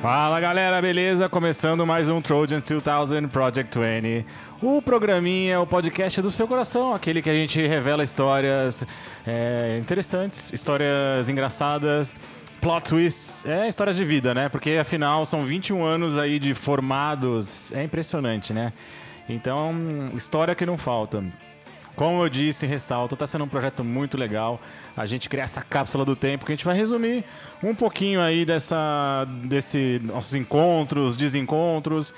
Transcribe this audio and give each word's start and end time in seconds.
Fala 0.00 0.38
galera, 0.38 0.80
beleza? 0.80 1.28
Começando 1.28 1.84
mais 1.84 2.08
um 2.08 2.22
Trojan 2.22 2.60
2000 2.60 3.28
Project 3.30 3.76
20. 3.76 4.24
O 4.62 4.80
programinha, 4.80 5.60
o 5.60 5.66
podcast 5.66 6.22
do 6.22 6.30
seu 6.30 6.46
coração, 6.46 6.94
aquele 6.94 7.20
que 7.20 7.28
a 7.28 7.34
gente 7.34 7.60
revela 7.66 8.04
histórias 8.04 8.86
é, 9.26 9.76
interessantes, 9.80 10.52
histórias 10.52 11.28
engraçadas, 11.28 12.14
plot 12.60 12.90
twists, 12.90 13.44
é 13.44 13.68
histórias 13.68 13.96
de 13.96 14.04
vida, 14.04 14.32
né? 14.32 14.48
Porque 14.48 14.70
afinal 14.80 15.26
são 15.26 15.40
21 15.40 15.84
anos 15.84 16.16
aí 16.16 16.38
de 16.38 16.54
formados, 16.54 17.72
é 17.72 17.82
impressionante, 17.82 18.52
né? 18.52 18.72
Então, 19.28 19.74
história 20.14 20.54
que 20.54 20.64
não 20.64 20.78
falta. 20.78 21.24
Como 21.98 22.22
eu 22.22 22.28
disse, 22.28 22.64
ressalto, 22.64 23.16
está 23.16 23.26
sendo 23.26 23.42
um 23.42 23.48
projeto 23.48 23.82
muito 23.82 24.16
legal. 24.16 24.60
A 24.96 25.04
gente 25.04 25.28
criar 25.28 25.42
essa 25.42 25.60
cápsula 25.60 26.04
do 26.04 26.14
tempo 26.14 26.46
que 26.46 26.52
a 26.52 26.54
gente 26.54 26.64
vai 26.64 26.76
resumir 26.76 27.24
um 27.60 27.74
pouquinho 27.74 28.20
aí 28.20 28.44
dessa, 28.44 29.26
desse 29.42 30.00
nossos 30.04 30.32
encontros, 30.32 31.16
desencontros. 31.16 32.14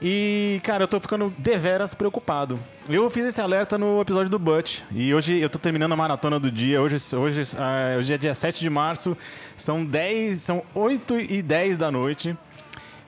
E, 0.00 0.58
cara, 0.64 0.84
eu 0.84 0.88
tô 0.88 0.98
ficando 0.98 1.30
deveras 1.36 1.92
preocupado. 1.92 2.58
Eu 2.88 3.10
fiz 3.10 3.26
esse 3.26 3.42
alerta 3.42 3.76
no 3.76 4.00
episódio 4.00 4.30
do 4.30 4.38
Butch. 4.38 4.80
E 4.90 5.12
hoje 5.12 5.38
eu 5.38 5.50
tô 5.50 5.58
terminando 5.58 5.92
a 5.92 5.96
maratona 5.96 6.40
do 6.40 6.50
dia. 6.50 6.80
Hoje, 6.80 6.96
hoje, 7.14 7.42
uh, 7.42 7.98
hoje 7.98 8.14
é 8.14 8.16
dia 8.16 8.32
7 8.32 8.58
de 8.58 8.70
março. 8.70 9.14
São 9.54 9.84
10, 9.84 10.40
são 10.40 10.62
8 10.74 11.20
e 11.20 11.42
10 11.42 11.76
da 11.76 11.90
noite. 11.90 12.34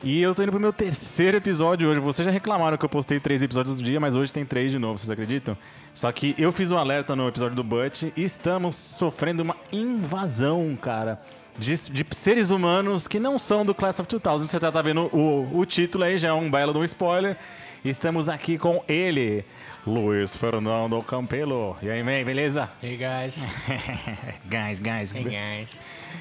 E 0.04 0.20
eu 0.20 0.34
tô 0.34 0.42
indo 0.42 0.50
pro 0.50 0.60
meu 0.60 0.72
terceiro 0.72 1.36
episódio 1.36 1.88
hoje. 1.88 2.00
Vocês 2.00 2.26
já 2.26 2.32
reclamaram 2.32 2.76
que 2.76 2.84
eu 2.84 2.88
postei 2.88 3.20
três 3.20 3.40
episódios 3.40 3.76
do 3.76 3.82
dia, 3.84 4.00
mas 4.00 4.16
hoje 4.16 4.32
tem 4.32 4.44
três 4.44 4.72
de 4.72 4.78
novo, 4.78 4.98
vocês 4.98 5.08
acreditam? 5.08 5.56
Só 5.94 6.10
que 6.10 6.34
eu 6.36 6.50
fiz 6.50 6.72
um 6.72 6.76
alerta 6.76 7.14
no 7.14 7.28
episódio 7.28 7.54
do 7.54 7.62
Butch 7.62 8.04
e 8.16 8.24
estamos 8.24 8.74
sofrendo 8.74 9.44
uma 9.44 9.54
invasão, 9.72 10.76
cara. 10.80 11.22
De, 11.56 11.72
de, 11.90 12.06
seres 12.16 12.50
humanos 12.50 13.06
que 13.06 13.20
não 13.20 13.38
são 13.38 13.64
do 13.64 13.72
Class 13.72 14.00
of 14.00 14.08
2000. 14.08 14.48
Você 14.48 14.58
tá, 14.58 14.72
tá 14.72 14.82
vendo 14.82 15.02
o, 15.14 15.48
o 15.56 15.64
título 15.64 16.02
aí, 16.02 16.18
já 16.18 16.28
é 16.28 16.32
um 16.32 16.50
belo 16.50 16.72
de 16.72 16.80
um 16.80 16.84
spoiler. 16.84 17.36
Estamos 17.84 18.28
aqui 18.28 18.58
com 18.58 18.82
ele, 18.88 19.44
Luiz 19.86 20.34
Fernando 20.34 21.00
Campelo. 21.02 21.76
E 21.80 21.88
aí, 21.88 22.02
man, 22.02 22.24
beleza? 22.24 22.68
Hey, 22.82 22.96
guys. 22.96 23.46
guys, 24.48 24.80
guys. 24.80 25.14
Hey, 25.14 25.22
guys. 25.24 25.78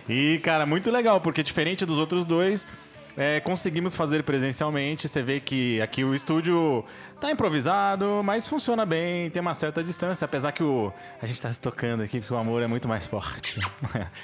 E, 0.07 0.39
cara, 0.39 0.67
muito 0.67 0.91
legal, 0.91 1.19
porque 1.19 1.41
diferente 1.41 1.83
dos 1.85 1.97
outros 1.97 2.25
dois, 2.25 2.67
é, 3.17 3.39
conseguimos 3.39 3.95
fazer 3.95 4.23
presencialmente. 4.23 5.07
Você 5.07 5.21
vê 5.21 5.39
que 5.39 5.81
aqui 5.81 6.03
o 6.03 6.15
estúdio 6.15 6.83
tá 7.19 7.31
improvisado, 7.31 8.21
mas 8.23 8.47
funciona 8.47 8.85
bem, 8.85 9.29
tem 9.29 9.41
uma 9.41 9.53
certa 9.53 9.83
distância, 9.83 10.25
apesar 10.25 10.51
que 10.51 10.63
o, 10.63 10.91
a 11.21 11.25
gente 11.25 11.41
tá 11.41 11.49
se 11.49 11.61
tocando 11.61 12.01
aqui, 12.01 12.19
porque 12.19 12.33
o 12.33 12.37
amor 12.37 12.63
é 12.63 12.67
muito 12.67 12.87
mais 12.87 13.05
forte. 13.05 13.59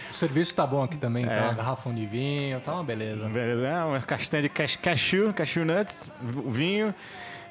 o 0.09 0.13
serviço 0.13 0.55
tá 0.55 0.65
bom 0.65 0.83
aqui 0.83 0.97
também, 0.97 1.25
é. 1.25 1.29
tá 1.29 1.43
uma 1.43 1.53
garrafão 1.53 1.93
de 1.93 2.05
vinho, 2.05 2.59
tá 2.61 2.73
uma 2.73 2.83
beleza. 2.83 3.27
Beleza, 3.29 3.67
é 3.67 3.83
uma 3.83 4.01
castanha 4.01 4.43
de 4.43 4.49
cashew, 4.49 5.33
cashew 5.33 5.65
nuts, 5.65 6.11
vinho. 6.47 6.93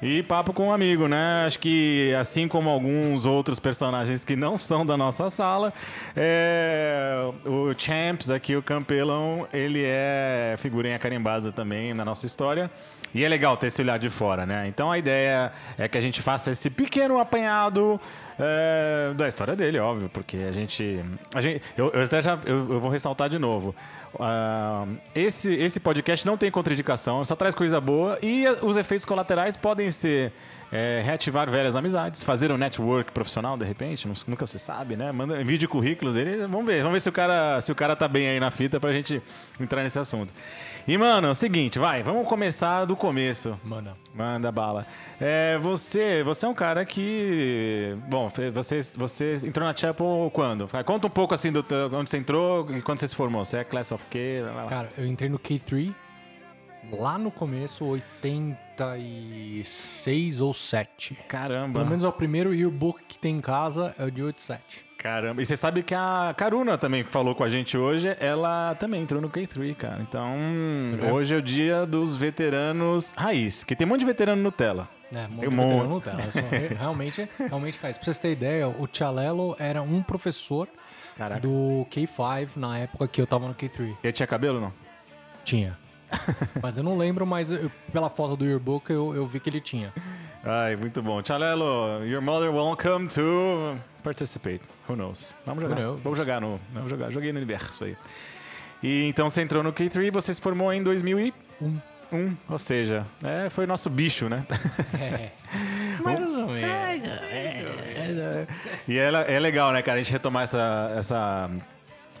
E 0.01 0.21
papo 0.21 0.53
com 0.53 0.67
um 0.67 0.71
amigo, 0.71 1.07
né? 1.07 1.45
Acho 1.45 1.57
que 1.57 2.13
assim 2.19 2.47
como 2.47 2.69
alguns 2.69 3.25
outros 3.25 3.59
personagens 3.59 4.23
que 4.23 4.35
não 4.35 4.57
são 4.57 4.85
da 4.85 4.95
nossa 4.95 5.29
sala, 5.29 5.73
é... 6.15 7.31
o 7.45 7.73
Champs 7.75 8.29
aqui, 8.29 8.55
o 8.55 8.61
Campelão, 8.61 9.47
ele 9.51 9.83
é 9.83 10.55
figurinha 10.59 10.99
carimbada 10.99 11.51
também 11.51 11.93
na 11.93 12.05
nossa 12.05 12.25
história. 12.25 12.69
E 13.13 13.23
é 13.23 13.29
legal 13.29 13.57
ter 13.57 13.67
esse 13.67 13.81
olhar 13.81 13.97
de 13.97 14.09
fora, 14.09 14.45
né? 14.45 14.67
Então 14.67 14.91
a 14.91 14.97
ideia 14.97 15.51
é 15.77 15.87
que 15.87 15.97
a 15.97 16.01
gente 16.01 16.21
faça 16.21 16.51
esse 16.51 16.69
pequeno 16.69 17.19
apanhado 17.19 17.99
é, 18.39 19.13
da 19.15 19.27
história 19.27 19.55
dele, 19.55 19.79
óbvio, 19.79 20.09
porque 20.09 20.37
a 20.37 20.51
gente. 20.51 21.03
A 21.33 21.41
gente 21.41 21.61
eu, 21.75 21.89
eu 21.91 22.03
até 22.03 22.21
já 22.21 22.39
eu, 22.45 22.73
eu 22.73 22.79
vou 22.79 22.89
ressaltar 22.89 23.29
de 23.29 23.39
novo. 23.39 23.75
Uh, 24.13 24.97
esse, 25.13 25.53
esse 25.53 25.79
podcast 25.79 26.25
não 26.25 26.37
tem 26.37 26.49
contraindicação, 26.49 27.23
só 27.25 27.35
traz 27.35 27.53
coisa 27.53 27.81
boa 27.81 28.17
e 28.21 28.45
os 28.61 28.77
efeitos 28.77 29.05
colaterais 29.05 29.57
podem 29.57 29.91
ser 29.91 30.31
é, 30.71 31.01
reativar 31.03 31.49
velhas 31.49 31.75
amizades, 31.75 32.23
fazer 32.23 32.51
um 32.51 32.57
network 32.57 33.11
profissional 33.11 33.57
de 33.57 33.65
repente, 33.65 34.07
nunca 34.27 34.45
se 34.45 34.59
sabe, 34.59 34.95
né? 34.95 35.11
Manda 35.11 35.41
vídeo 35.43 35.69
currículos 35.69 36.15
dele, 36.15 36.47
vamos 36.47 36.65
ver, 36.65 36.79
vamos 36.79 36.93
ver 36.93 36.99
se 36.99 37.09
o 37.09 37.11
cara 37.11 37.61
se 37.61 37.71
o 37.71 37.75
cara 37.75 37.95
tá 37.95 38.07
bem 38.07 38.27
aí 38.27 38.39
na 38.39 38.51
fita 38.51 38.79
pra 38.79 38.91
gente 38.91 39.21
entrar 39.59 39.83
nesse 39.83 39.99
assunto. 39.99 40.33
E 40.87 40.97
mano, 40.97 41.27
é 41.27 41.31
o 41.31 41.35
seguinte, 41.35 41.79
vai, 41.79 42.01
vamos 42.01 42.27
começar 42.27 42.85
do 42.85 42.95
começo. 42.95 43.59
Manda. 43.63 43.95
Manda 44.13 44.51
bala. 44.51 44.85
É, 45.19 45.57
você, 45.57 46.23
você 46.23 46.45
é 46.45 46.49
um 46.49 46.53
cara 46.53 46.85
que, 46.85 47.97
bom, 48.07 48.29
você, 48.53 48.81
você 48.95 49.35
entrou 49.43 49.67
na 49.67 49.75
Chapel 49.75 50.31
quando? 50.33 50.69
Conta 50.85 51.07
um 51.07 51.09
pouco 51.09 51.33
assim 51.33 51.51
do 51.51 51.65
onde 51.93 52.09
você 52.09 52.17
entrou 52.17 52.67
e 52.71 52.81
quando 52.81 52.99
você 52.99 53.07
se 53.07 53.15
formou. 53.15 53.43
Você 53.43 53.57
é 53.57 53.63
Class 53.63 53.91
of 53.91 54.03
K? 54.09 54.43
Cara, 54.69 54.89
eu 54.97 55.05
entrei 55.05 55.29
no 55.29 55.37
K3 55.37 55.93
lá 56.91 57.17
no 57.17 57.31
começo, 57.31 57.99
86 58.85 60.41
ou 60.41 60.53
7. 60.53 61.15
Caramba. 61.27 61.79
Pelo 61.79 61.89
menos 61.89 62.03
é 62.03 62.07
o 62.07 62.11
primeiro 62.11 62.53
yearbook 62.53 63.03
que 63.07 63.17
tem 63.17 63.37
em 63.37 63.41
casa, 63.41 63.95
é 63.97 64.05
o 64.05 64.11
de 64.11 64.23
87. 64.23 64.85
Caramba. 64.97 65.41
E 65.41 65.45
você 65.45 65.55
sabe 65.55 65.83
que 65.83 65.93
a 65.93 66.33
Karuna 66.35 66.77
também 66.77 67.03
falou 67.03 67.35
com 67.35 67.43
a 67.43 67.49
gente 67.49 67.77
hoje, 67.77 68.15
ela 68.19 68.75
também 68.75 69.01
entrou 69.03 69.21
no 69.21 69.29
K3, 69.29 69.75
cara. 69.75 70.01
Então, 70.01 70.35
é. 71.01 71.11
hoje 71.11 71.35
é 71.35 71.37
o 71.37 71.41
dia 71.41 71.85
dos 71.85 72.15
veteranos 72.15 73.13
raiz, 73.15 73.63
que 73.63 73.75
tem 73.75 73.85
um 73.85 73.89
monte 73.91 74.01
de 74.01 74.05
veterano 74.07 74.41
Nutella. 74.41 74.89
É, 75.13 75.27
tem 75.39 75.49
um 75.49 75.51
monte. 75.51 75.87
Nutella. 75.87 76.23
realmente, 76.77 77.29
realmente 77.37 77.79
raiz. 77.79 77.97
Pra 77.97 78.05
vocês 78.05 78.19
terem 78.19 78.35
ideia, 78.35 78.67
o 78.67 78.87
Tchalelo 78.87 79.55
era 79.59 79.81
um 79.81 80.01
professor 80.01 80.67
Caraca. 81.15 81.41
do 81.41 81.87
K5 81.91 82.49
na 82.55 82.79
época 82.79 83.07
que 83.07 83.21
eu 83.21 83.27
tava 83.27 83.47
no 83.47 83.53
K3. 83.53 83.95
Ele 84.03 84.13
tinha 84.13 84.27
cabelo, 84.27 84.59
não? 84.59 84.73
Tinha. 85.45 85.77
mas 86.61 86.77
eu 86.77 86.83
não 86.83 86.97
lembro, 86.97 87.25
mas 87.25 87.51
eu, 87.51 87.71
pela 87.91 88.09
foto 88.09 88.35
do 88.35 88.45
yearbook 88.45 88.89
eu, 88.89 89.15
eu 89.15 89.25
vi 89.25 89.39
que 89.39 89.49
ele 89.49 89.59
tinha. 89.61 89.93
Ai, 90.43 90.75
muito 90.75 91.01
bom. 91.01 91.21
Tchalelo, 91.21 92.05
your 92.05 92.21
mother 92.21 92.51
welcome 92.51 93.07
to 93.07 93.77
participate. 94.03 94.61
Who 94.87 94.95
knows? 94.95 95.33
Vamos 95.45 95.63
jogar. 95.63 95.75
Knows? 95.75 96.01
Vamos 96.01 96.17
jogar 96.17 96.41
no. 96.41 96.59
Vamos 96.71 96.89
jogar. 96.89 97.11
Joguei 97.11 97.31
no 97.31 97.37
universo 97.37 97.83
aí. 97.83 97.97
E 98.81 99.07
então 99.07 99.29
você 99.29 99.41
entrou 99.41 99.63
no 99.63 99.73
K3 99.73 100.11
você 100.11 100.33
se 100.33 100.41
formou 100.41 100.71
em 100.71 100.81
2001. 100.83 101.31
Um, 102.09 102.37
ou 102.47 102.57
seja, 102.57 103.05
é, 103.21 103.49
foi 103.49 103.65
nosso 103.65 103.89
bicho, 103.89 104.29
né? 104.29 104.45
É. 104.99 105.31
Mais 106.03 106.21
ou 106.21 106.47
menos. 106.47 106.57
E 108.87 108.97
é, 108.97 109.35
é 109.35 109.39
legal, 109.39 109.71
né, 109.73 109.81
cara, 109.81 109.99
a 109.99 110.01
gente 110.01 110.11
retomar 110.11 110.43
essa, 110.43 110.93
essa, 110.97 111.49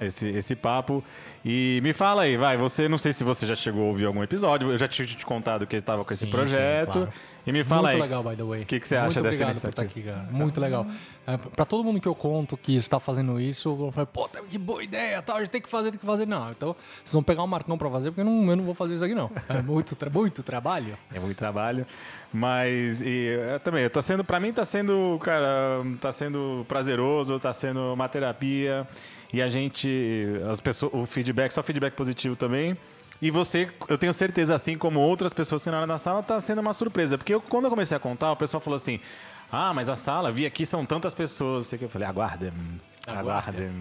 esse, 0.01 0.27
esse 0.27 0.55
papo. 0.55 1.03
E 1.43 1.79
me 1.83 1.93
fala 1.93 2.23
aí, 2.23 2.37
vai, 2.37 2.57
você, 2.57 2.87
não 2.87 2.97
sei 2.97 3.13
se 3.13 3.23
você 3.23 3.45
já 3.45 3.55
chegou 3.55 3.83
a 3.83 3.87
ouvir 3.87 4.05
algum 4.05 4.23
episódio, 4.23 4.71
eu 4.71 4.77
já 4.77 4.87
tinha 4.87 5.07
te 5.07 5.25
contado 5.25 5.65
que 5.65 5.75
ele 5.75 5.81
estava 5.81 6.03
com 6.03 6.13
esse 6.13 6.25
sim, 6.25 6.31
projeto. 6.31 6.93
Sim, 6.93 7.05
claro. 7.05 7.13
E 7.47 7.51
me 7.53 7.63
fala 7.63 7.83
Muito 7.83 7.91
aí. 7.91 7.97
Muito 7.97 8.09
legal, 8.09 8.23
by 8.23 8.35
the 8.35 8.43
way. 8.43 8.61
O 8.63 8.65
que, 8.65 8.77
que 8.77 8.85
você 8.85 8.97
acha 8.97 9.21
dessa 9.21 9.43
iniciativa? 9.43 9.61
Por 9.61 9.69
estar 9.69 9.81
aqui, 9.81 10.01
cara. 10.01 10.27
Muito 10.29 10.59
legal. 10.59 10.85
É, 11.25 11.37
para 11.37 11.63
todo 11.63 11.81
mundo 11.81 12.01
que 12.01 12.07
eu 12.07 12.13
conto 12.13 12.57
que 12.57 12.75
está 12.75 12.99
fazendo 12.99 13.39
isso, 13.39 13.69
eu 13.69 13.91
falo, 13.93 14.07
pô, 14.07 14.29
que 14.49 14.57
boa 14.57 14.83
ideia, 14.83 15.21
tal, 15.21 15.37
a 15.37 15.39
gente 15.39 15.49
tem 15.49 15.61
que 15.61 15.69
fazer, 15.69 15.91
tem 15.91 15.99
que 15.99 16.05
fazer. 16.05 16.27
Não, 16.27 16.51
então 16.51 16.75
vocês 17.03 17.13
vão 17.13 17.23
pegar 17.23 17.43
um 17.43 17.47
Marcão 17.47 17.77
para 17.77 17.89
fazer, 17.89 18.11
porque 18.11 18.19
eu 18.19 18.25
não, 18.25 18.49
eu 18.49 18.55
não 18.57 18.65
vou 18.65 18.73
fazer 18.73 18.95
isso 18.95 19.05
aqui, 19.05 19.15
não. 19.15 19.31
É 19.47 19.61
muito, 19.61 19.95
tra 19.95 20.09
muito 20.09 20.43
trabalho. 20.43 20.97
É 21.13 21.19
muito 21.21 21.37
trabalho. 21.37 21.87
Mas 22.33 23.01
e, 23.01 23.37
eu 23.53 23.59
também, 23.61 23.83
eu 23.83 23.89
tô 23.89 24.01
sendo, 24.01 24.25
para 24.25 24.41
mim 24.41 24.51
tá 24.51 24.65
sendo, 24.65 25.17
cara, 25.21 25.85
tá 26.01 26.11
sendo 26.11 26.65
prazeroso, 26.67 27.39
tá 27.39 27.53
sendo 27.53 27.93
uma 27.93 28.09
terapia. 28.09 28.85
E 29.31 29.41
a 29.41 29.47
gente, 29.47 29.89
as 30.51 30.59
pessoas, 30.59 30.93
o 30.93 31.05
feedback, 31.05 31.51
só 31.51 31.63
feedback 31.63 31.93
positivo 31.93 32.35
também. 32.35 32.77
E 33.21 33.31
você, 33.31 33.69
eu 33.89 33.97
tenho 33.97 34.13
certeza, 34.13 34.53
assim 34.53 34.77
como 34.77 34.99
outras 34.99 35.33
pessoas 35.33 35.63
que 35.63 35.71
na 35.71 35.97
sala, 35.97 36.21
tá 36.21 36.39
sendo 36.39 36.61
uma 36.61 36.73
surpresa. 36.73 37.17
Porque 37.17 37.33
eu, 37.33 37.41
quando 37.41 37.65
eu 37.65 37.69
comecei 37.69 37.97
a 37.97 37.99
contar, 37.99 38.31
o 38.31 38.35
pessoal 38.35 38.61
falou 38.61 38.75
assim: 38.75 38.99
Ah, 39.51 39.73
mas 39.73 39.89
a 39.89 39.95
sala, 39.95 40.31
vi 40.31 40.45
aqui, 40.45 40.65
são 40.65 40.85
tantas 40.85 41.13
pessoas. 41.13 41.67
Sei 41.67 41.79
que 41.79 41.85
eu 41.85 41.89
falei, 41.89 42.07
aguarda. 42.07 42.53
Aguarda. 43.07 43.71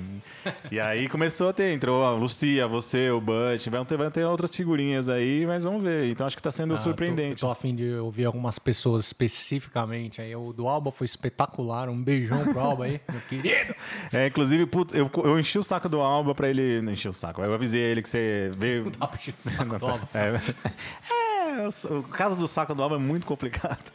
e 0.70 0.78
aí 0.78 1.08
começou 1.08 1.49
a 1.49 1.52
ter, 1.52 1.73
entrou 1.73 2.05
a 2.05 2.12
Lucia, 2.12 2.69
você, 2.69 3.11
o 3.11 3.20
Bush, 3.20 3.67
vai 3.67 3.84
ter, 3.84 3.96
vai 3.96 4.11
ter 4.11 4.25
outras 4.25 4.55
figurinhas 4.55 5.08
aí, 5.08 5.44
mas 5.44 5.64
vamos 5.64 5.82
ver. 5.82 6.08
Então 6.08 6.26
acho 6.26 6.37
que 6.37 6.40
está 6.40 6.52
sendo 6.52 6.75
ah, 6.75 6.76
surpreendente. 6.76 7.40
Tô, 7.40 7.49
tô 7.49 7.52
afim 7.52 7.75
de 7.75 7.94
ouvir 7.94 8.25
algumas 8.25 8.56
pessoas 8.58 9.05
especificamente. 9.05 10.20
Aí 10.20 10.34
o 10.37 10.52
do 10.52 10.69
Alba 10.69 10.93
foi 10.93 11.06
espetacular. 11.06 11.88
Um 11.88 12.00
beijão 12.00 12.44
pro 12.44 12.61
Alba 12.61 12.84
aí, 12.84 13.00
meu 13.11 13.20
querido. 13.23 13.75
É, 14.12 14.28
inclusive, 14.28 14.64
putz, 14.67 14.94
eu, 14.94 15.11
eu 15.25 15.40
enchi 15.40 15.58
o 15.58 15.62
saco 15.62 15.88
do 15.88 16.00
Alba 16.00 16.34
para 16.34 16.49
ele. 16.49 16.81
Não 16.81 16.93
enchi 16.93 17.08
o 17.08 17.12
saco, 17.12 17.43
eu 17.43 17.52
avisei 17.52 17.81
ele 17.81 18.02
que 18.02 18.08
você 18.08 18.52
veio. 18.56 18.84
Não 18.84 18.93
dá 18.93 19.06
pra 19.08 19.19
encher 19.19 19.34
o 19.34 19.50
saco 19.50 19.78
do 19.78 19.87
Alba. 19.87 20.08
É, 20.14 20.34
é, 21.64 21.96
o 21.99 22.02
caso 22.05 22.37
do 22.37 22.46
saco 22.46 22.75
do 22.75 22.82
Alba 22.82 22.94
é 22.94 22.99
muito 23.00 23.26
complicado. 23.26 23.93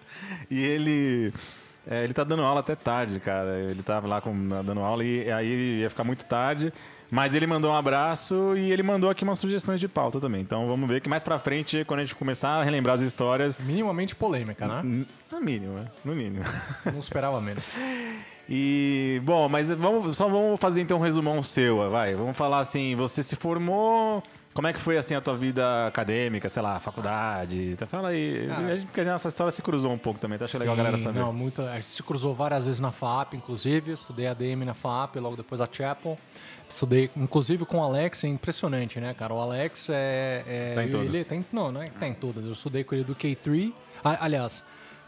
E 0.50 0.62
ele. 0.62 1.34
É, 1.88 2.04
ele 2.04 2.14
tá 2.14 2.24
dando 2.24 2.44
aula 2.44 2.60
até 2.60 2.76
tarde, 2.76 3.20
cara. 3.20 3.60
Ele 3.60 3.82
tava 3.82 4.08
lá 4.08 4.22
com, 4.22 4.34
dando 4.64 4.82
aula 4.82 5.04
e 5.04 5.32
aí 5.32 5.80
ia 5.80 5.90
ficar 5.90 6.04
muito 6.04 6.26
tarde. 6.26 6.72
Mas 7.10 7.36
ele 7.36 7.46
mandou 7.46 7.72
um 7.72 7.76
abraço 7.76 8.56
e 8.56 8.72
ele 8.72 8.82
mandou 8.82 9.10
aqui 9.10 9.26
umas 9.26 9.38
sugestões 9.38 9.82
de 9.82 9.88
pauta 9.88 10.18
também. 10.20 10.42
Então 10.42 10.66
vamos 10.66 10.90
ver 10.90 11.02
que 11.02 11.10
mais 11.10 11.22
pra 11.22 11.38
frente, 11.38 11.84
quando 11.84 12.00
a 12.00 12.04
gente 12.04 12.16
começar 12.16 12.52
a 12.52 12.64
relembrar 12.64 12.96
as 12.96 13.02
histórias. 13.02 13.58
Minimamente 13.58 14.16
polêmica, 14.16 14.66
né? 14.66 15.06
No 15.30 15.42
mínimo, 15.42 15.74
né? 15.74 15.88
No 16.06 16.16
mínimo. 16.16 16.46
Não 16.86 17.00
esperava 17.00 17.42
menos. 17.42 17.64
E, 18.54 19.22
bom, 19.24 19.48
mas 19.48 19.70
vamos, 19.70 20.18
só 20.18 20.28
vamos 20.28 20.60
fazer 20.60 20.82
então 20.82 20.98
um 20.98 21.02
resumão 21.02 21.42
seu, 21.42 21.90
vai. 21.90 22.14
Vamos 22.14 22.36
falar 22.36 22.60
assim, 22.60 22.96
você 22.98 23.24
se 23.24 23.34
formou 23.34 24.22
Como 24.54 24.68
é 24.68 24.74
que 24.74 24.80
foi 24.80 24.98
assim 24.98 25.16
a 25.16 25.22
tua 25.22 25.38
vida 25.38 25.88
acadêmica, 25.88 26.50
sei 26.50 26.62
lá, 26.62 26.78
faculdade? 26.80 27.72
Então, 27.72 27.88
fala 27.88 28.10
aí, 28.10 28.50
Ah. 28.52 28.58
a 28.58 28.76
gente- 28.76 28.86
porque 28.88 29.00
a 29.02 29.06
nossa 29.06 29.30
história 29.30 29.50
se 29.52 29.62
cruzou 29.62 29.92
um 29.94 29.98
pouco 29.98 30.20
também, 30.20 30.38
tá? 30.38 30.44
Achei 30.46 30.60
legal 30.60 30.74
a 30.74 30.78
Sim, 30.78 30.84
galera 30.84 30.98
saber. 30.98 31.20
Não, 31.20 31.32
muito, 31.32 31.62
a 31.62 31.76
gente 31.76 31.86
se 31.86 32.04
cruzou 32.04 32.36
várias 32.36 32.66
vezes 32.66 32.80
na 32.82 32.92
FAP, 32.92 33.36
inclusive. 33.36 33.94
Estudei 33.94 34.28
ADM 34.28 34.66
na 34.66 34.74
FAP, 34.74 35.16
logo 35.20 35.38
depois 35.38 35.62
a 35.62 35.70
Chapel. 35.72 36.18
Estudei, 36.68 37.10
inclusive, 37.16 37.66
com 37.66 37.78
o 37.80 37.84
Alex, 37.84 38.24
é 38.26 38.28
impressionante, 38.28 39.00
né, 39.00 39.14
cara? 39.14 39.34
O 39.34 39.40
Alex 39.40 39.90
é. 39.90 40.44
é 40.46 40.76
Tá 40.76 40.84
em 40.84 40.90
todas. 40.90 41.16
Ele, 41.16 41.24
tá 41.24 41.36
em- 41.36 41.46
não, 41.52 41.72
não 41.72 41.82
é 41.82 41.86
que 41.86 41.92
tá 42.00 42.08
em 42.08 42.14
todas. 42.14 42.46
Eu 42.46 42.52
estudei 42.52 42.84
com 42.84 42.94
ele 42.96 43.04
do 43.06 43.16
K3. 43.16 43.74
A- 44.04 44.26
aliás, 44.26 44.62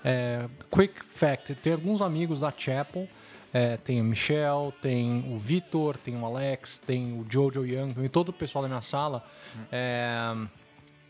é, 0.06 0.46
quick 0.72 0.94
fact: 1.12 1.54
tem 1.56 1.74
alguns 1.74 2.01
amigos 2.01 2.39
da 2.42 2.51
Chapel. 2.56 3.07
É, 3.54 3.78
tem 3.78 4.02
o 4.02 4.04
Michel, 4.04 4.74
tem 4.82 5.32
o 5.32 5.38
Vitor, 5.38 5.96
tem 5.98 6.18
o 6.18 6.26
Alex, 6.26 6.80
tem 6.80 7.14
o 7.14 7.26
Jojo 7.30 7.66
Young, 7.66 7.94
tem 7.94 8.08
todo 8.08 8.30
o 8.30 8.34
pessoal 8.34 8.64
da 8.64 8.68
minha 8.68 8.82
sala. 8.82 9.24
É, 9.72 10.36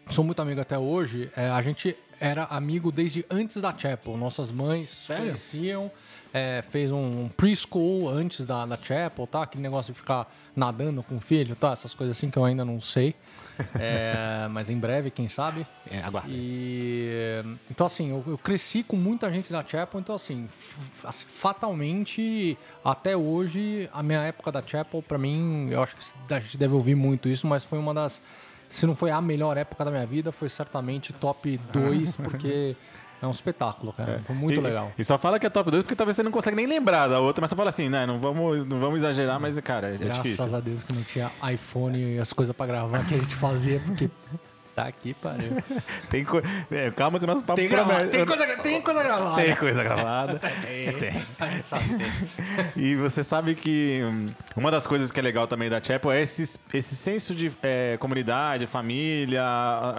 sou 0.09 0.23
muito 0.23 0.41
amigo 0.41 0.59
até 0.59 0.77
hoje. 0.77 1.31
É, 1.37 1.49
a 1.49 1.61
gente 1.61 1.95
era 2.19 2.43
amigo 2.45 2.91
desde 2.91 3.25
antes 3.29 3.57
da 3.61 3.77
Chapel. 3.77 4.17
Nossas 4.17 4.51
mães 4.51 4.89
Sério? 4.89 5.25
conheciam. 5.25 5.91
é, 6.33 6.61
fez 6.61 6.91
um 6.91 7.29
preschool 7.29 8.09
antes 8.09 8.45
da, 8.45 8.65
da 8.65 8.77
Chapel, 8.81 9.27
tá? 9.27 9.43
Aquele 9.43 9.63
negócio 9.63 9.93
de 9.93 9.99
ficar 9.99 10.33
nadando 10.55 11.03
com 11.03 11.17
o 11.17 11.19
filho, 11.19 11.55
tá? 11.55 11.71
Essas 11.73 11.93
coisas 11.93 12.17
assim 12.17 12.29
que 12.29 12.37
eu 12.37 12.43
ainda 12.43 12.65
não 12.65 12.81
sei. 12.81 13.15
É, 13.79 14.47
mas 14.49 14.69
em 14.69 14.77
breve, 14.77 15.11
quem 15.11 15.27
sabe. 15.27 15.65
É, 15.89 16.01
aguarda. 16.01 16.29
E 16.31 17.43
então 17.69 17.87
assim, 17.87 18.09
eu, 18.09 18.23
eu 18.27 18.37
cresci 18.37 18.83
com 18.83 18.95
muita 18.95 19.31
gente 19.31 19.51
da 19.51 19.63
Chapel, 19.63 19.99
então 19.99 20.15
assim, 20.15 20.47
assim, 21.03 21.25
fatalmente 21.35 22.57
até 22.83 23.15
hoje 23.15 23.89
a 23.93 24.01
minha 24.01 24.21
época 24.21 24.51
da 24.51 24.61
Chapel 24.65 25.01
pra 25.01 25.17
mim, 25.17 25.69
eu 25.69 25.81
acho 25.81 25.95
que 25.95 26.33
a 26.33 26.39
gente 26.39 26.57
deve 26.57 26.73
ouvir 26.73 26.95
muito 26.95 27.29
isso, 27.29 27.47
mas 27.47 27.63
foi 27.63 27.79
uma 27.79 27.93
das 27.93 28.21
se 28.73 28.87
não 28.87 28.95
foi 28.95 29.11
a 29.11 29.21
melhor 29.21 29.55
época 29.55 29.85
da 29.85 29.91
minha 29.91 30.05
vida, 30.05 30.31
foi 30.31 30.49
certamente 30.49 31.13
top 31.13 31.59
2, 31.71 32.15
porque 32.17 32.75
é 33.23 33.27
um 33.27 33.31
espetáculo, 33.31 33.93
cara. 33.93 34.21
Foi 34.25 34.35
muito 34.35 34.59
E- 34.59 34.63
legal. 34.63 34.91
E 34.97 35.03
só 35.03 35.17
fala 35.17 35.39
que 35.39 35.45
é 35.45 35.49
top 35.49 35.71
2 35.71 35.83
porque 35.83 35.95
talvez 35.95 36.15
você 36.15 36.23
não 36.23 36.31
consegue 36.31 36.55
nem 36.55 36.67
lembrar 36.67 37.07
da 37.07 37.19
outra, 37.19 37.41
mas 37.41 37.49
você 37.49 37.55
fala 37.55 37.69
assim, 37.69 37.89
né? 37.89 38.05
Não 38.05 38.19
vamos, 38.19 38.67
não 38.67 38.79
vamos 38.79 38.97
exagerar, 38.97 39.39
mas, 39.39 39.57
cara, 39.59 39.93
é 39.95 39.97
Graças 39.97 40.23
difícil. 40.23 40.55
a 40.55 40.59
Deus 40.59 40.83
que 40.83 40.93
não 40.93 41.03
tinha 41.03 41.31
iPhone 41.53 42.15
e 42.15 42.19
as 42.19 42.31
coisas 42.33 42.55
pra 42.55 42.65
gravar 42.65 43.05
que 43.07 43.15
a 43.15 43.17
gente 43.17 43.35
fazia, 43.35 43.79
porque 43.85 44.09
tá 44.75 44.83
aqui, 44.87 45.13
pariu. 45.13 45.51
Tem 46.09 46.23
co... 46.23 46.41
é, 46.71 46.91
calma 46.91 47.19
que 47.19 47.25
o 47.25 47.27
nosso 47.27 47.43
papo 47.43 47.59
Tem, 47.59 47.69
grava- 47.69 47.93
promete- 47.93 48.11
tem, 48.11 48.25
coisa, 48.25 48.57
tem 48.57 48.81
coisa 48.81 49.03
gravada. 49.03 49.41
Tem 49.41 49.55
coisa 49.55 49.83
gravada. 49.83 50.39
Tem. 50.61 51.23
Sabe, 51.63 51.85
tem. 51.95 52.07
E 52.75 52.95
você 52.95 53.23
sabe 53.23 53.55
que 53.55 54.01
hum, 54.03 54.29
uma 54.55 54.69
das 54.71 54.85
coisas 54.87 55.11
que 55.11 55.19
é 55.19 55.23
legal 55.23 55.47
também 55.47 55.69
da 55.69 55.81
Chapel 55.81 56.11
é 56.11 56.21
esse, 56.21 56.59
esse 56.73 56.95
senso 56.95 57.33
de 57.35 57.51
é, 57.61 57.97
comunidade, 57.97 58.65
família. 58.67 59.43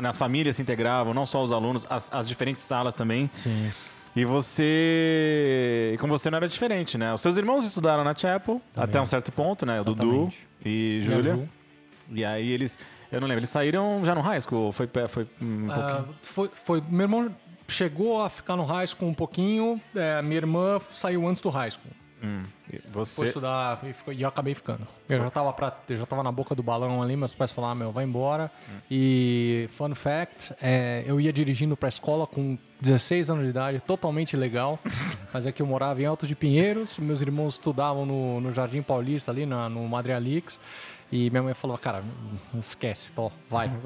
Nas 0.03 0.17
famílias 0.17 0.57
se 0.57 0.63
integravam, 0.63 1.15
não 1.15 1.27
só 1.27 1.43
os 1.43 1.53
alunos, 1.53 1.87
as, 1.89 2.13
as 2.13 2.27
diferentes 2.29 2.63
salas 2.63 2.95
também. 2.95 3.31
Sim. 3.35 3.71
E 4.17 4.25
você. 4.25 5.91
E 5.95 5.99
com 5.99 6.07
você 6.09 6.31
não 6.31 6.37
era 6.37 6.49
diferente, 6.49 6.97
né? 6.97 7.13
Os 7.13 7.21
seus 7.21 7.37
irmãos 7.37 7.65
estudaram 7.65 8.05
na 8.05 8.15
Chapel 8.15 8.61
até 8.77 9.01
um 9.01 9.07
certo 9.07 9.33
ponto, 9.33 9.67
né? 9.67 9.81
O 9.81 9.85
Dudu 9.85 10.33
e 10.65 11.01
Júlia. 11.03 11.49
E 12.11 12.25
aí 12.25 12.51
eles. 12.51 12.79
Eu 13.15 13.21
não 13.21 13.29
lembro, 13.29 13.41
eles 13.41 13.51
saíram 13.51 14.05
já 14.05 14.15
no 14.15 14.21
high 14.21 14.41
school? 14.41 14.73
Foi, 14.73 14.89
foi 15.09 15.25
um 15.41 15.67
pouquinho. 15.67 15.73
Ah, 15.73 16.05
foi, 16.23 16.51
foi, 16.53 16.83
meu 16.89 17.03
irmão 17.03 17.35
chegou 17.69 18.21
a 18.21 18.29
ficar 18.29 18.57
no 18.57 18.65
high 18.65 18.87
school 18.87 19.09
um 19.09 19.15
pouquinho, 19.15 19.81
é, 19.95 20.21
minha 20.23 20.37
irmã 20.37 20.81
saiu 20.93 21.27
antes 21.27 21.43
do 21.43 21.51
high 21.51 21.71
school. 21.71 21.93
Hum, 22.23 22.43
e 22.73 22.79
Foi 22.79 23.05
você. 23.05 23.27
estudar 23.27 23.81
e, 23.85 24.23
eu 24.23 24.29
acabei 24.29 24.55
ficando. 24.55 24.87
Eu 25.07 25.19
já, 25.19 25.31
tava 25.31 25.53
pra, 25.53 25.77
eu 25.91 25.97
já 25.99 26.07
tava 26.07 26.23
na 26.23 26.33
boca 26.33 26.55
do 26.55 26.63
balão 26.63 27.03
ali, 27.03 27.17
meus 27.17 27.35
pais 27.35 27.53
falaram, 27.53 27.75
meu, 27.75 27.93
vai 27.93 28.05
embora. 28.05 28.51
E, 28.91 29.69
fun 29.77 29.95
fact, 29.95 30.55
é, 30.63 31.05
eu 31.07 31.21
ia 31.21 31.31
dirigindo 31.31 31.77
pra 31.77 31.89
escola 31.89 32.27
com 32.27 32.57
16 32.81 33.29
anos 33.29 33.45
de 33.45 33.51
idade, 33.51 33.81
totalmente 33.81 34.39
legal. 34.39 34.79
mas 35.35 35.47
é 35.47 35.53
que 35.53 35.61
eu 35.61 35.67
morava 35.67 36.01
em 36.01 36.07
Alto 36.07 36.27
de 36.27 36.35
Pinheiros, 36.35 36.99
meus 36.99 37.21
irmãos 37.21 37.55
estudavam 37.55 38.07
no, 38.07 38.41
no 38.41 38.55
Jardim 38.55 38.81
Paulista, 38.81 39.31
ali 39.31 39.45
na, 39.45 39.69
no 39.69 39.87
Madre 39.87 40.15
Alix. 40.15 40.59
E 41.17 41.31
minha 41.31 41.45
mãe 41.45 41.55
falou, 41.55 41.79
cara, 41.79 42.03
esquece, 42.61 43.13
tô, 43.13 43.31
vai. 43.49 43.71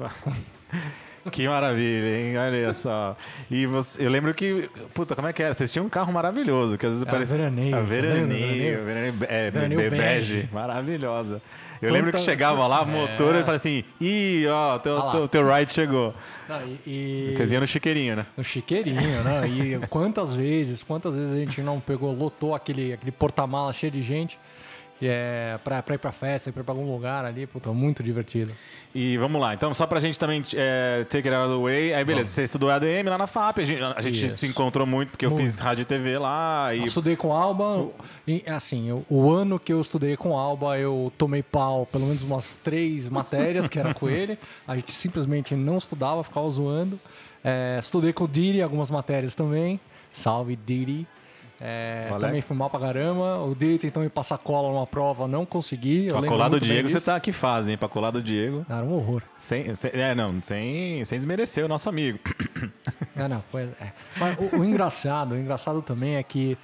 Que 1.31 1.47
maravilha, 1.49 2.07
hein? 2.17 2.37
Olha 2.37 2.71
só. 2.73 3.15
E 3.51 3.65
você, 3.65 4.03
eu 4.03 4.09
lembro 4.09 4.33
que. 4.33 4.69
Puta, 4.93 5.15
como 5.15 5.27
é 5.27 5.33
que 5.33 5.43
era? 5.43 5.53
Vocês 5.53 5.71
tinham 5.71 5.85
um 5.85 5.89
carro 5.89 6.11
maravilhoso, 6.13 6.77
que 6.77 6.85
às 6.85 6.93
vezes 6.93 7.03
Era 7.05 7.11
parecia. 7.11 7.37
veraneio, 7.37 7.75
Ah, 7.75 7.79
do 7.81 7.85
veraneio. 7.85 8.27
veraneio? 8.27 8.83
veraneio, 8.85 9.13
é, 9.29 9.51
Veraneio 9.51 9.81
be- 9.81 9.89
bege. 9.97 10.49
Maravilhosa. 10.51 11.41
Eu 11.81 11.91
lembro 11.91 12.11
que 12.13 12.19
chegava 12.19 12.65
lá, 12.65 12.83
motor, 12.85 13.35
e 13.35 13.39
falava 13.39 13.55
assim: 13.55 13.83
ih, 13.99 14.47
ó, 14.47 14.79
teu, 14.79 14.97
Ah 14.97 15.11
teu, 15.11 15.27
teu 15.27 15.53
ride 15.53 15.73
chegou. 15.73 16.15
Não, 16.47 16.61
e, 16.87 17.27
e- 17.27 17.33
Vocês 17.33 17.51
iam 17.51 17.61
no 17.61 17.67
chiqueirinho, 17.67 18.15
né? 18.15 18.25
No 18.37 18.43
chiqueirinho, 18.43 19.21
né? 19.23 19.47
E 19.47 19.87
quantas 19.87 20.33
vezes, 20.33 20.81
quantas 20.83 21.13
vezes 21.15 21.33
a 21.33 21.37
gente 21.37 21.61
não 21.61 21.79
pegou, 21.81 22.11
lotou 22.15 22.55
aquele, 22.55 22.93
aquele 22.93 23.11
porta-mala 23.11 23.71
cheio 23.73 23.91
de 23.91 24.01
gente 24.01 24.39
é, 25.07 25.57
pra, 25.63 25.81
pra 25.81 25.95
ir 25.95 25.97
pra 25.97 26.11
festa, 26.11 26.51
pra 26.51 26.61
ir 26.61 26.63
pra 26.65 26.73
algum 26.73 26.91
lugar 26.91 27.23
ali, 27.25 27.45
puta, 27.47 27.71
muito 27.71 28.03
divertido. 28.03 28.51
E 28.93 29.17
vamos 29.17 29.39
lá, 29.39 29.53
então, 29.53 29.73
só 29.73 29.85
pra 29.85 29.99
gente 29.99 30.17
também 30.19 30.43
é, 30.55 31.03
take 31.09 31.27
it 31.27 31.33
out 31.35 31.47
of 31.51 31.57
the 31.57 31.63
way. 31.63 31.93
Aí, 31.93 32.03
beleza, 32.03 32.29
você 32.29 32.43
estudou 32.43 32.69
ADM 32.69 33.07
lá 33.07 33.17
na 33.17 33.27
FAP, 33.27 33.59
a 33.59 33.65
gente, 33.65 33.81
a 33.83 34.01
gente 34.01 34.29
se 34.29 34.47
encontrou 34.47 34.85
muito, 34.87 35.09
porque 35.11 35.25
eu 35.25 35.29
Muito. 35.31 35.43
fiz 35.45 35.59
rádio 35.59 35.83
e 35.83 35.85
TV 35.85 36.17
lá. 36.17 36.73
E 36.73 36.79
Eu 36.79 36.85
estudei 36.85 37.15
com 37.15 37.31
Alba, 37.33 37.87
e, 38.27 38.43
assim, 38.47 38.89
eu- 38.89 39.05
o 39.09 39.29
ano 39.31 39.59
que 39.59 39.71
eu 39.71 39.79
estudei 39.79 40.17
com 40.17 40.37
Alba, 40.37 40.77
eu 40.79 41.11
tomei 41.17 41.43
pau 41.43 41.85
pelo 41.85 42.05
menos 42.07 42.23
umas 42.23 42.55
três 42.55 43.07
matérias 43.09 43.69
que 43.69 43.79
era 43.79 43.93
com 43.93 44.09
ele. 44.09 44.37
A 44.67 44.75
gente 44.75 44.91
simplesmente 44.91 45.55
não 45.55 45.77
estudava, 45.77 46.23
ficava 46.23 46.49
zoando. 46.49 46.99
É, 47.43 47.77
estudei 47.79 48.11
com 48.11 48.25
o 48.25 48.27
Didi 48.27 48.61
algumas 48.61 48.89
matérias 48.91 49.33
também. 49.35 49.79
Salve, 50.11 50.57
Didi. 50.65 51.07
É, 51.61 52.07
também 52.27 52.41
fui 52.41 52.55
mal 52.55 52.69
pra 52.69 52.79
caramba. 52.79 53.39
O 53.43 53.53
Didi 53.53 53.79
tentou 53.79 54.01
me 54.01 54.09
passar 54.09 54.37
cola 54.37 54.69
numa 54.69 54.87
prova, 54.87 55.27
não 55.27 55.45
consegui. 55.45 56.07
Eu 56.07 56.17
pra 56.19 56.27
colar 56.27 56.49
do 56.49 56.59
Diego, 56.59 56.89
você 56.89 57.01
tá 57.01 57.15
aqui 57.15 57.31
fazem, 57.31 57.77
pra 57.77 57.89
colar 57.89 58.11
do 58.11 58.21
Diego. 58.21 58.65
Era 58.69 58.83
um 58.85 58.93
horror. 58.93 59.21
Sem, 59.37 59.73
sem- 59.73 59.91
é, 59.93 60.15
não, 60.15 60.41
sem, 60.41 61.03
sem 61.05 61.17
desmerecer 61.19 61.65
o 61.65 61.67
nosso 61.67 61.89
amigo. 61.89 62.17
Não, 63.15 63.43
pois 63.51 63.69
é. 63.81 63.91
Mas 64.17 64.37
o, 64.53 64.57
o 64.59 64.65
engraçado, 64.65 65.33
o 65.33 65.37
engraçado 65.37 65.81
também 65.81 66.15
é 66.15 66.23
que 66.23 66.57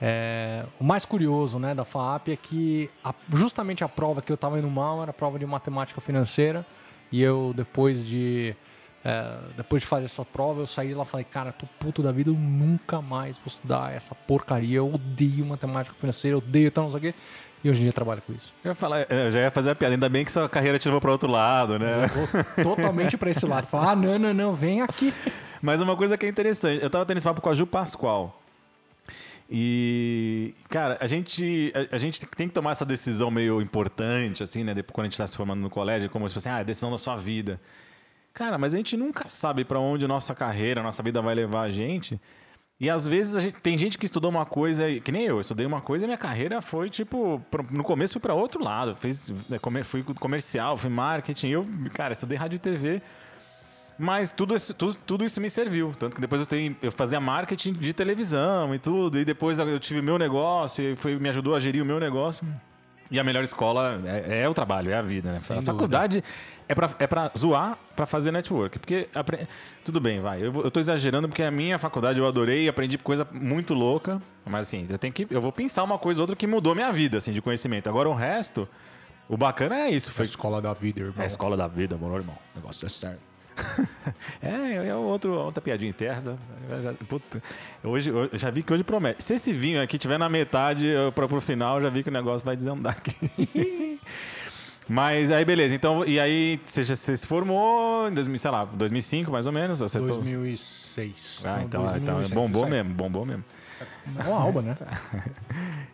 é, 0.00 0.64
o 0.80 0.84
mais 0.84 1.04
curioso 1.04 1.58
né, 1.58 1.74
da 1.74 1.84
FAP 1.84 2.28
é 2.28 2.36
que 2.36 2.88
a- 3.04 3.14
justamente 3.34 3.82
a 3.84 3.88
prova 3.88 4.22
que 4.22 4.30
eu 4.32 4.34
estava 4.36 4.58
indo 4.58 4.70
mal 4.70 5.02
era 5.02 5.10
a 5.10 5.14
prova 5.14 5.38
de 5.38 5.44
matemática 5.46 6.00
financeira. 6.00 6.64
E 7.10 7.22
eu, 7.22 7.52
depois 7.56 8.06
de, 8.06 8.54
é, 9.04 9.38
depois 9.56 9.82
de 9.82 9.88
fazer 9.88 10.06
essa 10.06 10.24
prova, 10.24 10.60
eu 10.60 10.66
saí 10.66 10.92
lá 10.92 11.04
e 11.04 11.06
falei, 11.06 11.24
cara, 11.24 11.52
tô 11.52 11.66
puto 11.78 12.02
da 12.02 12.10
vida, 12.10 12.30
eu 12.30 12.34
nunca 12.34 13.00
mais 13.00 13.36
vou 13.36 13.46
estudar 13.46 13.94
essa 13.94 14.14
porcaria. 14.14 14.78
Eu 14.78 14.92
odeio 14.92 15.46
matemática 15.46 15.94
financeira, 15.98 16.34
eu 16.34 16.38
odeio 16.38 16.70
tal, 16.70 16.84
não 16.84 16.90
sei 16.90 16.98
o 16.98 17.12
quê. 17.12 17.14
E 17.62 17.70
hoje 17.70 17.80
em 17.80 17.82
dia 17.84 17.92
trabalho 17.92 18.22
com 18.22 18.32
isso. 18.32 18.52
Eu, 18.62 18.70
ia 18.70 18.74
falar, 18.74 19.06
eu 19.10 19.30
já 19.30 19.40
ia 19.40 19.50
fazer 19.50 19.70
a 19.70 19.74
piada, 19.74 19.94
ainda 19.94 20.08
bem 20.08 20.24
que 20.24 20.30
sua 20.30 20.48
carreira 20.48 20.78
te 20.78 20.86
levou 20.86 21.00
para 21.00 21.10
outro 21.10 21.30
lado, 21.30 21.78
né? 21.78 22.06
Vou 22.06 22.64
totalmente 22.64 23.16
para 23.16 23.30
esse 23.30 23.44
lado. 23.46 23.66
Falar, 23.66 23.92
ah, 23.92 23.96
não, 23.96 24.18
não, 24.18 24.34
não, 24.34 24.54
vem 24.54 24.80
aqui. 24.80 25.12
Mas 25.60 25.80
uma 25.80 25.96
coisa 25.96 26.16
que 26.16 26.24
é 26.24 26.28
interessante, 26.28 26.82
eu 26.82 26.88
tava 26.88 27.04
tendo 27.04 27.16
esse 27.16 27.26
papo 27.26 27.40
com 27.40 27.50
a 27.50 27.54
Ju 27.54 27.66
Pascoal. 27.66 28.40
E, 29.50 30.54
cara, 30.68 30.98
a 31.00 31.06
gente, 31.06 31.72
a, 31.74 31.96
a 31.96 31.98
gente 31.98 32.24
tem 32.26 32.46
que 32.46 32.54
tomar 32.54 32.72
essa 32.72 32.84
decisão 32.84 33.30
meio 33.30 33.60
importante, 33.60 34.42
assim, 34.42 34.62
né? 34.62 34.74
Depois, 34.74 34.94
quando 34.94 35.06
a 35.06 35.08
gente 35.08 35.18
tá 35.18 35.26
se 35.26 35.36
formando 35.36 35.60
no 35.60 35.70
colégio, 35.70 36.08
como 36.10 36.28
se 36.28 36.34
fosse, 36.34 36.48
ah, 36.48 36.56
a 36.56 36.62
decisão 36.62 36.90
da 36.90 36.98
sua 36.98 37.16
vida. 37.16 37.58
Cara, 38.38 38.56
mas 38.56 38.72
a 38.72 38.76
gente 38.76 38.96
nunca 38.96 39.26
sabe 39.26 39.64
para 39.64 39.80
onde 39.80 40.06
nossa 40.06 40.32
carreira, 40.32 40.80
nossa 40.80 41.02
vida 41.02 41.20
vai 41.20 41.34
levar 41.34 41.62
a 41.62 41.70
gente. 41.70 42.20
E 42.78 42.88
às 42.88 43.04
vezes 43.04 43.42
gente- 43.42 43.60
tem 43.60 43.76
gente 43.76 43.98
que 43.98 44.06
estudou 44.06 44.30
uma 44.30 44.46
coisa, 44.46 44.84
que 45.00 45.10
nem 45.10 45.22
eu, 45.24 45.34
eu 45.34 45.40
estudei 45.40 45.66
uma 45.66 45.80
coisa 45.80 46.04
e 46.04 46.06
minha 46.06 46.16
carreira 46.16 46.62
foi 46.62 46.88
tipo, 46.88 47.42
no 47.72 47.82
começo 47.82 48.12
fui 48.12 48.20
para 48.22 48.34
outro 48.34 48.62
lado, 48.62 48.94
fiz, 48.94 49.34
né, 49.48 49.58
fui 49.82 50.04
comercial, 50.04 50.76
fui 50.76 50.88
marketing, 50.88 51.48
eu, 51.48 51.66
cara, 51.92 52.12
estudei 52.12 52.38
rádio 52.38 52.54
e 52.54 52.58
TV. 52.60 53.02
Mas 53.98 54.30
tudo 54.30 54.54
isso, 54.54 54.72
tudo, 54.72 54.94
tudo 55.04 55.24
isso 55.24 55.40
me 55.40 55.50
serviu. 55.50 55.92
Tanto 55.98 56.14
que 56.14 56.20
depois 56.20 56.40
eu, 56.40 56.46
tenho, 56.46 56.76
eu 56.80 56.92
fazia 56.92 57.18
marketing 57.18 57.72
de 57.72 57.92
televisão 57.92 58.72
e 58.72 58.78
tudo. 58.78 59.18
E 59.18 59.24
depois 59.24 59.58
eu 59.58 59.80
tive 59.80 60.00
meu 60.00 60.16
negócio, 60.16 60.92
e 60.92 60.94
foi, 60.94 61.18
me 61.18 61.28
ajudou 61.28 61.56
a 61.56 61.58
gerir 61.58 61.82
o 61.82 61.84
meu 61.84 61.98
negócio. 61.98 62.46
E 63.10 63.18
a 63.18 63.24
melhor 63.24 63.42
escola 63.42 63.98
é, 64.04 64.42
é 64.42 64.48
o 64.48 64.52
trabalho, 64.52 64.90
é 64.90 64.94
a 64.94 65.00
vida, 65.02 65.32
né? 65.32 65.38
Sem 65.38 65.56
a 65.56 65.60
dúvida. 65.60 65.72
faculdade 65.72 66.24
é 66.68 66.74
pra, 66.74 66.90
é 66.98 67.06
pra 67.06 67.30
zoar, 67.36 67.78
pra 67.96 68.04
fazer 68.04 68.30
network. 68.30 68.78
Porque, 68.78 69.08
apre- 69.14 69.48
tudo 69.84 69.98
bem, 69.98 70.20
vai. 70.20 70.44
Eu, 70.44 70.52
vou- 70.52 70.62
eu 70.64 70.70
tô 70.70 70.78
exagerando 70.78 71.26
porque 71.26 71.42
a 71.42 71.50
minha 71.50 71.78
faculdade 71.78 72.18
eu 72.18 72.26
adorei, 72.26 72.68
aprendi 72.68 72.98
coisa 72.98 73.26
muito 73.32 73.72
louca. 73.72 74.20
Mas 74.44 74.68
assim, 74.68 74.86
eu 74.90 74.98
tenho 74.98 75.12
que. 75.12 75.26
Eu 75.30 75.40
vou 75.40 75.50
pensar 75.50 75.82
uma 75.84 75.98
coisa 75.98 76.20
ou 76.20 76.24
outra 76.24 76.36
que 76.36 76.46
mudou 76.46 76.74
minha 76.74 76.92
vida, 76.92 77.16
assim, 77.18 77.32
de 77.32 77.40
conhecimento. 77.40 77.88
Agora 77.88 78.08
o 78.10 78.14
resto, 78.14 78.68
o 79.26 79.36
bacana 79.38 79.76
é 79.76 79.90
isso. 79.90 80.12
Foi 80.12 80.26
escola 80.26 80.60
da 80.60 80.74
vida, 80.74 81.00
irmão. 81.00 81.14
é 81.18 81.22
a 81.22 81.26
escola 81.26 81.56
da 81.56 81.66
vida, 81.66 81.96
meu 81.96 82.14
irmão. 82.14 82.36
O 82.54 82.58
negócio 82.58 82.84
é 82.84 82.88
sério. 82.90 83.18
é, 84.42 84.88
é 84.88 84.94
outro, 84.94 85.32
outra 85.32 85.60
piadinha 85.60 85.90
interna. 85.90 86.38
Eu 86.68 86.82
já, 86.82 86.92
puta, 86.92 87.42
hoje, 87.82 88.10
eu 88.10 88.30
já 88.34 88.50
vi 88.50 88.62
que 88.62 88.72
hoje 88.72 88.84
promete. 88.84 89.22
Se 89.22 89.34
esse 89.34 89.52
vinho 89.52 89.82
aqui 89.82 89.98
tiver 89.98 90.18
na 90.18 90.28
metade 90.28 90.86
pra, 91.14 91.26
pro 91.28 91.40
final, 91.40 91.80
já 91.80 91.88
vi 91.88 92.02
que 92.02 92.08
o 92.08 92.12
negócio 92.12 92.44
vai 92.44 92.56
desandar 92.56 92.96
aqui. 92.96 94.00
Mas 94.88 95.30
aí, 95.30 95.44
beleza. 95.44 95.74
Então, 95.74 96.04
e 96.06 96.18
aí 96.18 96.58
você, 96.64 96.82
você 96.82 97.14
se 97.16 97.26
formou 97.26 98.08
em 98.08 98.14
2000, 98.14 98.38
sei 98.38 98.50
lá, 98.50 98.64
2005 98.64 99.30
mais 99.30 99.46
ou 99.46 99.52
menos? 99.52 99.80
Você 99.80 99.98
2006. 100.00 101.42
Ah, 101.44 101.62
então, 101.62 101.82
Não, 101.82 101.96
então 101.96 102.14
2006, 102.14 102.32
bombou 102.32 102.64
aí. 102.64 102.70
mesmo, 102.70 102.94
bombou 102.94 103.26
mesmo. 103.26 103.44
É 104.18 104.22
uma 104.26 104.40
alba, 104.40 104.62
né? 104.62 104.76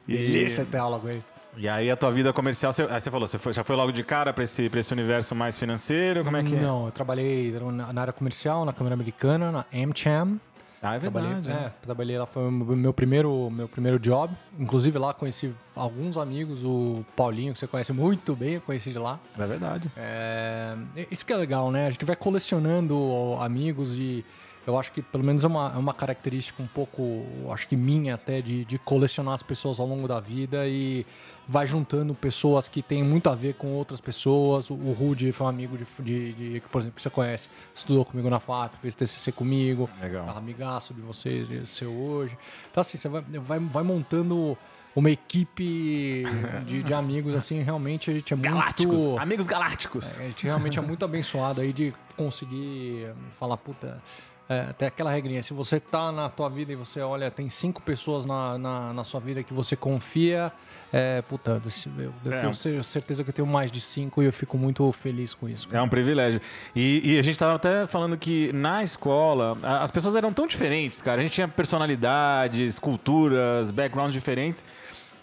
E, 0.06 0.16
Delícia 0.16 0.66
ter 0.66 0.76
aula 0.76 0.98
com 0.98 1.08
ele. 1.08 1.24
E 1.56 1.68
aí 1.68 1.90
a 1.90 1.96
tua 1.96 2.10
vida 2.10 2.32
comercial, 2.32 2.72
você, 2.72 2.82
aí 2.82 3.00
você 3.00 3.10
falou, 3.10 3.26
você 3.26 3.38
foi- 3.38 3.52
já 3.52 3.62
foi 3.64 3.76
logo 3.76 3.92
de 3.92 4.02
cara 4.02 4.32
pra 4.32 4.44
esse, 4.44 4.68
pra 4.68 4.80
esse 4.80 4.92
universo 4.92 5.34
mais 5.34 5.56
financeiro? 5.58 6.24
Como 6.24 6.36
é 6.36 6.42
que 6.42 6.54
é? 6.56 6.60
Não, 6.60 6.86
eu 6.86 6.92
trabalhei 6.92 7.50
na 7.72 7.92
na 7.92 8.00
área 8.00 8.12
comercial, 8.12 8.64
na 8.64 8.72
Câmara 8.72 8.94
Americana, 8.94 9.50
na 9.52 9.64
AmCham. 9.72 10.40
Ah, 10.86 10.96
é 10.96 10.98
Trabalhei, 10.98 11.30
verdade. 11.32 11.48
né? 11.48 11.66
é, 11.68 11.72
trabalhei 11.82 12.18
lá, 12.18 12.26
foi 12.26 12.46
o 12.46 12.50
meu 12.50 12.92
primeiro, 12.92 13.48
meu 13.50 13.66
primeiro 13.66 13.98
job. 13.98 14.34
Inclusive 14.58 14.98
lá 14.98 15.14
conheci 15.14 15.50
alguns 15.74 16.18
amigos, 16.18 16.62
o 16.62 17.02
Paulinho, 17.16 17.54
que 17.54 17.58
você 17.58 17.66
conhece 17.66 17.90
muito 17.90 18.36
bem, 18.36 18.56
eu 18.56 18.60
conheci 18.60 18.90
de 18.90 18.98
lá. 18.98 19.18
É 19.38 19.46
verdade. 19.46 19.90
É, 19.96 20.74
isso 21.10 21.24
que 21.24 21.32
é 21.32 21.36
legal, 21.38 21.70
né? 21.70 21.86
A 21.86 21.90
gente 21.90 22.04
vai 22.04 22.14
colecionando 22.14 23.34
amigos 23.40 23.94
e 23.98 24.22
eu 24.66 24.78
acho 24.78 24.92
que 24.92 25.02
pelo 25.02 25.22
menos 25.22 25.44
é 25.44 25.46
uma, 25.46 25.72
é 25.74 25.78
uma 25.78 25.92
característica 25.92 26.62
um 26.62 26.66
pouco, 26.66 27.24
acho 27.52 27.68
que 27.68 27.76
minha 27.76 28.14
até, 28.14 28.40
de, 28.40 28.64
de 28.64 28.78
colecionar 28.78 29.34
as 29.34 29.42
pessoas 29.42 29.78
ao 29.78 29.86
longo 29.86 30.08
da 30.08 30.20
vida 30.20 30.66
e 30.66 31.04
vai 31.46 31.66
juntando 31.66 32.14
pessoas 32.14 32.66
que 32.68 32.80
têm 32.82 33.02
muito 33.04 33.28
a 33.28 33.34
ver 33.34 33.54
com 33.54 33.68
outras 33.74 34.00
pessoas. 34.00 34.70
O, 34.70 34.74
o 34.74 34.92
Rudy 34.92 35.30
foi 35.32 35.46
um 35.46 35.50
amigo 35.50 35.76
de, 35.76 35.84
de, 36.02 36.32
de- 36.32 36.60
que, 36.60 36.68
por 36.68 36.78
exemplo, 36.80 36.96
que 36.96 37.02
você 37.02 37.10
conhece, 37.10 37.48
estudou 37.74 38.04
comigo 38.04 38.30
na 38.30 38.40
FAP, 38.40 38.74
fez 38.80 38.94
TCC 38.94 39.32
comigo, 39.32 39.88
Legal. 40.00 40.26
é 40.28 40.38
amigaço 40.38 40.94
de 40.94 41.00
vocês, 41.02 41.46
de 41.46 41.66
seu 41.66 41.92
hoje. 41.92 42.36
Então 42.70 42.80
assim, 42.80 42.96
você 42.96 43.08
vai, 43.08 43.22
vai, 43.22 43.58
vai 43.58 43.82
montando 43.82 44.56
uma 44.96 45.10
equipe 45.10 46.24
de, 46.64 46.82
de 46.82 46.94
amigos, 46.94 47.34
assim, 47.34 47.60
realmente 47.60 48.10
a 48.10 48.14
gente 48.14 48.32
é 48.32 48.36
Galácticos, 48.36 49.04
muito... 49.04 49.20
amigos 49.20 49.46
galácticos. 49.46 50.16
A 50.18 50.22
gente 50.22 50.44
realmente 50.46 50.78
é 50.78 50.82
muito 50.82 51.04
abençoado 51.04 51.60
aí 51.60 51.72
de 51.72 51.92
conseguir 52.16 53.08
falar, 53.38 53.56
puta. 53.56 54.00
É, 54.48 54.60
até 54.68 54.86
aquela 54.88 55.10
regrinha, 55.10 55.42
se 55.42 55.54
você 55.54 55.80
tá 55.80 56.12
na 56.12 56.28
tua 56.28 56.50
vida 56.50 56.70
e 56.70 56.76
você 56.76 57.00
olha, 57.00 57.30
tem 57.30 57.48
cinco 57.48 57.80
pessoas 57.80 58.26
na, 58.26 58.58
na, 58.58 58.92
na 58.92 59.02
sua 59.04 59.18
vida 59.18 59.42
que 59.42 59.54
você 59.54 59.74
confia, 59.74 60.52
é, 60.92 61.22
puta, 61.22 61.62
eu, 61.98 62.12
eu 62.26 62.32
É. 62.32 62.40
tenho 62.40 62.52
cer- 62.54 62.84
certeza 62.84 63.24
que 63.24 63.30
eu 63.30 63.34
tenho 63.34 63.48
mais 63.48 63.72
de 63.72 63.80
cinco 63.80 64.22
e 64.22 64.26
eu 64.26 64.32
fico 64.32 64.58
muito 64.58 64.92
feliz 64.92 65.32
com 65.34 65.48
isso. 65.48 65.66
É 65.72 65.80
um 65.80 65.88
privilégio. 65.88 66.42
E, 66.76 67.14
e 67.14 67.18
a 67.18 67.22
gente 67.22 67.38
tava 67.38 67.54
até 67.54 67.86
falando 67.86 68.18
que 68.18 68.52
na 68.52 68.82
escola 68.82 69.56
as 69.80 69.90
pessoas 69.90 70.14
eram 70.14 70.30
tão 70.30 70.46
diferentes, 70.46 71.00
cara. 71.00 71.20
A 71.20 71.24
gente 71.24 71.32
tinha 71.32 71.48
personalidades, 71.48 72.78
culturas, 72.78 73.70
backgrounds 73.70 74.12
diferentes. 74.12 74.62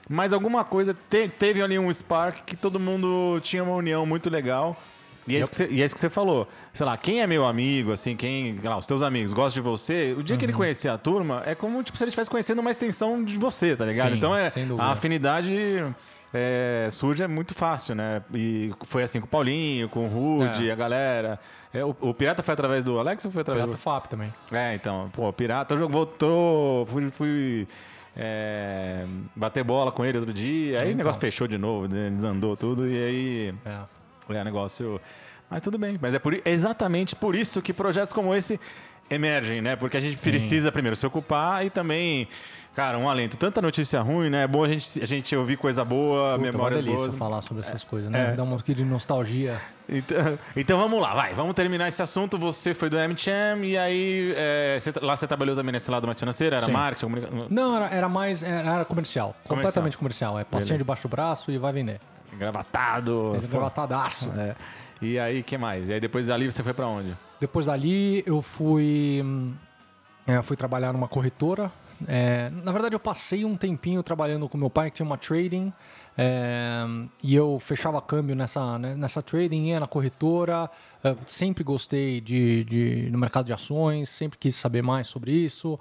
Mas 0.09 0.33
alguma 0.33 0.63
coisa 0.65 0.95
te- 1.09 1.29
teve 1.29 1.61
ali 1.61 1.77
um 1.77 1.93
spark 1.93 2.39
que 2.45 2.55
todo 2.55 2.79
mundo 2.79 3.39
tinha 3.41 3.63
uma 3.63 3.75
união 3.75 4.05
muito 4.05 4.29
legal. 4.31 4.75
E 5.27 5.35
é, 5.35 5.39
isso 5.39 5.49
que 5.49 5.55
você, 5.55 5.67
e 5.69 5.81
é 5.81 5.85
isso 5.85 5.93
que 5.95 6.01
você 6.01 6.09
falou. 6.09 6.47
Sei 6.73 6.85
lá, 6.85 6.97
quem 6.97 7.21
é 7.21 7.27
meu 7.27 7.45
amigo, 7.45 7.91
assim, 7.91 8.15
quem, 8.15 8.57
lá, 8.63 8.77
os 8.77 8.85
teus 8.85 9.01
amigos 9.03 9.33
gostam 9.33 9.61
de 9.63 9.69
você, 9.69 10.15
o 10.17 10.23
dia 10.23 10.35
que 10.35 10.43
ele 10.45 10.53
conhecer 10.53 10.89
a 10.89 10.97
turma, 10.97 11.43
é 11.45 11.53
como 11.53 11.83
tipo, 11.83 11.97
se 11.97 12.03
ele 12.03 12.09
estivesse 12.09 12.29
conhecendo 12.29 12.59
uma 12.59 12.71
extensão 12.71 13.23
de 13.23 13.37
você, 13.37 13.75
tá 13.75 13.85
ligado? 13.85 14.11
Sim, 14.11 14.17
então 14.17 14.35
é 14.35 14.51
a 14.79 14.91
afinidade 14.91 15.85
é, 16.33 16.87
surge 16.89 17.21
é 17.21 17.27
muito 17.27 17.53
fácil, 17.53 17.93
né? 17.93 18.23
E 18.33 18.71
foi 18.85 19.03
assim 19.03 19.19
com 19.19 19.25
o 19.27 19.29
Paulinho, 19.29 19.89
com 19.89 20.05
o 20.05 20.07
Rude, 20.07 20.69
É. 20.69 20.71
a 20.71 20.75
galera. 20.75 21.39
É, 21.73 21.83
o, 21.85 21.95
o 21.99 22.13
Pirata 22.13 22.41
foi 22.41 22.53
através 22.53 22.83
do 22.85 22.97
Alex 22.99 23.23
ou 23.25 23.31
foi 23.31 23.41
através 23.41 23.65
Pirata 23.65 23.77
do 23.77 23.83
FAP 23.83 24.07
também. 24.07 24.33
É, 24.51 24.73
então, 24.75 25.09
pô, 25.13 25.27
o 25.29 25.33
Pirata, 25.33 25.75
eu 25.75 25.87
voltou, 25.87 26.85
fui, 26.87 27.09
fui 27.11 27.67
é, 28.17 29.05
bater 29.35 29.63
bola 29.63 29.91
com 29.91 30.03
ele 30.05 30.17
outro 30.17 30.33
dia, 30.33 30.79
aí 30.79 30.85
o 30.85 30.87
Então. 30.87 30.97
negócio 30.97 31.19
fechou 31.21 31.47
de 31.47 31.57
novo, 31.57 31.87
né, 31.93 32.09
desandou 32.09 32.55
tudo, 32.57 32.87
e 32.87 32.97
aí 33.03 33.53
É. 33.65 34.00
é 34.29 34.43
negócio. 34.43 34.99
Mas 35.49 35.61
tudo 35.61 35.77
bem. 35.77 35.97
Mas 36.01 36.13
é 36.13 36.19
por, 36.19 36.33
é 36.33 36.41
exatamente 36.45 37.15
por 37.15 37.35
isso 37.35 37.61
que 37.61 37.73
projetos 37.73 38.13
como 38.13 38.33
esse 38.33 38.59
emergem, 39.09 39.61
né? 39.61 39.75
Porque 39.75 39.97
a 39.97 39.99
gente 39.99 40.17
precisa 40.17 40.71
primeiro 40.71 40.95
se 40.95 41.05
ocupar 41.05 41.65
e 41.65 41.69
também, 41.69 42.27
cara, 42.73 42.97
um 42.97 43.09
alento. 43.09 43.35
Tanta 43.35 43.61
notícia 43.61 43.99
ruim, 43.99 44.29
né? 44.29 44.43
É 44.43 44.47
bom 44.47 44.63
a 44.63 44.69
gente, 44.69 45.03
a 45.03 45.05
gente 45.05 45.35
ouvir 45.35 45.57
coisa 45.57 45.83
boa, 45.83 46.35
Puta, 46.37 46.45
uma 46.45 46.51
memórias 46.51 46.79
delícia 46.81 46.97
boas. 47.07 47.15
falar 47.15 47.41
sobre 47.41 47.63
essas 47.63 47.83
coisas, 47.83 48.09
né? 48.09 48.31
É. 48.31 48.35
Dá 48.37 48.43
um 48.43 48.49
pouquinho 48.49 48.77
de 48.77 48.85
nostalgia. 48.85 49.59
Então, 49.89 50.39
então 50.55 50.77
vamos 50.79 51.01
lá, 51.01 51.13
vai. 51.13 51.33
Vamos 51.33 51.53
terminar 51.53 51.89
esse 51.89 52.01
assunto. 52.01 52.37
Você 52.37 52.73
foi 52.73 52.89
do 52.89 52.95
MCham 52.97 53.61
e 53.65 53.77
aí 53.77 54.33
é, 54.37 54.77
você- 54.79 54.93
lá 55.01 55.17
você 55.17 55.27
trabalhou 55.27 55.53
também 55.57 55.73
nesse 55.73 55.91
lado 55.91 56.07
mais 56.07 56.17
financeiro? 56.17 56.55
Era 56.55 56.65
Sim. 56.67 56.71
marketing, 56.71 57.05
comunicação? 57.07 57.47
Não, 57.49 57.75
era, 57.75 57.87
era 57.93 58.07
mais. 58.07 58.41
Era, 58.41 58.75
era 58.75 58.85
comercial. 58.85 59.35
Completamente 59.45 59.97
comercial. 59.97 60.39
É 60.39 60.45
pastinha 60.45 60.59
Beleza. 60.67 60.77
debaixo 60.77 61.01
do 61.01 61.11
braço 61.11 61.51
e 61.51 61.57
vai 61.57 61.73
vender. 61.73 61.99
Engravatado. 62.33 63.33
Esse 63.37 63.47
Gravatadaço. 63.47 64.31
É. 64.37 64.55
E 65.01 65.17
aí, 65.17 65.39
o 65.39 65.43
que 65.43 65.57
mais? 65.57 65.89
E 65.89 65.93
aí 65.93 65.99
depois 65.99 66.27
dali 66.27 66.51
você 66.51 66.61
foi 66.61 66.73
pra 66.73 66.87
onde? 66.87 67.15
Depois 67.39 67.65
dali, 67.65 68.23
eu 68.25 68.41
fui, 68.41 69.21
hum, 69.23 69.53
é, 70.27 70.41
fui 70.43 70.55
trabalhar 70.55 70.93
numa 70.93 71.07
corretora. 71.07 71.71
É, 72.07 72.49
na 72.63 72.71
verdade, 72.71 72.95
eu 72.95 72.99
passei 72.99 73.45
um 73.45 73.55
tempinho 73.55 74.01
trabalhando 74.03 74.47
com 74.47 74.57
meu 74.57 74.69
pai, 74.69 74.89
que 74.89 74.97
tinha 74.97 75.05
uma 75.05 75.17
trading. 75.17 75.73
é, 76.17 76.83
e 77.23 77.35
eu 77.35 77.59
fechava 77.59 78.01
câmbio 78.01 78.35
nessa, 78.35 78.77
né, 78.77 78.95
nessa 78.95 79.21
trading, 79.21 79.67
ia 79.69 79.79
na 79.79 79.87
corretora. 79.87 80.69
é, 81.03 81.15
sempre 81.27 81.63
gostei 81.63 82.21
de, 82.21 82.63
de, 82.65 83.09
no 83.11 83.17
mercado 83.17 83.45
de 83.45 83.53
ações, 83.53 84.09
sempre 84.09 84.37
quis 84.37 84.55
saber 84.55 84.81
mais 84.81 85.07
sobre 85.07 85.31
isso. 85.31 85.79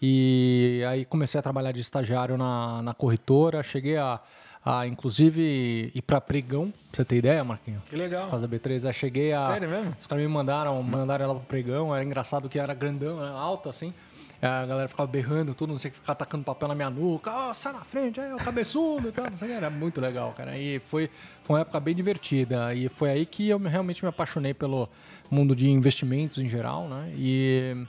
E 0.00 0.82
aí 0.88 1.04
comecei 1.04 1.38
a 1.38 1.42
trabalhar 1.42 1.72
de 1.72 1.80
estagiário 1.80 2.36
na, 2.36 2.82
na 2.82 2.94
corretora. 2.94 3.62
Cheguei 3.62 3.96
a, 3.96 4.20
a 4.64 4.86
inclusive, 4.86 5.90
ir 5.94 6.02
para 6.02 6.20
pregão, 6.20 6.70
pra 6.70 6.80
você 6.98 7.04
ter 7.04 7.16
ideia, 7.16 7.42
Marquinhos? 7.44 7.82
Que 7.88 7.96
legal. 7.96 8.28
Fazer 8.30 8.46
B3. 8.48 8.86
Aí 8.86 8.94
cheguei 8.94 9.32
a. 9.32 9.46
Sério 9.48 9.68
mesmo? 9.68 9.96
Os 9.98 10.06
caras 10.06 10.24
me 10.24 10.30
mandaram, 10.30 10.80
mandaram 10.82 11.24
ela 11.24 11.34
pro 11.34 11.44
pregão. 11.44 11.94
Era 11.94 12.04
engraçado 12.04 12.48
que 12.48 12.58
era 12.58 12.72
grandão, 12.74 13.18
né, 13.20 13.28
alto 13.36 13.68
assim. 13.68 13.92
Aí 14.40 14.48
A 14.48 14.66
galera 14.66 14.88
ficava 14.88 15.06
berrando 15.06 15.54
tudo, 15.54 15.70
não 15.70 15.78
sei 15.78 15.88
o 15.90 15.92
que, 15.92 15.98
ficava 16.00 16.12
atacando 16.16 16.44
papel 16.44 16.66
na 16.68 16.74
minha 16.74 16.90
nuca. 16.90 17.30
Ó, 17.32 17.54
sai 17.54 17.72
na 17.72 17.80
frente, 17.84 18.20
aí, 18.20 18.32
o 18.32 18.36
cabeçudo 18.38 19.08
e 19.08 19.12
tal. 19.12 19.30
Não 19.30 19.36
sei 19.36 19.48
o 19.48 19.50
que. 19.52 19.56
Era 19.56 19.70
muito 19.70 20.00
legal, 20.00 20.32
cara. 20.36 20.56
E 20.58 20.80
foi, 20.80 21.08
foi 21.44 21.54
uma 21.56 21.60
época 21.62 21.78
bem 21.80 21.94
divertida. 21.94 22.74
E 22.74 22.88
foi 22.88 23.10
aí 23.10 23.26
que 23.26 23.48
eu 23.48 23.58
me- 23.58 23.68
realmente 23.68 24.02
me 24.04 24.08
apaixonei 24.08 24.52
pelo 24.54 24.88
mundo 25.30 25.54
de 25.56 25.70
investimentos 25.70 26.38
em 26.38 26.48
geral, 26.48 26.88
né? 26.88 27.12
E, 27.16 27.84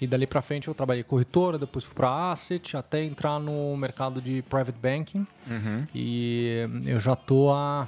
e 0.00 0.06
dali 0.06 0.26
pra 0.26 0.40
frente 0.40 0.68
eu 0.68 0.74
trabalhei 0.74 1.02
corretora, 1.02 1.58
depois 1.58 1.84
fui 1.84 1.94
pra 1.94 2.32
asset, 2.32 2.76
até 2.76 3.04
entrar 3.04 3.38
no 3.38 3.76
mercado 3.76 4.20
de 4.20 4.42
private 4.42 4.78
banking. 4.80 5.26
E 5.94 6.66
eu 6.86 6.98
já 6.98 7.14
tô 7.14 7.52
há 7.52 7.86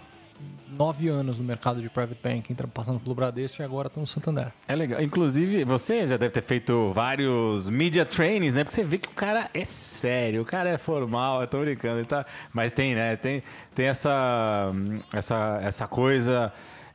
nove 0.69 1.09
anos 1.09 1.39
no 1.39 1.45
mercado 1.45 1.81
de 1.81 1.89
private 1.89 2.19
banking, 2.23 2.55
passando 2.73 2.99
pelo 2.99 3.15
Bradesco 3.15 3.63
e 3.63 3.65
agora 3.65 3.89
tô 3.89 4.01
no 4.01 4.07
Santander. 4.07 4.53
É 4.67 4.75
legal. 4.75 5.01
Inclusive, 5.03 5.65
você 5.65 6.09
já 6.09 6.17
deve 6.17 6.33
ter 6.33 6.43
feito 6.43 6.93
vários 6.93 7.69
media 7.69 8.05
trainings, 8.05 8.55
né? 8.55 8.65
Porque 8.65 8.75
você 8.75 8.85
vê 8.85 8.99
que 8.99 9.09
o 9.09 9.13
cara 9.13 9.49
é 9.55 9.65
sério, 9.65 10.43
o 10.43 10.45
cara 10.45 10.71
é 10.71 10.79
formal, 10.79 11.43
eu 11.43 11.47
tô 11.47 11.61
brincando, 11.61 11.99
ele 11.99 12.07
tá... 12.07 12.25
Mas 12.53 12.73
tem, 12.73 12.95
né? 12.95 13.17
Tem, 13.17 13.43
tem 13.75 13.87
essa, 13.87 14.73
essa, 15.13 15.61
essa 15.63 15.87
coisa 15.87 16.53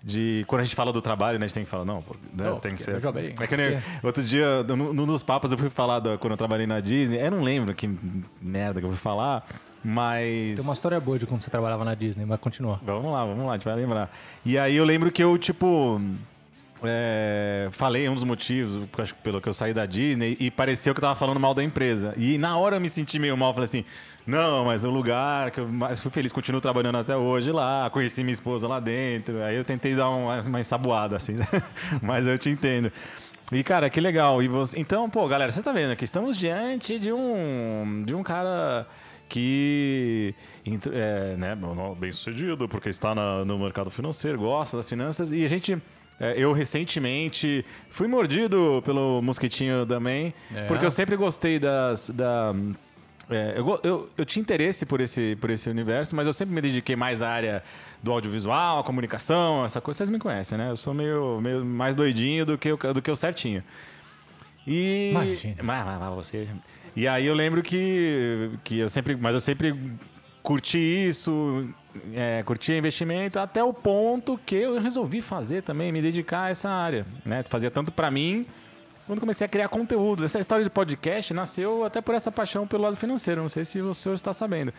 de... 0.08 0.46
Quando 0.48 0.62
a 0.62 0.64
gente 0.64 0.76
fala 0.76 0.94
do 0.94 1.02
trabalho, 1.02 1.38
né? 1.38 1.44
A 1.46 1.48
gente 1.48 1.54
tem 1.56 1.64
que 1.66 1.70
falar, 1.70 1.84
não, 1.86 2.02
pô, 2.02 2.16
né, 2.34 2.50
Não, 2.50 2.60
tem 2.60 2.74
que 2.74 2.82
ser... 2.82 3.00
bem, 3.12 3.36
é 3.40 3.46
que 3.48 3.58
nem, 3.58 3.74
porque- 3.74 4.08
outro 4.08 4.24
dia, 4.24 4.64
num, 4.64 4.94
num 4.94 5.06
dos 5.06 5.22
papos, 5.22 5.52
eu 5.52 5.58
fui 5.58 5.70
falar 5.70 6.00
da- 6.00 6.18
quando 6.18 6.32
eu 6.32 6.38
trabalhei 6.38 6.66
na 6.66 6.80
Disney, 6.80 7.20
eu 7.20 7.30
não 7.30 7.42
lembro 7.44 7.74
que 7.76 7.90
merda 8.42 8.80
que 8.80 8.86
eu 8.86 8.90
fui 8.90 8.98
falar, 8.98 9.46
mas... 9.84 10.56
Tem 10.56 10.64
uma 10.66 10.74
história 10.74 11.00
boa 11.00 11.20
de 11.20 11.26
quando 11.26 11.42
você 11.42 11.50
trabalhava 11.50 11.84
na 11.84 11.94
Disney, 11.94 12.26
vai 12.26 12.38
continuar. 12.38 12.80
Vamos 12.84 13.12
lá, 13.12 13.26
vamos 13.26 13.46
lá, 13.46 13.52
a 13.52 13.56
gente 13.58 13.66
vai 13.66 13.76
lembrar. 13.76 14.10
E 14.46 14.58
aí 14.58 14.76
eu 14.76 14.86
lembro 14.86 15.12
que 15.12 15.22
eu, 15.24 15.38
tipo. 15.38 16.02
É, 16.84 17.70
falei 17.72 18.08
um 18.08 18.14
dos 18.14 18.24
motivos 18.24 18.88
acho 18.98 19.16
que 19.16 19.22
pelo 19.22 19.42
que 19.42 19.50
eu 19.50 19.54
saí 19.54 19.74
da 19.74 19.86
Disney 19.86 20.38
e 20.40 20.52
pareceu 20.52 20.94
que 20.94 21.00
eu 21.00 21.02
tava 21.02 21.16
falando 21.16 21.40
mal 21.40 21.54
da 21.54 21.64
empresa. 21.64 22.14
E 22.18 22.38
na 22.38 22.58
hora 22.58 22.76
eu 22.76 22.82
me 22.82 22.90
senti 22.90 23.18
meio 23.20 23.36
mal, 23.36 23.54
falei 23.54 23.66
assim: 23.66 23.86
não, 24.26 24.66
mas 24.66 24.84
o 24.84 24.90
lugar 24.90 25.52
que 25.52 25.60
eu 25.60 25.68
mais 25.68 26.00
fui 26.02 26.12
feliz, 26.12 26.32
continuo 26.32 26.62
trabalhando 26.62 26.98
até 26.98 27.16
hoje 27.16 27.52
lá, 27.52 27.90
conheci 27.90 28.24
minha 28.24 28.34
esposa 28.34 28.68
lá 28.68 28.80
dentro. 28.80 29.42
Aí 29.42 29.56
eu 29.56 29.64
tentei 29.64 29.96
dar 29.96 30.10
uma, 30.10 30.40
uma 30.42 30.60
ensaboada, 30.60 31.16
assim, 31.16 31.36
mas 32.02 32.28
eu 32.28 32.38
te 32.38 32.50
entendo. 32.50 32.92
E, 33.52 33.64
cara, 33.64 33.90
que 33.90 34.02
legal. 34.02 34.44
E 34.44 34.48
você... 34.50 34.78
Então, 34.78 35.10
pô, 35.10 35.26
galera, 35.28 35.52
você 35.52 35.64
tá 35.64 35.72
vendo 35.72 35.92
aqui, 35.92 36.04
estamos 36.04 36.38
diante 36.38 37.00
de 37.00 37.14
um, 37.14 38.04
de 38.06 38.14
um 38.14 38.22
cara 38.22 38.86
que 39.30 40.34
é, 40.94 41.36
né, 41.38 41.58
bem 41.98 42.12
sucedido, 42.12 42.68
porque 42.68 42.90
está 42.90 43.14
na- 43.16 43.46
no 43.46 43.58
mercado 43.58 43.90
financeiro, 43.90 44.38
gosta 44.38 44.78
das 44.78 44.90
finanças, 44.90 45.32
e 45.32 45.44
a 45.44 45.48
gente. 45.48 45.78
É, 46.20 46.34
eu 46.38 46.52
recentemente 46.54 47.64
fui 47.90 48.08
mordido 48.08 48.82
pelo 48.86 49.22
mosquitinho 49.22 49.86
também, 49.86 50.34
É. 50.54 50.64
porque 50.66 50.86
eu 50.86 50.92
sempre 50.92 51.16
gostei 51.16 51.60
das. 51.60 52.10
Da, 52.10 52.54
é, 53.30 53.56
eu, 53.58 53.80
eu, 53.84 54.10
eu 54.18 54.26
tinha 54.26 54.42
interesse 54.42 54.86
por 54.86 55.02
esse, 55.02 55.36
por 55.42 55.50
esse 55.50 55.70
universo, 55.70 56.16
mas 56.16 56.26
eu 56.28 56.34
sempre 56.34 56.56
me 56.56 56.62
dediquei 56.62 56.96
mais 56.96 57.22
à 57.22 57.30
área 57.30 57.62
do 58.02 58.12
audiovisual, 58.12 58.80
a 58.80 58.84
comunicação, 58.84 59.66
essa 59.66 59.82
coisa. 59.82 59.98
Vocês 59.98 60.10
me 60.10 60.18
conhecem, 60.18 60.58
né? 60.58 60.70
Eu 60.72 60.78
sou 60.78 60.94
meio, 60.94 61.40
meio 61.42 61.66
mais 61.66 61.96
doidinho 61.96 62.46
do 62.46 62.58
que, 62.58 62.72
o, 62.72 62.78
do 62.94 63.02
que 63.02 63.12
o 63.12 63.16
certinho. 63.16 63.62
E. 64.66 65.10
Imagina. 65.12 65.56
Mas, 65.64 65.86
mas, 65.86 66.00
mas 66.00 66.14
você. 66.16 66.48
E 66.96 67.08
aí 67.08 67.26
eu 67.26 67.34
lembro 67.36 67.62
que, 67.62 68.50
que 68.64 68.80
eu 68.80 68.90
sempre. 68.90 69.16
Mas 69.16 69.34
eu 69.34 69.42
sempre 69.42 69.76
curti 70.42 70.78
isso. 70.80 71.68
É, 72.14 72.44
curtia 72.44 72.78
investimento 72.78 73.40
até 73.40 73.64
o 73.64 73.74
ponto 73.74 74.40
que 74.46 74.56
eu 74.56 74.80
resolvi 74.80 75.22
fazer 75.22 75.64
também, 75.64 75.92
me 75.92 76.02
dedicar 76.02 76.44
a 76.44 76.50
essa 76.50 76.70
área. 76.70 77.06
Né? 77.26 77.44
Fazia 77.48 77.72
tanto 77.72 77.92
para 77.92 78.10
mim 78.12 78.46
quando 79.06 79.20
comecei 79.20 79.46
a 79.46 79.48
criar 79.48 79.70
conteúdos. 79.70 80.26
Essa 80.26 80.40
história 80.40 80.64
de 80.64 80.70
podcast 80.70 81.34
nasceu 81.34 81.86
até 81.86 82.02
por 82.02 82.14
essa 82.14 82.32
paixão 82.32 82.68
pelo 82.68 82.84
lado 82.84 82.98
financeiro. 82.98 83.42
Não 83.42 83.50
sei 83.50 83.64
se 83.64 83.82
o 83.82 83.94
senhor 83.94 84.16
está 84.16 84.34
sabendo. 84.34 84.74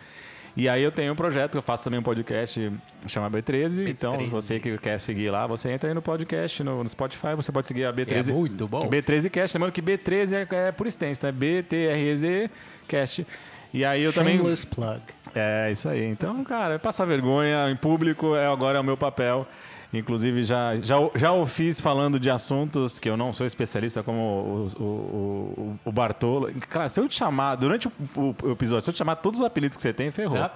E 0.55 0.67
aí 0.67 0.83
eu 0.83 0.91
tenho 0.91 1.13
um 1.13 1.15
projeto, 1.15 1.55
eu 1.55 1.61
faço 1.61 1.83
também 1.83 1.99
um 1.99 2.03
podcast 2.03 2.71
chama 3.07 3.29
B13. 3.29 3.87
Então, 3.87 4.17
B13. 4.17 4.29
você 4.29 4.59
que 4.59 4.77
quer 4.77 4.99
seguir 4.99 5.29
lá, 5.29 5.47
você 5.47 5.71
entra 5.71 5.89
aí 5.89 5.93
no 5.93 6.01
podcast, 6.01 6.63
no, 6.63 6.83
no 6.83 6.89
Spotify, 6.89 7.35
você 7.35 7.51
pode 7.51 7.67
seguir 7.67 7.85
a 7.85 7.93
B13. 7.93 8.29
É 8.29 8.33
muito 8.33 8.67
bom. 8.67 8.79
B13 8.79 9.29
Cast, 9.29 9.57
lembrando 9.57 9.73
que 9.73 9.81
B13 9.81 10.33
é, 10.33 10.67
é 10.67 10.71
por 10.71 10.87
extenso, 10.87 11.25
né? 11.25 11.31
B-T-R-E-Z 11.31 12.49
Cast. 12.87 13.25
E 13.73 13.85
aí 13.85 14.01
eu 14.03 14.11
também. 14.13 14.37
Shameless 14.37 14.65
plug. 14.65 14.99
É, 15.35 15.69
isso 15.71 15.87
aí. 15.87 16.03
Então, 16.05 16.43
cara, 16.43 16.79
passar 16.79 17.05
vergonha 17.05 17.69
em 17.69 17.75
público 17.75 18.35
é 18.35 18.47
agora 18.47 18.77
é 18.77 18.81
o 18.81 18.83
meu 18.83 18.97
papel. 18.97 19.47
Inclusive, 19.91 20.43
já, 20.43 20.75
já, 20.77 20.95
já 21.15 21.31
o 21.31 21.45
fiz 21.47 21.81
falando 21.81 22.19
de 22.19 22.29
assuntos 22.29 22.99
que 22.99 23.09
eu 23.09 23.17
não 23.17 23.33
sou 23.33 23.45
especialista, 23.47 24.03
como 24.03 24.19
o, 24.19 24.67
o, 24.79 24.83
o, 24.83 25.79
o 25.85 25.91
Bartolo. 25.91 26.51
Cara, 26.69 26.87
se 26.87 26.99
eu 26.99 27.07
te 27.09 27.15
chamar, 27.15 27.55
durante 27.55 27.87
o, 27.87 27.91
o- 28.15 28.35
o 28.43 28.51
episódio, 28.51 28.83
se 28.83 28.89
eu 28.89 28.93
te 28.93 28.97
chamar 28.97 29.15
todos 29.15 29.39
os 29.39 29.45
apelidos 29.45 29.75
que 29.75 29.81
você 29.81 29.91
tem, 29.91 30.11
ferrou. 30.11 30.37
É. 30.37 30.51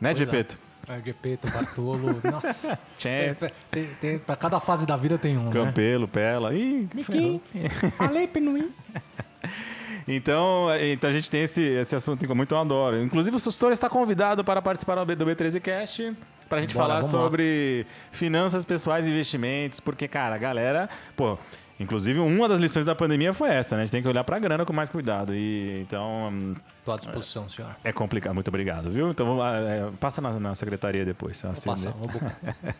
Né, 0.00 0.12
é. 0.12 0.16
Gepeto? 0.16 0.58
É, 0.86 1.00
Gepeto, 1.02 1.50
Bartolo, 1.50 2.20
nossa. 2.30 2.78
Champs, 2.98 3.42
É, 3.48 3.52
tem, 3.70 3.86
tem, 4.02 4.18
pra 4.18 4.36
cada 4.36 4.60
fase 4.60 4.84
da 4.84 4.98
vida 4.98 5.16
tem 5.16 5.38
um, 5.38 5.44
né? 5.44 5.50
Campelo, 5.52 6.06
Pela. 6.06 6.52
Ih, 6.54 6.86
ferrou. 7.04 7.40
Falei, 7.96 8.26
Pinuí. 8.28 8.70
Então, 10.06 10.66
então 10.80 11.08
a 11.08 11.12
gente 11.12 11.30
tem 11.30 11.42
esse, 11.42 11.62
esse 11.62 11.96
assunto 11.96 12.26
que 12.26 12.34
muito 12.34 12.54
eu 12.54 12.58
adoro. 12.58 13.02
Inclusive, 13.02 13.36
o 13.36 13.38
Sustor 13.40 13.72
está 13.72 13.88
convidado 13.88 14.44
para 14.44 14.60
participar 14.60 14.96
do 14.96 15.04
B- 15.06 15.16
do 15.16 15.24
B13 15.26 15.60
Cast 15.60 16.16
para 16.48 16.58
a 16.58 16.60
gente 16.60 16.74
Bora, 16.74 16.86
falar 16.88 17.00
vamos 17.00 17.12
lá. 17.14 17.20
sobre 17.22 17.86
finanças 18.12 18.64
pessoais 18.64 19.06
e 19.06 19.10
investimentos, 19.10 19.80
porque, 19.80 20.06
cara, 20.06 20.34
a 20.34 20.38
galera, 20.38 20.90
pô, 21.16 21.38
inclusive 21.80 22.20
uma 22.20 22.46
das 22.46 22.60
lições 22.60 22.84
da 22.84 22.94
pandemia 22.94 23.32
foi 23.32 23.48
essa, 23.48 23.76
né? 23.76 23.82
A 23.82 23.84
gente 23.86 23.92
tem 23.92 24.02
que 24.02 24.08
olhar 24.08 24.22
para 24.24 24.36
a 24.36 24.38
grana 24.38 24.64
com 24.66 24.72
mais 24.74 24.90
cuidado. 24.90 25.34
E 25.34 25.80
então 25.80 26.54
Tô 26.84 26.92
à 26.92 26.96
disposição, 26.96 27.48
senhora. 27.48 27.74
é 27.82 27.90
complicado. 27.92 28.34
Muito 28.34 28.48
obrigado, 28.48 28.90
viu? 28.90 29.08
Então 29.10 29.24
vamos 29.26 29.42
é, 29.44 29.88
passa 29.98 30.20
na, 30.20 30.38
na 30.38 30.54
secretaria 30.54 31.04
depois. 31.04 31.40
Vou 31.40 31.50
Assim, 31.52 31.70
passar, 31.70 31.88
né? 31.88 31.94
vou. 31.98 32.10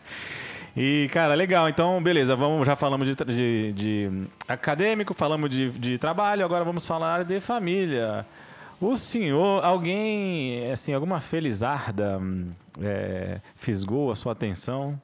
E, 0.75 1.07
cara, 1.11 1.33
legal. 1.35 1.69
Então, 1.69 2.01
beleza. 2.03 2.35
Vamos, 2.35 2.65
já 2.67 2.75
falamos 2.75 3.07
de, 3.07 3.15
de- 3.25 3.73
de 3.73 4.27
acadêmico, 4.47 5.13
falamos 5.13 5.49
de, 5.49 5.69
de 5.71 5.97
trabalho, 5.97 6.43
agora 6.43 6.63
vamos 6.65 6.85
falar 6.85 7.23
de 7.23 7.39
família. 7.39 8.25
O 8.81 8.95
senhor, 8.97 9.63
alguém, 9.63 10.69
assim, 10.71 10.93
alguma 10.93 11.21
felizarda 11.21 12.17
hum, 12.19 12.51
é, 12.81 13.39
fisgou 13.55 14.11
a 14.11 14.15
sua 14.15 14.33
atenção? 14.33 14.99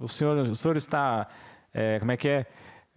O 0.00 0.08
senhor, 0.08 0.36
o 0.38 0.54
senhor 0.54 0.76
está, 0.78 1.26
é, 1.74 1.98
como 1.98 2.12
é 2.12 2.16
que 2.16 2.28
é? 2.28 2.46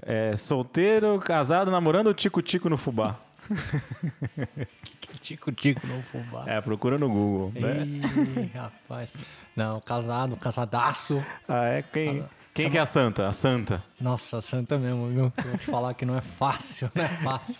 É, 0.02 0.36
solteiro, 0.38 1.20
casado, 1.20 1.70
namorando 1.70 2.08
ou 2.08 2.14
tico-tico 2.14 2.70
no 2.70 2.78
fubá? 2.78 3.18
Tico-tico 5.20 5.86
no 5.86 6.02
fubá. 6.04 6.44
É, 6.48 6.62
procura 6.62 6.98
no 6.98 7.10
Google. 7.10 7.52
Né? 7.60 7.84
Ih, 7.86 8.52
rapaz. 8.54 9.12
Não, 9.56 9.80
casado, 9.82 10.36
casadaço. 10.38 11.24
Ah, 11.48 11.66
é? 11.66 11.82
Quem, 11.82 12.24
quem 12.54 12.70
que 12.70 12.78
é 12.78 12.82
a 12.82 12.86
santa? 12.86 13.28
A 13.28 13.32
santa. 13.34 13.84
Nossa, 14.00 14.42
santa 14.42 14.78
mesmo, 14.78 15.08
viu? 15.10 15.34
Eu 15.38 15.44
vou 15.50 15.58
te 15.58 15.66
falar 15.66 15.94
que 15.94 16.06
não 16.06 16.16
é 16.18 16.22
fácil, 16.22 16.90
não 16.96 17.04
é 17.04 17.08
fácil. 17.08 17.56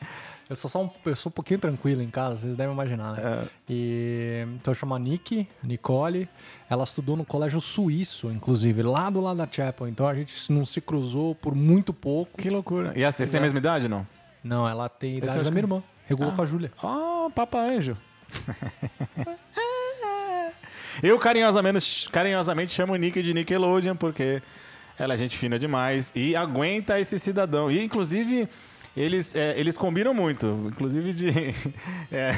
Eu 0.50 0.56
sou 0.56 0.68
só 0.68 0.84
um, 0.84 0.90
eu 1.06 1.16
sou 1.16 1.30
um 1.30 1.34
pouquinho 1.34 1.60
tranquilo 1.60 2.02
em 2.02 2.10
casa, 2.10 2.38
vocês 2.38 2.56
devem 2.56 2.74
imaginar, 2.74 3.14
né? 3.14 3.22
É. 3.24 3.48
E, 3.70 4.48
então 4.56 4.74
chama 4.74 4.98
Nick, 4.98 5.48
Nicole. 5.62 6.28
Ela 6.68 6.84
estudou 6.86 7.16
no 7.16 7.24
colégio 7.24 7.62
suíço, 7.62 8.32
inclusive, 8.32 8.82
lá 8.82 9.12
do 9.12 9.22
lado 9.22 9.38
da 9.38 9.48
Chapel. 9.50 9.88
Então 9.88 10.08
a 10.08 10.16
gente 10.16 10.52
não 10.52 10.66
se 10.66 10.82
cruzou 10.82 11.36
por 11.36 11.54
muito 11.54 11.94
pouco. 11.94 12.36
Que 12.36 12.50
loucura. 12.50 12.94
E 12.96 13.06
a- 13.06 13.12
vocês 13.12 13.30
têm 13.30 13.38
a 13.38 13.44
mesma 13.44 13.60
idade, 13.60 13.88
não? 13.88 14.08
Não, 14.50 14.68
ela 14.68 14.90
tem 14.90 15.12
a 15.12 15.14
eu 15.14 15.18
idade 15.20 15.38
da 15.38 15.44
que- 15.44 15.50
minha 15.52 15.62
irmã. 15.62 15.84
Regulou 16.08 16.32
com 16.34 16.42
a 16.42 16.46
Júlia. 16.48 16.72
Oh, 16.82 17.30
Papa 17.30 17.60
Anjo. 17.60 17.96
Eu 21.04 21.20
carinhosamente, 21.20 22.10
carinhosamente 22.10 22.74
chamo 22.74 22.94
o 22.94 22.96
Nick 22.96 23.22
de 23.22 23.32
Nickelodeon 23.32 23.96
porque 23.96 24.42
ela 24.98 25.14
é 25.14 25.18
gente 25.18 25.38
fina 25.38 25.60
demais 25.60 26.12
e 26.16 26.36
aguenta 26.36 27.00
esse 27.00 27.20
cidadão. 27.20 27.70
E, 27.72 27.84
inclusive, 27.84 28.50
eles, 28.98 29.36
é, 29.36 29.54
eles 29.58 29.78
combinam 29.78 30.14
muito. 30.16 30.48
Inclusive 30.68 31.14
de... 31.14 31.30
É, 32.12 32.32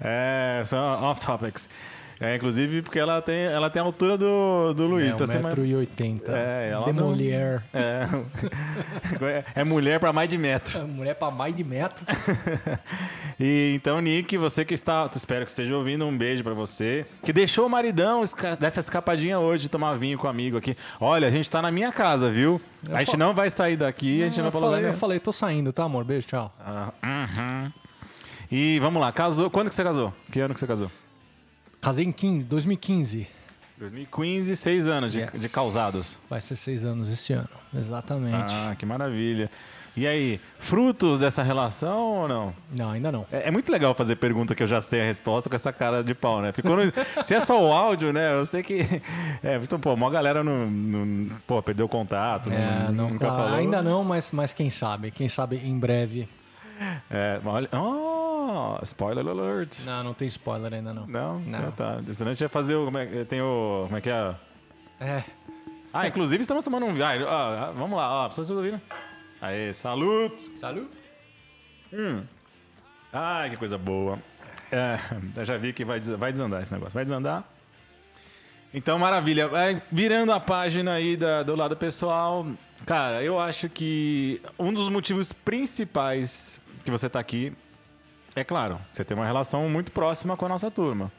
é, 0.60 0.64
são 0.66 0.78
off-topics. 1.04 1.68
É, 2.18 2.34
inclusive 2.36 2.80
porque 2.82 2.98
ela 2.98 3.20
tem, 3.20 3.44
ela 3.44 3.68
tem 3.68 3.80
a 3.80 3.84
altura 3.84 4.16
do, 4.16 4.72
do 4.72 4.86
Luiz. 4.86 5.04
É, 5.06 5.14
então, 5.14 5.26
você 5.26 5.38
1,80m. 5.38 6.22
É, 6.28 6.70
ela 6.72 6.86
de 6.86 6.92
não- 6.94 7.08
mulher. 7.08 7.62
é, 7.74 8.06
é 9.60 9.64
mulher 9.64 10.00
para 10.00 10.12
mais 10.12 10.28
de 10.28 10.38
metro. 10.38 10.86
Mulher 10.88 11.14
pra 11.14 11.30
mais 11.30 11.54
de 11.54 11.62
metro. 11.64 12.04
E 13.38 13.74
então, 13.74 14.00
Nick, 14.00 14.34
você 14.38 14.64
que 14.64 14.72
está, 14.72 15.10
espero 15.14 15.44
que 15.44 15.50
esteja 15.50 15.76
ouvindo, 15.76 16.06
um 16.06 16.16
beijo 16.16 16.42
pra 16.42 16.54
você. 16.54 17.04
Que 17.22 17.34
deixou 17.34 17.66
o 17.66 17.68
maridão 17.68 18.22
dessa 18.58 18.80
escapadinha 18.80 19.38
hoje 19.38 19.64
de 19.64 19.68
tomar 19.68 19.92
vinho 19.94 20.16
com 20.16 20.26
um 20.26 20.30
amigo 20.30 20.56
aqui. 20.56 20.74
Olha, 20.98 21.28
a 21.28 21.30
gente 21.30 21.50
tá 21.50 21.60
na 21.60 21.70
minha 21.70 21.92
casa, 21.92 22.30
viu? 22.30 22.58
a 22.90 23.00
gente 23.00 23.10
fa- 23.10 23.16
não 23.18 23.34
vai 23.34 23.50
sair 23.50 23.76
daqui, 23.76 24.22
a 24.22 24.28
gente 24.28 24.38
não 24.38 24.46
eu, 24.46 24.50
vai 24.50 24.60
falar 24.62 24.72
falei, 24.76 24.90
eu 24.90 24.94
falei, 24.94 25.20
tô 25.20 25.32
saindo, 25.32 25.70
tá, 25.70 25.84
amor? 25.84 26.02
Beijo, 26.04 26.26
tchau. 26.28 26.50
Ah, 26.58 26.92
uhum. 27.04 27.72
E 28.50 28.78
vamos 28.80 29.02
lá, 29.02 29.12
casou. 29.12 29.50
Quando 29.50 29.68
que 29.68 29.74
você 29.74 29.84
casou? 29.84 30.14
Que 30.32 30.40
ano 30.40 30.54
que 30.54 30.60
você 30.60 30.66
casou? 30.66 30.90
Casei 31.86 32.04
em 32.04 32.10
15, 32.10 32.44
2015. 32.46 33.28
2015, 33.78 34.56
seis 34.56 34.88
anos 34.88 35.12
de, 35.12 35.20
Yes. 35.20 35.40
de 35.40 35.48
causados. 35.48 36.18
Vai 36.28 36.40
ser 36.40 36.56
seis 36.56 36.84
anos 36.84 37.08
esse 37.08 37.32
ano. 37.32 37.48
Exatamente. 37.72 38.52
Ah, 38.52 38.74
que 38.76 38.84
maravilha. 38.84 39.48
E 39.96 40.04
aí, 40.04 40.40
frutos 40.58 41.20
dessa 41.20 41.44
relação 41.44 41.96
ou 42.22 42.26
não? 42.28 42.52
Não, 42.76 42.90
ainda 42.90 43.12
não. 43.12 43.24
É, 43.30 43.46
é 43.46 43.50
muito 43.52 43.70
legal 43.70 43.94
fazer 43.94 44.16
pergunta 44.16 44.52
que 44.52 44.64
eu 44.64 44.66
já 44.66 44.80
sei 44.80 45.00
a 45.00 45.04
resposta 45.04 45.48
com 45.48 45.54
essa 45.54 45.72
cara 45.72 46.02
de 46.02 46.12
pau, 46.12 46.42
né? 46.42 46.50
Porque 46.50 46.66
quando, 46.68 46.92
se 47.22 47.36
é 47.36 47.40
só 47.40 47.62
o 47.64 47.72
áudio, 47.72 48.12
né? 48.12 48.34
Eu 48.34 48.44
sei 48.46 48.64
que. 48.64 48.80
É, 49.44 49.54
então, 49.62 49.78
pô, 49.78 49.94
uma 49.94 50.10
galera 50.10 50.42
não, 50.42 50.66
não- 50.68 51.36
Pô, 51.46 51.62
perdeu 51.62 51.88
contato, 51.88 52.50
É, 52.50 52.86
não, 52.86 52.92
não, 52.92 53.06
nunca 53.10 53.28
claro, 53.28 53.44
falou. 53.44 53.58
ainda 53.60 53.80
não, 53.80 54.02
mas, 54.02 54.32
mas 54.32 54.52
quem 54.52 54.70
sabe? 54.70 55.12
Quem 55.12 55.28
sabe 55.28 55.56
em 55.64 55.78
breve. 55.78 56.28
É, 57.08 57.40
olha. 57.44 57.68
Oh, 57.72 58.15
spoiler 58.82 59.26
alert. 59.26 59.78
Não, 59.84 60.02
não 60.04 60.14
tem 60.14 60.28
spoiler 60.28 60.72
ainda 60.74 60.92
não. 60.92 61.06
Não? 61.06 61.40
Não. 61.40 61.58
Então 61.58 61.72
tá. 61.72 62.00
Senão 62.12 62.30
a 62.30 62.34
gente 62.34 62.42
ia 62.42 62.48
fazer 62.48 62.74
o. 62.74 62.84
Como 62.86 62.98
é, 62.98 63.06
que- 63.06 63.24
tem 63.24 63.40
o. 63.40 63.84
Como 63.86 63.96
é 63.96 64.00
que 64.00 64.10
é? 64.10 64.34
É. 65.00 65.24
Ah, 65.92 66.06
inclusive 66.08 66.40
estamos 66.42 66.64
tomando 66.64 66.86
um. 66.86 66.94
Ah, 67.28 67.72
vamos 67.76 67.96
lá, 67.96 68.24
ó. 68.24 68.28
Vocês 68.28 68.50
ouviram? 68.50 68.80
Aê, 69.40 69.72
saludos! 69.72 70.50
Salut. 70.58 70.88
Ai, 73.12 73.50
que 73.50 73.56
coisa 73.56 73.78
boa. 73.78 74.18
É, 74.70 74.98
eu 75.36 75.44
já 75.44 75.56
vi 75.56 75.72
que 75.72 75.84
vai, 75.84 76.00
vai 76.00 76.30
desandar 76.32 76.60
esse 76.62 76.72
negócio. 76.72 76.94
Vai 76.94 77.04
desandar. 77.04 77.44
Então, 78.74 78.98
maravilha. 78.98 79.48
É, 79.54 79.80
virando 79.90 80.32
a 80.32 80.40
página 80.40 80.94
aí 80.94 81.16
da- 81.16 81.42
do 81.42 81.54
lado 81.54 81.76
pessoal, 81.76 82.44
cara, 82.84 83.22
eu 83.22 83.38
acho 83.38 83.68
que 83.68 84.40
um 84.58 84.72
dos 84.72 84.88
motivos 84.88 85.32
principais 85.32 86.60
que 86.84 86.90
você 86.90 87.08
tá 87.08 87.18
aqui 87.20 87.52
é 88.36 88.44
claro, 88.44 88.78
você 88.92 89.04
tem 89.04 89.16
uma 89.16 89.26
relação 89.26 89.68
muito 89.68 89.90
próxima 89.90 90.36
com 90.36 90.44
a 90.44 90.48
nossa 90.48 90.70
turma. 90.70 91.10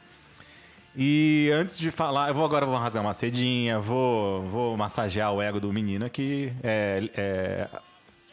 E 0.96 1.50
antes 1.52 1.78
de 1.78 1.90
falar, 1.90 2.28
eu 2.28 2.34
vou 2.34 2.44
agora 2.44 2.64
vou 2.64 2.76
fazer 2.76 2.98
uma 2.98 3.12
cedinha, 3.12 3.78
vou, 3.78 4.42
vou 4.42 4.76
massagear 4.76 5.32
o 5.32 5.42
ego 5.42 5.60
do 5.60 5.72
menino 5.72 6.04
aqui, 6.06 6.52
é, 6.62 7.10
é, 7.16 7.68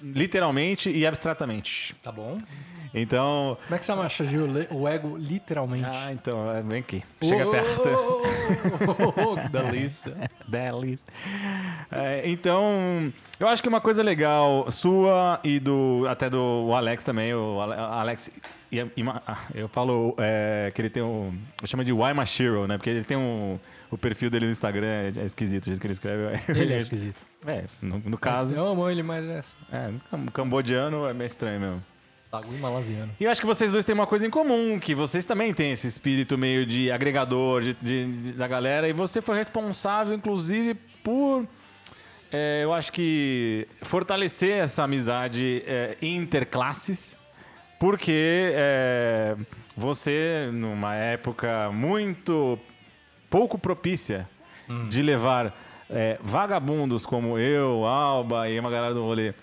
literalmente 0.01 0.89
e 0.89 1.05
abstratamente. 1.05 1.95
Tá 2.01 2.11
bom. 2.11 2.37
Então, 2.97 3.57
Como 3.65 3.75
é 3.75 3.77
que 3.79 3.85
você 3.85 3.93
massageia 3.93 4.67
o 4.71 4.87
ego 4.87 5.17
literalmente? 5.17 5.85
ah, 5.91 6.11
então, 6.13 6.49
é, 6.51 6.61
vem 6.61 6.79
aqui. 6.79 7.03
Chega 7.21 7.45
perto. 7.51 7.81
perto. 7.81 9.41
que 9.43 9.49
delícia. 9.49 10.13
Delis. 10.47 11.05
É, 11.91 12.23
então, 12.29 13.11
eu 13.39 13.47
acho 13.47 13.61
que 13.61 13.67
uma 13.67 13.81
coisa 13.81 14.01
legal 14.01 14.69
sua 14.71 15.39
e 15.43 15.59
do 15.59 16.05
até 16.07 16.29
do 16.29 16.71
Alex 16.73 17.03
também, 17.03 17.33
o 17.33 17.59
Ale- 17.61 17.73
Alex. 17.75 18.31
e- 18.71 18.79
e 18.79 19.03
ah, 19.27 19.37
Eu 19.53 19.67
falo 19.67 20.15
é, 20.17 20.71
que 20.73 20.81
ele 20.81 20.89
tem 20.89 21.03
um. 21.03 21.37
Eu 21.61 21.67
chamo 21.67 21.83
de 21.83 21.91
Why 21.91 22.13
Mashiro, 22.13 22.65
né? 22.67 22.77
Porque 22.77 22.89
ele 22.89 23.03
tem 23.03 23.17
um. 23.17 23.59
O 23.91 23.97
perfil 23.97 24.29
dele 24.29 24.45
no 24.45 24.51
Instagram 24.51 24.87
é, 24.87 25.13
é 25.17 25.25
esquisito, 25.25 25.63
o 25.63 25.69
jeito 25.69 25.79
que 25.81 25.87
ele 25.87 25.93
escreve. 25.93 26.23
Ele 26.49 26.73
é 26.73 26.77
esquisito. 26.77 27.19
É, 27.45 27.65
no, 27.81 27.99
no 27.99 28.17
caso. 28.17 28.55
Eu 28.55 28.65
amo 28.67 28.89
ele, 28.89 29.03
mas 29.03 29.23
é 29.25 29.41
É, 29.71 30.15
um 30.15 30.25
cambodiano 30.27 31.05
é 31.07 31.13
meio 31.13 31.27
estranho 31.27 31.59
mesmo. 31.59 31.83
Malasiano. 32.59 33.11
E 33.19 33.23
eu 33.23 33.31
acho 33.31 33.41
que 33.41 33.47
vocês 33.47 33.71
dois 33.71 33.85
têm 33.85 33.93
uma 33.95 34.07
coisa 34.07 34.25
em 34.25 34.29
comum, 34.29 34.79
que 34.79 34.93
vocês 34.95 35.25
também 35.25 35.53
têm 35.53 35.71
esse 35.71 35.87
espírito 35.87 36.37
meio 36.37 36.65
de 36.65 36.91
agregador 36.91 37.61
de, 37.61 37.73
de- 37.75 38.33
da 38.33 38.47
galera, 38.47 38.87
e 38.87 38.93
você 38.93 39.21
foi 39.21 39.37
responsável, 39.37 40.13
inclusive, 40.13 40.73
por. 41.03 41.45
é, 42.31 42.61
eu 42.63 42.73
acho 42.73 42.91
que 42.91 43.67
fortalecer 43.83 44.51
essa 44.57 44.83
amizade 44.83 45.63
é, 45.65 45.97
interclasses, 46.01 47.15
porque 47.79 48.51
é, 48.55 49.35
você, 49.75 50.49
numa 50.51 50.95
época 50.95 51.69
muito 51.71 52.57
pouco 53.29 53.57
propícia 53.57 54.27
de 54.89 55.01
levar 55.01 55.53
vagabundos 56.21 57.05
como 57.05 57.37
eu, 57.37 57.85
Alba 57.85 58.49
e 58.49 58.59
uma 58.59 58.71
galera 58.71 58.93
do 58.95 59.03
rolê 59.03 59.33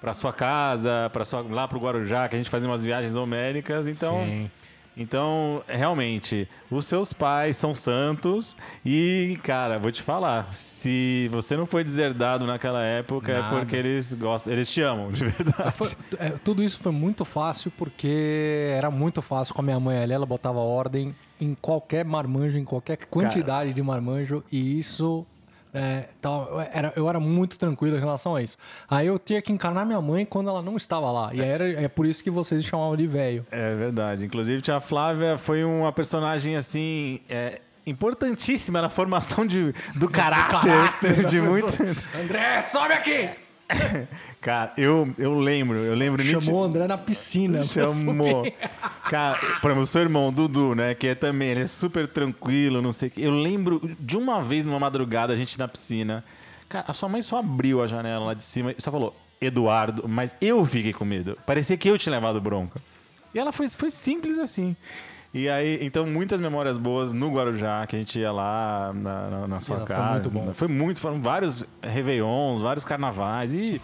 para 0.00 0.12
sua 0.12 0.32
casa, 0.32 1.10
para 1.12 1.24
sua 1.24 1.42
lá 1.42 1.68
pro 1.68 1.78
Guarujá, 1.78 2.28
que 2.28 2.34
a 2.36 2.38
gente 2.38 2.50
fazia 2.50 2.68
umas 2.68 2.82
viagens 2.84 3.16
homéricas, 3.16 3.86
então 3.86 4.24
Sim. 4.24 4.50
então, 4.96 5.62
realmente, 5.68 6.48
os 6.70 6.86
seus 6.86 7.12
pais 7.12 7.56
são 7.56 7.74
santos 7.74 8.56
e, 8.84 9.38
cara, 9.42 9.78
vou 9.78 9.92
te 9.92 10.02
falar, 10.02 10.52
se 10.52 11.28
você 11.30 11.56
não 11.56 11.66
foi 11.66 11.84
deserdado 11.84 12.46
naquela 12.46 12.82
época 12.82 13.32
Nada. 13.40 13.56
é 13.56 13.58
porque 13.60 13.76
eles 13.76 14.12
gostam, 14.14 14.52
eles 14.52 14.70
te 14.70 14.80
amam, 14.80 15.12
de 15.12 15.24
verdade. 15.24 15.70
Foi- 15.72 15.90
é, 16.18 16.30
tudo 16.30 16.62
isso 16.62 16.78
foi 16.78 16.92
muito 16.92 17.24
fácil 17.24 17.70
porque 17.76 18.70
era 18.74 18.90
muito 18.90 19.20
fácil 19.22 19.54
com 19.54 19.60
a 19.60 19.64
minha 19.64 19.80
mãe 19.80 19.98
ali. 20.02 20.12
Ela 20.12 20.26
botava 20.26 20.58
ordem 20.58 21.14
em 21.40 21.54
qualquer 21.54 22.04
marmanjo, 22.04 22.58
em 22.58 22.64
qualquer 22.64 22.96
quantidade 23.06 23.72
de 23.72 23.82
marmanjo, 23.82 24.42
e 24.52 24.78
isso. 24.78 25.26
É, 25.72 26.04
tava- 26.20 26.68
era, 26.72 26.92
eu 26.96 27.08
era 27.08 27.20
muito 27.20 27.58
tranquilo 27.58 27.96
em 27.96 28.00
relação 28.00 28.34
a 28.36 28.42
isso. 28.42 28.56
Aí 28.88 29.06
eu 29.06 29.18
tinha 29.18 29.40
que 29.40 29.52
encarnar 29.52 29.86
minha 29.86 30.00
mãe 30.00 30.24
quando 30.24 30.50
ela 30.50 30.62
não 30.62 30.76
estava 30.76 31.10
lá. 31.10 31.30
E 31.32 31.40
era, 31.40 31.68
é 31.68 31.88
por 31.88 32.06
isso 32.06 32.22
que 32.22 32.30
vocês 32.30 32.64
chamavam 32.64 32.96
de 32.96 33.06
velho. 33.06 33.46
É 33.50 33.74
verdade. 33.74 34.24
Inclusive, 34.24 34.60
tia 34.62 34.80
Flávia 34.80 35.38
foi 35.38 35.64
uma 35.64 35.92
personagem, 35.92 36.56
assim, 36.56 37.20
é, 37.28 37.60
importantíssima 37.86 38.80
na 38.82 38.88
formação 38.88 39.46
de, 39.46 39.72
do 39.94 40.08
caráter, 40.08 41.00
de 41.26 41.40
das 41.40 41.48
muito... 41.48 41.66
pessoas. 41.66 41.96
André, 42.22 42.62
sobe 42.62 42.92
aqui! 42.94 43.30
Cara, 44.40 44.72
eu, 44.76 45.12
eu 45.18 45.38
lembro, 45.38 45.78
eu 45.78 45.94
lembro 45.94 46.22
Chamou 46.24 46.62
o 46.62 46.64
André 46.64 46.86
na 46.86 46.98
piscina. 46.98 47.62
Chamou. 47.64 48.50
Cara, 49.08 49.38
por 49.60 49.70
exemplo, 49.70 49.82
o 49.82 49.86
seu 49.86 50.00
irmão, 50.02 50.32
Dudu, 50.32 50.74
né? 50.74 50.94
Que 50.94 51.08
é 51.08 51.14
também, 51.14 51.50
ele 51.50 51.60
é 51.60 51.66
super 51.66 52.06
tranquilo, 52.08 52.80
não 52.80 52.92
sei 52.92 53.08
o 53.08 53.10
quê. 53.10 53.20
Eu 53.22 53.30
lembro 53.30 53.80
de 53.98 54.16
uma 54.16 54.42
vez, 54.42 54.64
numa 54.64 54.78
madrugada, 54.78 55.32
a 55.32 55.36
gente 55.36 55.58
na 55.58 55.68
piscina. 55.68 56.24
Cara, 56.68 56.84
a 56.88 56.92
sua 56.92 57.08
mãe 57.08 57.20
só 57.20 57.38
abriu 57.38 57.82
a 57.82 57.86
janela 57.86 58.26
lá 58.26 58.34
de 58.34 58.44
cima 58.44 58.72
e 58.76 58.80
só 58.80 58.90
falou, 58.90 59.14
Eduardo, 59.40 60.08
mas 60.08 60.36
eu 60.40 60.64
fiquei 60.64 60.92
com 60.92 61.04
medo. 61.04 61.36
Parecia 61.46 61.76
que 61.76 61.88
eu 61.88 61.98
tinha 61.98 62.14
levado 62.14 62.40
bronca. 62.40 62.80
E 63.34 63.38
ela 63.38 63.52
foi, 63.52 63.68
foi 63.68 63.90
simples 63.90 64.38
assim. 64.38 64.76
E 65.32 65.48
aí, 65.48 65.78
então, 65.80 66.04
muitas 66.06 66.40
memórias 66.40 66.76
boas 66.76 67.12
no 67.12 67.30
Guarujá, 67.32 67.86
que 67.86 67.94
a 67.94 67.98
gente 68.00 68.18
ia 68.18 68.32
lá 68.32 68.90
na, 68.92 69.30
na- 69.30 69.48
na 69.48 69.60
sua 69.60 69.76
Foi 69.78 69.86
casa. 69.86 70.10
muito 70.12 70.30
bom. 70.30 70.52
Foi 70.54 70.66
muito, 70.66 71.00
foram 71.00 71.22
vários 71.22 71.64
Réveillons, 71.82 72.60
vários 72.60 72.84
carnavais 72.84 73.54
e 73.54 73.80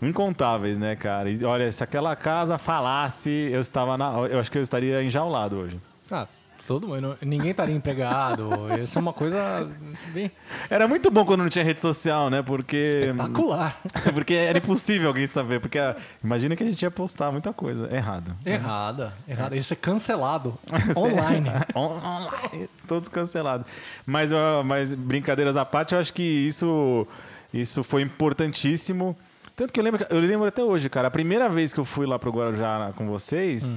incontáveis, 0.00 0.78
né, 0.78 0.94
cara? 0.94 1.28
E 1.30 1.44
olha, 1.44 1.70
se 1.72 1.82
aquela 1.82 2.14
casa 2.14 2.58
falasse, 2.58 3.28
eu 3.30 3.60
estava 3.60 3.98
na. 3.98 4.12
Eu 4.30 4.38
acho 4.38 4.50
que 4.50 4.58
eu 4.58 4.62
estaria 4.62 5.02
enjaulado 5.02 5.56
hoje. 5.56 5.80
Ah, 6.10 6.28
todo 6.66 6.88
mundo. 6.88 7.16
Ninguém 7.22 7.50
estaria 7.50 7.74
empregado. 7.74 8.50
Isso 8.82 8.98
é 8.98 9.00
uma 9.00 9.12
coisa 9.12 9.68
bem 10.12 10.30
Era 10.68 10.86
muito 10.88 11.10
bom 11.10 11.24
quando 11.24 11.42
não 11.42 11.48
tinha 11.50 11.64
rede 11.64 11.80
social, 11.80 12.30
né? 12.30 12.42
Porque. 12.42 12.76
espetacular. 12.76 13.80
Porque 14.14 14.34
era 14.34 14.58
impossível 14.58 15.08
alguém 15.08 15.26
saber. 15.26 15.60
Porque 15.60 15.78
ah, 15.78 15.96
imagina 16.22 16.56
que 16.56 16.62
a 16.62 16.66
gente 16.66 16.82
ia 16.82 16.90
postar 16.90 17.30
muita 17.32 17.52
coisa 17.52 17.88
errado. 17.94 18.34
Errada, 18.44 19.14
errada. 19.28 19.56
Isso 19.56 19.72
é 19.72 19.76
cancelado. 19.76 20.58
Online. 20.96 21.50
On- 21.74 21.98
Online. 22.04 22.68
Todos 22.86 23.08
cancelados. 23.08 23.66
Mas, 24.06 24.30
mas 24.64 24.94
brincadeiras 24.94 25.56
à 25.56 25.64
parte, 25.64 25.94
eu 25.94 26.00
acho 26.00 26.12
que 26.12 26.22
isso, 26.22 27.06
isso 27.52 27.82
foi 27.82 28.02
importantíssimo. 28.02 29.16
Tanto 29.56 29.72
que 29.72 29.78
eu 29.78 29.84
lembro, 29.84 30.04
eu 30.10 30.18
lembro 30.18 30.46
até 30.46 30.62
hoje, 30.62 30.88
cara. 30.88 31.08
A 31.08 31.10
primeira 31.10 31.48
vez 31.48 31.72
que 31.72 31.78
eu 31.78 31.84
fui 31.84 32.06
lá 32.06 32.18
pro 32.18 32.32
Guarujá 32.32 32.92
com 32.96 33.06
vocês. 33.06 33.72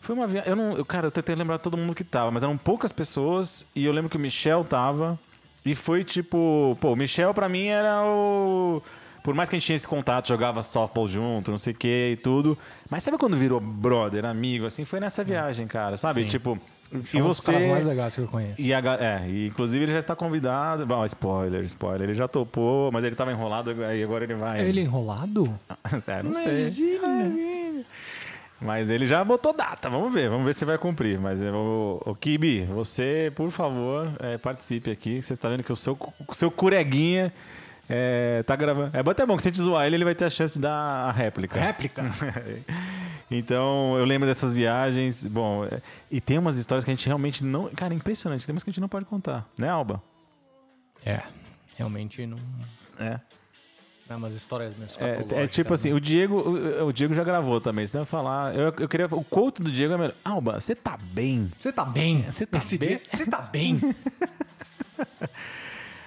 Foi 0.00 0.14
uma 0.14 0.26
viagem. 0.26 0.50
Eu 0.50 0.56
não, 0.56 0.76
eu, 0.76 0.84
cara, 0.84 1.06
eu 1.06 1.10
tentei 1.10 1.34
lembrar 1.34 1.58
todo 1.58 1.76
mundo 1.76 1.94
que 1.94 2.02
tava, 2.04 2.30
mas 2.30 2.42
eram 2.42 2.56
poucas 2.56 2.90
pessoas. 2.92 3.66
E 3.74 3.84
eu 3.84 3.92
lembro 3.92 4.08
que 4.10 4.16
o 4.16 4.20
Michel 4.20 4.64
tava. 4.64 5.18
E 5.64 5.74
foi 5.74 6.02
tipo. 6.04 6.76
Pô, 6.80 6.92
o 6.92 6.96
Michel 6.96 7.34
pra 7.34 7.48
mim 7.48 7.66
era 7.66 8.02
o. 8.04 8.82
Por 9.22 9.34
mais 9.34 9.50
que 9.50 9.56
a 9.56 9.58
gente 9.58 9.66
tinha 9.66 9.76
esse 9.76 9.86
contato, 9.86 10.28
jogava 10.28 10.62
softball 10.62 11.06
junto, 11.06 11.50
não 11.50 11.58
sei 11.58 11.74
o 11.74 11.76
que 11.76 12.12
e 12.12 12.16
tudo. 12.16 12.56
Mas 12.88 13.02
sabe 13.02 13.18
quando 13.18 13.36
virou 13.36 13.60
brother, 13.60 14.24
amigo, 14.24 14.64
assim? 14.64 14.86
Foi 14.86 14.98
nessa 14.98 15.22
viagem, 15.22 15.66
cara, 15.66 15.98
sabe? 15.98 16.22
Sim. 16.22 16.28
Tipo. 16.28 16.58
É 16.92 17.16
E 17.16 17.22
um 17.22 17.28
dos 17.28 17.36
você. 17.36 17.52
caras 17.52 17.66
mais 17.68 17.86
legais 17.86 18.14
que 18.14 18.20
eu 18.22 18.26
conheço. 18.26 18.60
E, 18.60 18.74
a 18.74 18.78
é, 18.98 19.28
e 19.28 19.46
inclusive 19.46 19.84
ele 19.84 19.92
já 19.92 19.98
está 19.98 20.16
convidado. 20.16 20.84
Bom, 20.86 21.04
spoiler, 21.04 21.62
spoiler. 21.64 22.08
Ele 22.08 22.14
já 22.14 22.26
topou, 22.26 22.90
mas 22.90 23.04
ele 23.04 23.12
estava 23.14 23.30
enrolado 23.30 23.70
aí 23.84 24.02
agora 24.02 24.24
ele 24.24 24.34
vai. 24.34 24.60
Ele 24.66 24.80
enrolado? 24.80 25.44
Sério, 26.00 26.24
não 26.24 26.34
sei. 26.34 26.62
Imagina. 26.62 27.59
Mas 28.60 28.90
ele 28.90 29.06
já 29.06 29.24
botou 29.24 29.54
data, 29.54 29.88
vamos 29.88 30.12
ver, 30.12 30.28
vamos 30.28 30.44
ver 30.44 30.54
se 30.54 30.64
vai 30.64 30.76
cumprir. 30.76 31.18
Mas 31.18 31.40
o, 31.40 32.02
o 32.04 32.14
Kibi, 32.14 32.64
você, 32.64 33.32
por 33.34 33.50
favor, 33.50 34.12
é, 34.18 34.36
participe 34.36 34.90
aqui. 34.90 35.22
Você 35.22 35.32
está 35.32 35.48
vendo 35.48 35.62
que 35.62 35.72
o 35.72 35.76
seu, 35.76 35.98
o 36.28 36.34
seu 36.34 36.50
cureguinha 36.50 37.32
é, 37.88 38.42
tá 38.42 38.54
gravando. 38.54 38.96
É 38.96 39.02
bom 39.02 39.10
até 39.10 39.24
bom 39.24 39.36
que 39.36 39.42
se 39.42 39.48
a 39.48 39.50
gente 39.50 39.62
zoar 39.62 39.86
ele, 39.86 39.96
ele 39.96 40.04
vai 40.04 40.14
ter 40.14 40.26
a 40.26 40.30
chance 40.30 40.54
de 40.54 40.60
dar 40.60 40.72
a 40.72 41.10
réplica. 41.10 41.58
Réplica. 41.58 42.04
Então, 43.32 43.96
eu 43.96 44.04
lembro 44.04 44.26
dessas 44.26 44.52
viagens. 44.52 45.24
Bom, 45.24 45.64
é, 45.64 45.80
e 46.10 46.20
tem 46.20 46.36
umas 46.36 46.56
histórias 46.56 46.84
que 46.84 46.90
a 46.90 46.94
gente 46.94 47.06
realmente 47.06 47.44
não. 47.44 47.68
Cara, 47.68 47.94
é 47.94 47.96
impressionante. 47.96 48.44
Tem 48.44 48.52
umas 48.52 48.64
que 48.64 48.70
a 48.70 48.72
gente 48.72 48.80
não 48.80 48.88
pode 48.88 49.04
contar, 49.04 49.48
né, 49.56 49.68
Alba? 49.68 50.02
É, 51.06 51.22
realmente 51.76 52.26
não. 52.26 52.38
É. 52.98 53.20
É 54.10 54.16
umas 54.16 54.32
histórias 54.34 54.74
meio 54.76 54.90
É, 54.98 55.44
é 55.44 55.46
tipo 55.46 55.72
assim, 55.72 55.90
né? 55.90 55.94
o 55.94 56.00
Diego, 56.00 56.34
o, 56.40 56.88
o 56.88 56.92
Diego 56.92 57.14
já 57.14 57.22
gravou 57.22 57.60
também. 57.60 57.86
Você 57.86 57.96
vai 57.96 58.04
falar. 58.04 58.52
Eu, 58.56 58.74
eu 58.80 58.88
queria. 58.88 59.06
O 59.06 59.22
quote 59.22 59.62
do 59.62 59.70
Diego 59.70 59.94
é 59.94 59.96
melhor. 59.96 60.14
Alba, 60.24 60.58
você 60.58 60.74
tá 60.74 60.98
bem? 61.00 61.48
Você 61.60 61.72
tá 61.72 61.84
bem? 61.84 62.24
Você 62.28 62.44
tá 62.44 62.58
Esse 62.58 62.76
bem? 62.76 63.00
Você 63.08 63.24
tá 63.24 63.40
bem? 63.40 63.78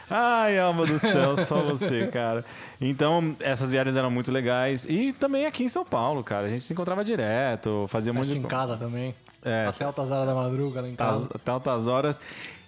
Ai, 0.10 0.60
Alba 0.60 0.86
do 0.86 1.00
céu, 1.00 1.38
só 1.38 1.62
você, 1.64 2.08
cara. 2.08 2.44
Então, 2.80 3.38
essas 3.40 3.72
viagens 3.72 3.96
eram 3.96 4.12
muito 4.12 4.34
legais. 4.34 4.86
E 4.86 5.14
também 5.14 5.46
aqui 5.46 5.64
em 5.64 5.70
São 5.70 5.86
Paulo, 5.86 6.26
cara. 6.26 6.48
A 6.48 6.50
gente 6.50 6.68
se 6.68 6.74
encontrava 6.74 7.06
direto, 7.06 7.86
fazia 7.88 8.12
um 8.12 8.16
monte 8.16 8.26
Festa 8.26 8.40
de 8.40 8.46
em 8.46 8.50
casa 8.50 8.76
também. 8.76 9.16
É. 9.46 9.68
Até 9.68 9.86
altas 9.86 10.10
horas 10.12 10.26
da 10.26 10.34
madruga 10.34 10.82
lá 10.82 10.88
em 10.88 10.92
As- 10.92 10.98
casa. 10.98 11.30
até 11.34 11.52
altas 11.52 11.88
horas. 11.88 12.22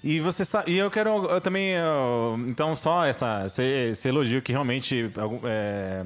E 0.03 0.19
você 0.19 0.43
sabe, 0.45 0.71
e 0.71 0.77
eu 0.77 0.91
quero 0.91 1.09
eu 1.25 1.41
também, 1.41 1.69
eu- 1.71 2.37
então 2.47 2.75
só 2.75 3.05
essa, 3.05 3.43
esse, 3.45 3.63
esse 3.63 4.07
elogio 4.07 4.41
que 4.41 4.51
realmente 4.51 5.11
é, 5.45 6.05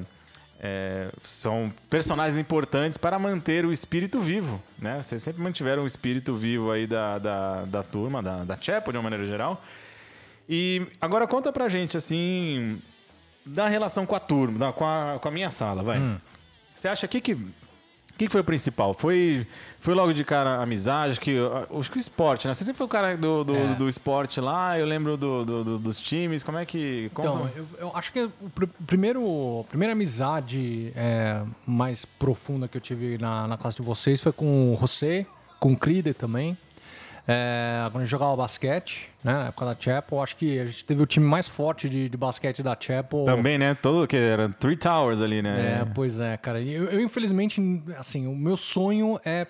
é, 0.62 1.10
são 1.22 1.70
personagens 1.90 2.38
importantes 2.38 2.96
para 2.96 3.18
manter 3.18 3.66
o 3.66 3.72
espírito 3.72 4.20
vivo, 4.20 4.60
né? 4.78 5.02
Vocês 5.02 5.22
sempre 5.22 5.42
mantiveram 5.42 5.82
o 5.82 5.86
espírito 5.86 6.34
vivo 6.34 6.70
aí 6.70 6.86
da, 6.86 7.18
da, 7.18 7.62
da 7.64 7.82
turma, 7.82 8.22
da, 8.22 8.44
da 8.44 8.56
Chapel 8.60 8.92
de 8.92 8.98
uma 8.98 9.02
maneira 9.04 9.26
geral. 9.26 9.62
E 10.48 10.86
agora 11.00 11.26
conta 11.26 11.52
pra 11.52 11.68
gente, 11.68 11.96
assim, 11.96 12.80
da 13.44 13.68
relação 13.68 14.06
com 14.06 14.14
a 14.14 14.20
turma, 14.20 14.58
da- 14.58 14.72
com, 14.72 14.84
a, 14.86 15.18
com 15.20 15.28
a 15.28 15.30
minha 15.30 15.50
sala, 15.50 15.82
vai. 15.82 15.98
Você 16.74 16.88
acha 16.88 17.06
que 17.06 17.20
que... 17.20 17.36
O 18.20 18.22
que, 18.22 18.26
que 18.26 18.32
foi 18.32 18.42
o 18.42 18.44
principal? 18.44 18.92
Foi, 18.92 19.46
foi 19.78 19.94
logo 19.94 20.12
de 20.12 20.22
cara 20.24 20.56
a 20.56 20.62
amizade, 20.64 21.12
acho 21.12 21.20
que, 21.22 21.34
acho 21.78 21.90
que 21.90 21.96
o 21.96 21.98
esporte, 21.98 22.46
né? 22.46 22.52
Você 22.52 22.64
sempre 22.64 22.76
foi 22.76 22.84
o 22.84 22.88
cara 22.88 23.16
do, 23.16 23.42
do, 23.44 23.56
É. 23.56 23.74
do 23.76 23.88
esporte 23.88 24.42
lá, 24.42 24.78
eu 24.78 24.84
lembro 24.84 25.16
do, 25.16 25.42
do- 25.42 25.64
do- 25.64 25.78
dos 25.78 25.98
times, 25.98 26.42
como 26.42 26.58
é 26.58 26.66
que... 26.66 27.10
Conta 27.14 27.28
Então, 27.30 27.50
eu, 27.56 27.66
eu 27.78 27.92
acho 27.96 28.12
que 28.12 28.20
o 28.24 28.50
pr- 28.54 28.66
primeiro, 28.86 29.60
a 29.60 29.64
primeira 29.70 29.94
amizade 29.94 30.92
é, 30.94 31.40
mais 31.66 32.04
profunda 32.04 32.68
que 32.68 32.76
eu 32.76 32.80
tive 32.82 33.16
na, 33.16 33.48
na 33.48 33.56
classe 33.56 33.78
de 33.78 33.82
vocês 33.82 34.20
foi 34.20 34.32
com 34.32 34.74
o 34.74 34.76
José, 34.78 35.24
com 35.58 35.72
o 35.72 35.76
Cride 35.78 36.12
também. 36.12 36.58
É, 37.32 37.88
quando 37.92 37.98
a 37.98 38.04
gente 38.04 38.10
jogava 38.10 38.34
basquete, 38.34 39.08
né, 39.22 39.32
na 39.32 39.46
época 39.46 39.66
da 39.66 39.76
Chapel, 39.78 40.20
acho 40.20 40.34
que 40.34 40.58
a 40.58 40.64
gente 40.64 40.84
teve 40.84 41.00
o 41.00 41.06
time 41.06 41.24
mais 41.24 41.46
forte 41.46 41.88
de, 41.88 42.08
de 42.08 42.16
basquete 42.16 42.60
da 42.60 42.76
Chapel. 42.78 43.24
Também, 43.24 43.56
né? 43.56 43.72
Todo, 43.74 44.04
que 44.08 44.16
era 44.16 44.48
Three 44.48 44.76
Towers 44.76 45.22
ali, 45.22 45.38
É, 45.38 45.42
né? 45.42 45.92
pois 45.94 46.18
é, 46.18 46.36
cara. 46.36 46.60
Eu, 46.60 46.86
eu, 46.86 47.00
infelizmente, 47.00 47.60
assim, 47.96 48.26
o 48.26 48.34
meu 48.34 48.56
sonho 48.56 49.20
é 49.24 49.46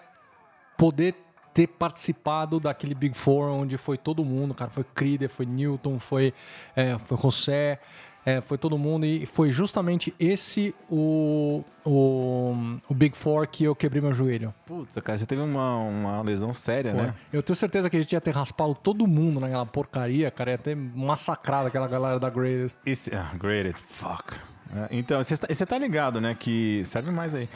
poder 0.77 1.15
ter 1.55 1.67
participado 1.67 2.61
daquele 2.61 2.95
Big 2.95 3.17
Four 3.17 3.49
onde 3.51 3.79
foi 3.79 3.97
todo 3.97 4.25
mundo, 4.25 4.53
cara. 4.53 4.71
Foi 4.71 4.85
Crider, 4.85 5.29
foi 5.31 5.47
Newton, 5.47 5.99
foi, 5.99 6.35
é, 6.77 6.99
foi 6.99 7.17
José, 7.17 7.79
é, 8.25 8.41
foi 8.41 8.59
todo 8.59 8.77
mundo. 8.79 9.07
E 9.07 9.27
foi 9.27 9.51
justamente 9.51 10.15
esse 10.19 10.75
o, 10.91 11.65
o, 11.85 12.55
o 12.89 12.95
Big 12.95 13.17
Four 13.17 13.47
que 13.47 13.65
eu 13.65 13.75
quebrei 13.75 14.01
meu 14.03 14.13
joelho. 14.13 14.55
Putz, 14.67 14.95
cara, 15.03 15.17
você 15.17 15.27
teve 15.27 15.43
uma, 15.43 15.77
uma 15.77 16.23
lesão 16.23 16.53
séria, 16.53 16.93
Foi. 16.93 17.03
né? 17.03 17.15
Eu 17.33 17.43
tenho 17.43 17.57
certeza 17.57 17.89
que 17.89 17.97
a 17.97 18.01
gente 18.01 18.13
ia 18.13 18.21
ter 18.21 18.35
raspado 18.35 18.75
todo 18.75 19.07
mundo 19.07 19.41
naquela 19.41 19.67
porcaria, 19.67 20.31
cara. 20.31 20.53
Ia 20.53 20.59
ter 20.59 20.77
massacrado 20.77 21.69
aquela 21.69 21.89
galera 21.89 22.19
da 22.19 22.29
Graded. 22.31 22.73
Esse, 22.85 23.15
ah, 23.15 23.31
graded, 23.35 23.75
fuck. 23.75 24.35
É, 24.75 24.89
então, 24.91 25.23
você 25.23 25.37
tá, 25.37 25.47
você 25.53 25.67
tá 25.67 25.79
ligado, 25.79 26.21
né, 26.21 26.37
que... 26.39 26.83
Serve 26.85 27.11
mais 27.11 27.35
aí. 27.35 27.49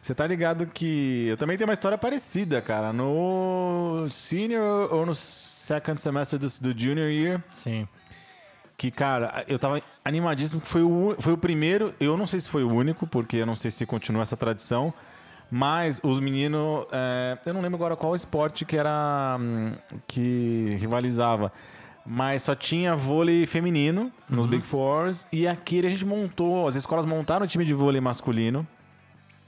Você 0.00 0.14
tá 0.14 0.26
ligado 0.26 0.66
que 0.66 1.28
eu 1.28 1.36
também 1.38 1.56
tenho 1.56 1.66
uma 1.66 1.72
história 1.72 1.96
parecida, 1.96 2.60
cara. 2.60 2.92
No 2.92 4.06
senior 4.10 4.92
ou 4.92 5.06
no 5.06 5.14
second 5.14 5.98
semester 6.00 6.38
do, 6.38 6.46
do 6.46 6.78
junior 6.78 7.08
year, 7.08 7.42
Sim. 7.54 7.88
Que, 8.76 8.90
cara, 8.90 9.44
eu 9.46 9.58
tava 9.58 9.80
animadíssimo, 10.04 10.60
que 10.60 10.68
foi 10.68 10.82
o, 10.82 11.14
foi 11.18 11.32
o 11.32 11.38
primeiro, 11.38 11.94
eu 12.00 12.16
não 12.16 12.26
sei 12.26 12.40
se 12.40 12.48
foi 12.48 12.64
o 12.64 12.72
único, 12.72 13.06
porque 13.06 13.38
eu 13.38 13.46
não 13.46 13.54
sei 13.54 13.70
se 13.70 13.86
continua 13.86 14.22
essa 14.22 14.36
tradição, 14.36 14.92
mas 15.50 16.00
os 16.02 16.18
meninos, 16.18 16.86
é, 16.90 17.38
eu 17.46 17.54
não 17.54 17.60
lembro 17.60 17.76
agora 17.76 17.96
qual 17.96 18.14
esporte 18.14 18.64
que 18.64 18.76
era, 18.76 19.36
hum, 19.40 19.74
que 20.06 20.76
rivalizava, 20.78 21.52
mas 22.04 22.42
só 22.42 22.54
tinha 22.54 22.94
vôlei 22.94 23.46
feminino 23.46 24.12
nos 24.28 24.46
Big 24.46 24.64
Fours. 24.64 25.26
E 25.32 25.48
aqui 25.48 25.84
a 25.84 25.88
gente 25.88 26.04
montou, 26.04 26.66
as 26.66 26.74
escolas 26.74 27.06
montaram 27.06 27.44
um 27.44 27.46
time 27.46 27.64
de 27.64 27.72
vôlei 27.72 28.00
masculino. 28.00 28.66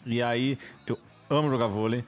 E 0.07 0.23
aí, 0.23 0.59
eu 0.87 0.99
amo 1.29 1.51
jogar 1.51 1.67
vôlei, 1.67 2.05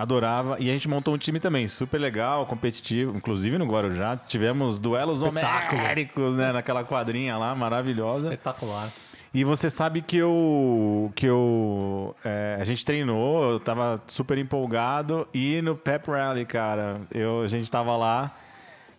adorava. 0.00 0.56
E 0.58 0.70
a 0.70 0.72
gente 0.72 0.88
montou 0.88 1.14
um 1.14 1.18
time 1.18 1.38
também, 1.38 1.68
super 1.68 1.98
legal, 1.98 2.46
competitivo. 2.46 3.14
Inclusive 3.14 3.58
no 3.58 3.66
Guarujá, 3.66 4.16
tivemos 4.16 4.78
duelos 4.78 5.22
homéricos, 5.22 6.34
né? 6.36 6.52
Naquela 6.52 6.82
quadrinha 6.84 7.36
lá, 7.36 7.54
maravilhosa. 7.54 8.28
Espetacular. 8.28 8.90
E 9.32 9.44
você 9.44 9.68
sabe 9.68 10.00
que 10.00 10.16
eu. 10.16 11.12
que 11.14 11.26
eu. 11.26 12.16
é, 12.24 12.56
a 12.58 12.64
gente 12.64 12.84
treinou, 12.84 13.52
eu 13.52 13.60
tava 13.60 14.00
super 14.06 14.38
empolgado. 14.38 15.28
E 15.34 15.60
no 15.62 15.76
Pep 15.76 16.10
Rally, 16.10 16.46
cara, 16.46 17.02
eu, 17.12 17.42
a 17.42 17.46
gente 17.46 17.70
tava 17.70 17.94
lá. 17.96 18.34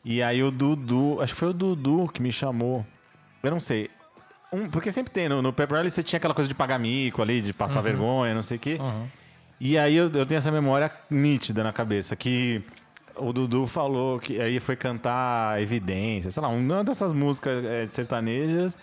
E 0.05 0.21
aí 0.21 0.41
o 0.43 0.49
Dudu, 0.51 1.17
acho 1.21 1.33
que 1.33 1.39
foi 1.39 1.49
o 1.49 1.53
Dudu 1.53 2.09
que 2.13 2.21
me 2.21 2.31
chamou. 2.31 2.85
Eu 3.43 3.51
não 3.51 3.59
sei. 3.59 3.89
Um, 4.53 4.69
porque 4.69 4.91
sempre 4.91 5.11
tem, 5.11 5.27
no, 5.27 5.41
no 5.41 5.51
Pep 5.51 5.71
Rally 5.71 5.89
você 5.89 6.03
tinha 6.03 6.17
aquela 6.17 6.33
coisa 6.33 6.47
de 6.47 6.53
pagar 6.55 6.77
mico 6.77 7.21
ali, 7.21 7.41
de 7.41 7.53
passar 7.53 7.81
vergonha, 7.81 8.33
não 8.33 8.41
sei 8.41 8.57
o 8.57 8.59
quê. 8.59 8.77
E 9.63 9.77
aí 9.77 9.95
eu, 9.95 10.05
eu 10.11 10.25
tenho 10.25 10.39
essa 10.39 10.51
memória 10.51 10.91
nítida 11.07 11.63
na 11.63 11.71
cabeça, 11.71 12.15
que 12.15 12.63
o 13.15 13.31
Dudu 13.31 13.67
falou 13.67 14.19
que 14.19 14.41
aí 14.41 14.59
foi 14.59 14.75
cantar 14.75 15.61
Evidência, 15.61 16.31
sei 16.31 16.41
lá, 16.41 16.49
uma 16.49 16.83
dessas 16.83 17.13
músicas 17.13 17.63
é, 17.63 17.87
sertanejas. 17.87 18.75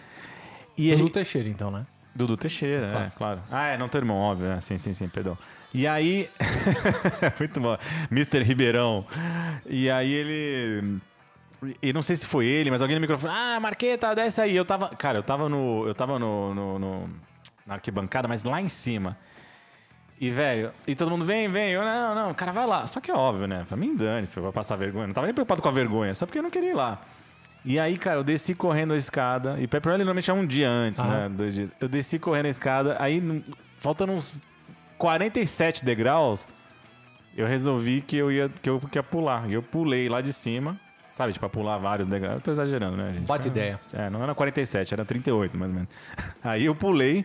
E 0.76 0.90
Dudu 0.90 1.02
gente- 1.02 1.12
Teixeira, 1.14 1.48
então, 1.48 1.68
né? 1.72 1.84
Dudu 2.14 2.36
Teixeira, 2.36 2.88
Claro. 2.90 3.06
é, 3.06 3.10
claro. 3.18 3.40
Ah, 3.50 3.66
é, 3.70 3.76
não 3.78 3.88
teu 3.88 3.98
irmão, 4.00 4.16
óbvio. 4.16 4.46
É. 4.52 4.60
Sim, 4.60 4.78
sim, 4.78 4.92
sim, 4.92 5.08
perdão. 5.08 5.36
E 5.74 5.84
aí. 5.86 6.30
Muito 7.38 7.60
bom. 7.60 7.76
Mr. 8.10 8.42
Ribeirão. 8.44 9.04
E 9.66 9.90
aí 9.90 10.12
ele. 10.12 10.98
E 11.82 11.92
não 11.92 12.02
sei 12.02 12.14
se 12.16 12.24
foi 12.24 12.46
ele, 12.46 12.70
mas 12.70 12.80
alguém 12.80 12.94
no 12.96 13.00
microfone. 13.00 13.32
Ah, 13.36 13.58
Marqueta, 13.60 14.14
desce 14.14 14.40
aí. 14.40 14.54
Eu 14.56 14.64
tava. 14.64 14.88
Cara, 14.90 15.18
eu 15.18 15.22
tava 15.24 15.48
no. 15.48 15.86
Eu 15.86 15.94
tava 15.94 16.18
no. 16.18 16.54
no- 16.54 16.78
no- 16.78 17.10
na 17.66 17.74
arquibancada, 17.74 18.26
mas 18.26 18.44
lá 18.44 18.60
em 18.62 18.68
cima. 18.68 19.16
E, 20.20 20.30
velho, 20.30 20.72
e 20.86 20.94
todo 20.94 21.10
mundo 21.10 21.24
vem, 21.24 21.48
vem. 21.48 21.70
Eu, 21.70 21.82
não, 21.82 22.14
não, 22.14 22.34
cara, 22.34 22.50
vai 22.50 22.66
lá. 22.66 22.86
Só 22.86 23.00
que 23.00 23.10
é 23.10 23.14
óbvio, 23.14 23.46
né? 23.46 23.64
Pra 23.68 23.76
mim, 23.76 23.94
dane-se, 23.94 24.36
eu 24.36 24.42
vou 24.42 24.52
passar 24.52 24.76
vergonha. 24.76 25.06
Não 25.06 25.14
tava 25.14 25.26
nem 25.26 25.34
preocupado 25.34 25.62
com 25.62 25.68
a 25.68 25.72
vergonha, 25.72 26.12
só 26.14 26.26
porque 26.26 26.38
eu 26.38 26.42
não 26.42 26.50
queria 26.50 26.70
ir 26.70 26.74
lá. 26.74 27.00
E 27.64 27.78
aí, 27.78 27.96
cara, 27.96 28.18
eu 28.18 28.24
desci 28.24 28.54
correndo 28.54 28.94
a 28.94 28.96
escada. 28.96 29.56
E 29.60 29.66
Pepper 29.66 29.92
Rally 29.92 30.04
normalmente 30.04 30.30
é 30.30 30.34
um 30.34 30.46
dia 30.46 30.68
antes, 30.68 31.02
né? 31.02 31.28
Dois 31.30 31.54
dias. 31.54 31.70
Eu 31.80 31.88
desci 31.88 32.18
correndo 32.18 32.46
a 32.46 32.48
escada. 32.48 32.96
Aí, 32.98 33.22
faltando 33.78 34.12
uns 34.12 34.40
47 34.96 35.84
degraus, 35.84 36.48
eu 37.36 37.46
resolvi 37.46 38.00
que 38.00 38.16
eu 38.16 38.32
ia, 38.32 38.48
que 38.48 38.68
eu, 38.68 38.80
que 38.80 38.98
ia 38.98 39.02
pular. 39.02 39.48
E 39.48 39.54
eu 39.54 39.62
pulei 39.62 40.08
lá 40.08 40.20
de 40.20 40.32
cima. 40.32 40.78
Sabe, 41.12 41.32
tipo, 41.32 41.40
pra 41.40 41.48
pular 41.48 41.78
vários 41.78 42.06
degraus. 42.06 42.36
Eu 42.36 42.40
tô 42.40 42.52
exagerando, 42.52 42.96
né, 42.96 43.12
gente? 43.12 43.26
Bate 43.26 43.48
ideia. 43.48 43.80
É, 43.92 44.08
não 44.08 44.22
era 44.22 44.34
47, 44.34 44.94
era 44.94 45.04
38, 45.04 45.56
mais 45.56 45.70
ou 45.70 45.74
menos. 45.74 45.90
Aí 46.42 46.64
eu 46.64 46.74
pulei, 46.74 47.24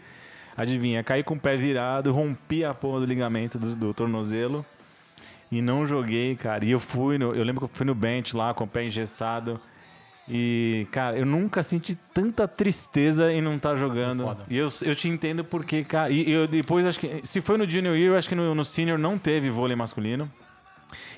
adivinha, 0.55 1.03
caí 1.03 1.23
com 1.23 1.35
o 1.35 1.39
pé 1.39 1.55
virado, 1.57 2.11
rompi 2.11 2.63
a 2.63 2.73
porra 2.73 3.01
do 3.01 3.05
ligamento 3.05 3.57
do, 3.57 3.75
do 3.75 3.93
tornozelo 3.93 4.65
e 5.51 5.61
não 5.61 5.85
joguei, 5.85 6.35
cara. 6.35 6.65
E 6.65 6.71
eu 6.71 6.79
fui, 6.79 7.17
no, 7.17 7.33
eu 7.35 7.43
lembro 7.43 7.67
que 7.67 7.71
eu 7.71 7.77
fui 7.77 7.85
no 7.85 7.93
bench 7.93 8.35
lá 8.35 8.53
com 8.53 8.63
o 8.63 8.67
pé 8.67 8.85
engessado. 8.85 9.59
E, 10.27 10.87
cara, 10.91 11.17
eu 11.17 11.25
nunca 11.25 11.61
senti 11.61 11.95
tanta 11.95 12.47
tristeza 12.47 13.31
em 13.31 13.41
não 13.41 13.55
estar 13.55 13.75
jogando. 13.75 14.23
Foda. 14.23 14.45
E 14.49 14.57
eu, 14.57 14.67
eu 14.81 14.95
te 14.95 15.07
entendo 15.07 15.43
porque, 15.43 15.83
cara. 15.83 16.09
E 16.09 16.31
eu 16.31 16.47
depois 16.47 16.85
acho 16.85 16.99
que. 16.99 17.21
Se 17.23 17.41
foi 17.41 17.57
no 17.57 17.69
Junior 17.69 17.95
Year, 17.95 18.13
eu 18.13 18.17
acho 18.17 18.27
que 18.27 18.35
no, 18.35 18.55
no 18.55 18.65
Senior 18.65 18.97
não 18.97 19.17
teve 19.17 19.49
vôlei 19.49 19.75
masculino. 19.75 20.31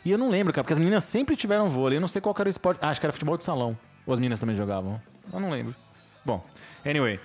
E 0.04 0.12
eu 0.12 0.18
não 0.18 0.30
lembro, 0.30 0.52
cara, 0.52 0.64
porque 0.64 0.74
as 0.74 0.80
meninas 0.80 1.04
sempre 1.04 1.36
tiveram 1.36 1.70
vôlei. 1.70 1.98
Eu 1.98 2.02
não 2.02 2.08
sei 2.08 2.22
qual 2.22 2.36
era 2.38 2.48
o 2.48 2.50
esporte. 2.50 2.80
Ah, 2.82 2.90
acho 2.90 3.00
que 3.00 3.06
era 3.06 3.14
futebol 3.14 3.38
de 3.38 3.44
salão. 3.44 3.78
Ou 4.06 4.14
as 4.14 4.20
meninas 4.20 4.40
também 4.40 4.56
jogavam. 4.56 5.02
Eu 5.32 5.40
não 5.40 5.50
lembro. 5.50 5.74
Bom, 6.26 6.44
anyway. 6.86 7.20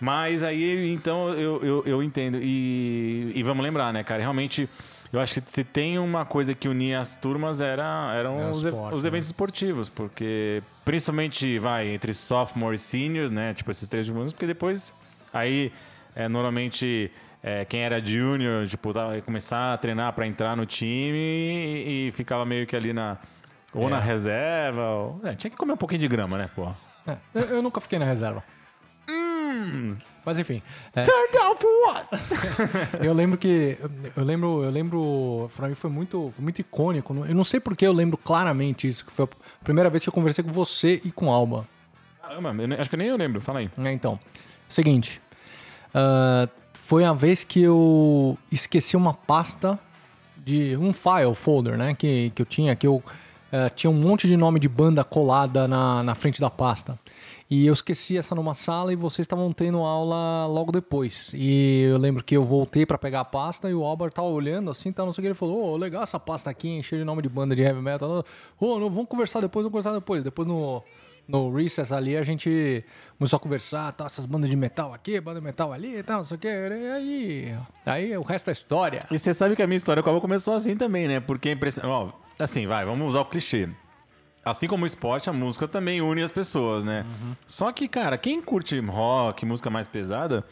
Mas 0.00 0.42
aí, 0.42 0.90
então, 0.92 1.28
eu, 1.30 1.62
eu, 1.62 1.82
eu 1.86 2.02
entendo. 2.02 2.38
E, 2.40 3.32
e 3.34 3.42
vamos 3.42 3.62
lembrar, 3.62 3.92
né, 3.92 4.02
cara? 4.02 4.20
Realmente, 4.22 4.68
eu 5.12 5.20
acho 5.20 5.34
que 5.40 5.50
se 5.50 5.62
tem 5.62 5.98
uma 5.98 6.24
coisa 6.24 6.54
que 6.54 6.68
unia 6.68 6.98
as 7.00 7.16
turmas 7.16 7.60
era, 7.60 8.12
eram 8.16 8.38
É 8.40 8.50
os, 8.50 8.64
esporte, 8.64 8.94
os 8.94 9.04
né? 9.04 9.08
eventos 9.08 9.26
esportivos. 9.28 9.88
Porque, 9.90 10.62
principalmente, 10.84 11.58
vai, 11.58 11.88
entre 11.88 12.14
sophomore 12.14 12.76
e 12.76 12.78
seniors, 12.78 13.30
né? 13.30 13.52
Tipo, 13.52 13.70
esses 13.70 13.86
três 13.88 14.08
anos. 14.08 14.32
Porque 14.32 14.46
depois, 14.46 14.94
aí, 15.32 15.70
é, 16.16 16.28
normalmente... 16.28 17.10
é, 17.42 17.64
quem 17.64 17.80
era 17.80 18.04
junior, 18.04 18.66
tipo, 18.66 18.92
tava, 18.92 19.16
ia 19.16 19.22
começar 19.22 19.74
a 19.74 19.78
treinar 19.78 20.12
para 20.14 20.26
entrar 20.26 20.56
no 20.56 20.64
time 20.66 21.16
e, 21.18 22.08
e 22.08 22.12
ficava 22.12 22.44
meio 22.46 22.66
que 22.66 22.74
ali 22.76 22.92
na. 22.92 23.18
Ou 23.74 23.86
É. 23.86 23.90
na 23.90 23.98
reserva. 24.00 24.82
Ou, 24.88 25.20
é, 25.24 25.34
tinha 25.34 25.50
que 25.50 25.56
comer 25.56 25.72
um 25.72 25.76
pouquinho 25.76 26.00
de 26.00 26.08
grama, 26.08 26.36
né, 26.38 26.48
pô? 26.54 26.68
É, 27.06 27.16
eu 27.50 27.62
nunca 27.62 27.80
fiquei 27.80 27.98
na 27.98 28.04
reserva. 28.04 28.42
Mas 30.24 30.38
enfim. 30.38 30.62
é, 30.94 31.02
Turn 31.02 31.32
down 31.32 31.56
for 31.56 31.70
what? 31.86 32.08
eu 33.04 33.12
lembro 33.12 33.38
que. 33.38 33.78
Eu 34.16 34.24
lembro, 34.24 34.64
eu 34.64 34.70
lembro. 34.70 35.50
Pra 35.56 35.68
mim 35.68 35.74
foi 35.74 35.90
muito, 35.90 36.30
foi 36.34 36.42
muito 36.42 36.60
icônico. 36.60 37.14
Eu 37.26 37.34
não 37.34 37.44
sei 37.44 37.58
porque 37.58 37.86
eu 37.86 37.92
lembro 37.92 38.16
claramente 38.16 38.86
isso, 38.86 39.04
que 39.04 39.12
foi 39.12 39.24
a 39.24 39.64
primeira 39.64 39.88
vez 39.88 40.02
que 40.02 40.08
eu 40.08 40.12
conversei 40.12 40.44
com 40.44 40.52
você 40.52 41.00
e 41.04 41.10
com 41.10 41.30
Alba. 41.30 41.66
Caramba, 42.20 42.54
eu 42.62 42.80
acho 42.80 42.88
que 42.90 42.96
nem 42.96 43.08
eu 43.08 43.16
lembro, 43.16 43.40
fala 43.40 43.60
aí. 43.60 43.70
É, 43.84 43.92
então, 43.92 44.18
seguinte. 44.68 45.20
ah, 45.94 46.48
foi 46.72 47.04
a 47.04 47.12
vez 47.12 47.44
que 47.44 47.62
eu 47.62 48.36
esqueci 48.50 48.96
uma 48.96 49.14
pasta 49.14 49.78
de 50.36 50.76
um 50.76 50.92
file 50.92 51.34
folder, 51.34 51.76
né? 51.76 51.94
Que, 51.94 52.30
que 52.34 52.42
eu 52.42 52.46
tinha, 52.46 52.76
que 52.76 52.86
eu 52.86 53.02
ah, 53.52 53.70
tinha 53.70 53.90
um 53.90 53.94
monte 53.94 54.28
de 54.28 54.36
nome 54.36 54.60
de 54.60 54.68
banda 54.68 55.02
colada 55.02 55.66
na, 55.66 56.02
na 56.02 56.14
frente 56.14 56.40
da 56.40 56.50
pasta. 56.50 56.98
E 57.50 57.66
eu 57.66 57.72
esqueci 57.72 58.16
essa 58.16 58.32
numa 58.32 58.54
sala 58.54 58.92
e 58.92 58.96
vocês 58.96 59.24
estavam 59.24 59.52
tendo 59.52 59.78
aula 59.78 60.46
logo 60.46 60.70
depois. 60.70 61.32
E 61.34 61.82
eu 61.82 61.98
lembro 61.98 62.22
que 62.22 62.36
eu 62.36 62.44
voltei 62.44 62.86
pra 62.86 62.96
pegar 62.96 63.22
a 63.22 63.24
pasta 63.24 63.68
e 63.68 63.74
o 63.74 63.82
Albert 63.82 64.12
tava 64.12 64.28
olhando 64.28 64.70
assim, 64.70 64.92
tá, 64.92 65.04
não 65.04 65.12
sei 65.12 65.20
o 65.20 65.22
que. 65.22 65.26
Ele 65.28 65.34
falou: 65.34 65.72
Ô, 65.72 65.76
legal 65.76 66.04
essa 66.04 66.20
pasta 66.20 66.48
aqui, 66.48 66.68
encheu 66.68 66.96
de 66.96 67.04
nome 67.04 67.22
de 67.22 67.28
banda 67.28 67.56
de 67.56 67.62
heavy 67.62 67.82
metal. 67.82 68.24
Ô, 68.56 68.78
não, 68.78 68.88
vamos 68.88 69.08
conversar 69.08 69.40
depois, 69.40 69.64
vamos 69.64 69.72
conversar 69.72 69.92
depois. 69.92 70.22
Depois 70.22 70.46
no, 70.46 70.80
no 71.26 71.52
Recess 71.52 71.90
ali 71.90 72.16
a 72.16 72.22
gente 72.22 72.84
começou 73.18 73.36
a 73.36 73.40
conversar, 73.40 73.90
tá, 73.94 74.04
essas 74.04 74.26
bandas 74.26 74.48
de 74.48 74.54
metal 74.54 74.94
aqui, 74.94 75.20
banda 75.20 75.40
de 75.40 75.44
metal 75.44 75.72
ali 75.72 76.00
tal, 76.04 76.18
não 76.18 76.24
sei 76.24 76.36
o 76.36 76.40
que. 76.40 76.46
E 76.46 76.90
aí, 76.92 77.54
aí 77.84 78.16
o 78.16 78.22
resto 78.22 78.50
é 78.50 78.52
história. 78.52 79.00
E 79.10 79.18
você 79.18 79.34
sabe 79.34 79.56
que 79.56 79.62
a 79.62 79.66
minha 79.66 79.76
história 79.76 80.04
com 80.04 80.16
a 80.16 80.20
começou 80.20 80.54
assim 80.54 80.76
também, 80.76 81.08
né? 81.08 81.18
Porque 81.18 81.48
é 81.48 81.52
impressionante. 81.52 81.92
Ó, 81.92 82.12
assim, 82.38 82.68
vai, 82.68 82.84
vamos 82.84 83.08
usar 83.08 83.22
o 83.22 83.24
clichê. 83.24 83.68
Assim 84.44 84.66
como 84.66 84.84
o 84.84 84.86
esporte, 84.86 85.28
a 85.28 85.32
música 85.32 85.68
também 85.68 86.00
une 86.00 86.22
as 86.22 86.30
pessoas, 86.30 86.84
né? 86.84 87.04
Só 87.46 87.70
que, 87.72 87.86
cara, 87.86 88.16
quem 88.16 88.40
curte 88.40 88.78
rock, 88.80 89.44
música 89.44 89.68
mais 89.68 89.86
pesada, 89.86 90.42